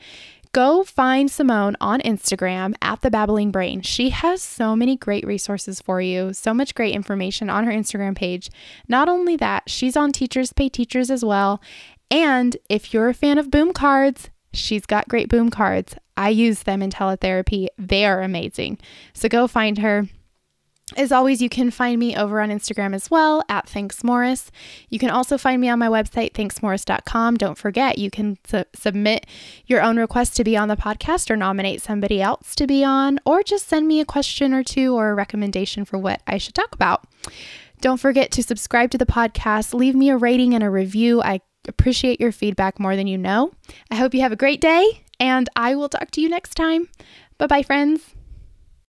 Go 0.50 0.84
find 0.84 1.30
Simone 1.30 1.76
on 1.80 2.00
Instagram 2.00 2.74
at 2.80 3.02
the 3.02 3.10
Babbling 3.10 3.50
Brain. 3.50 3.80
She 3.82 4.10
has 4.10 4.40
so 4.40 4.76
many 4.76 4.96
great 4.96 5.26
resources 5.26 5.80
for 5.80 6.00
you, 6.00 6.32
so 6.32 6.54
much 6.54 6.76
great 6.76 6.94
information 6.94 7.50
on 7.50 7.64
her 7.64 7.72
Instagram 7.72 8.16
page. 8.16 8.50
Not 8.88 9.08
only 9.08 9.36
that, 9.36 9.64
she's 9.68 9.96
on 9.96 10.12
Teachers 10.12 10.52
Pay 10.52 10.68
Teachers 10.68 11.10
as 11.10 11.24
well. 11.24 11.60
And 12.08 12.56
if 12.68 12.94
you're 12.94 13.08
a 13.08 13.14
fan 13.14 13.38
of 13.38 13.50
boom 13.50 13.72
cards, 13.72 14.30
she's 14.54 14.86
got 14.86 15.08
great 15.08 15.28
boom 15.28 15.50
cards. 15.50 15.94
I 16.16 16.28
use 16.30 16.62
them 16.62 16.82
in 16.82 16.90
teletherapy. 16.90 17.68
They 17.76 18.04
are 18.04 18.22
amazing. 18.22 18.78
So 19.12 19.28
go 19.28 19.46
find 19.46 19.78
her. 19.78 20.08
As 20.96 21.10
always, 21.10 21.40
you 21.40 21.48
can 21.48 21.70
find 21.70 21.98
me 21.98 22.14
over 22.14 22.40
on 22.40 22.50
Instagram 22.50 22.94
as 22.94 23.10
well 23.10 23.42
at 23.48 23.68
Thanks 23.68 24.04
Morris. 24.04 24.50
You 24.90 24.98
can 24.98 25.08
also 25.08 25.38
find 25.38 25.60
me 25.60 25.68
on 25.68 25.78
my 25.78 25.88
website, 25.88 26.32
thanksmorris.com. 26.34 27.36
Don't 27.36 27.56
forget, 27.56 27.98
you 27.98 28.10
can 28.10 28.38
su- 28.46 28.64
submit 28.74 29.26
your 29.66 29.82
own 29.82 29.98
request 29.98 30.36
to 30.36 30.44
be 30.44 30.56
on 30.58 30.68
the 30.68 30.76
podcast 30.76 31.30
or 31.30 31.36
nominate 31.36 31.80
somebody 31.80 32.20
else 32.20 32.54
to 32.56 32.66
be 32.66 32.84
on, 32.84 33.18
or 33.24 33.42
just 33.42 33.66
send 33.66 33.88
me 33.88 33.98
a 33.98 34.04
question 34.04 34.52
or 34.52 34.62
two 34.62 34.94
or 34.94 35.10
a 35.10 35.14
recommendation 35.14 35.86
for 35.86 35.96
what 35.96 36.20
I 36.26 36.36
should 36.36 36.54
talk 36.54 36.74
about. 36.74 37.04
Don't 37.80 37.98
forget 37.98 38.30
to 38.32 38.42
subscribe 38.42 38.90
to 38.90 38.98
the 38.98 39.06
podcast, 39.06 39.72
leave 39.74 39.94
me 39.94 40.10
a 40.10 40.16
rating 40.18 40.54
and 40.54 40.62
a 40.62 40.70
review. 40.70 41.22
I 41.22 41.40
appreciate 41.68 42.20
your 42.20 42.32
feedback 42.32 42.78
more 42.78 42.96
than 42.96 43.06
you 43.06 43.18
know. 43.18 43.52
I 43.90 43.96
hope 43.96 44.14
you 44.14 44.20
have 44.20 44.32
a 44.32 44.36
great 44.36 44.60
day, 44.60 45.04
and 45.20 45.48
I 45.56 45.74
will 45.74 45.88
talk 45.88 46.10
to 46.12 46.20
you 46.20 46.28
next 46.28 46.54
time. 46.54 46.88
Bye 47.38 47.46
bye, 47.46 47.62
friends. 47.62 48.13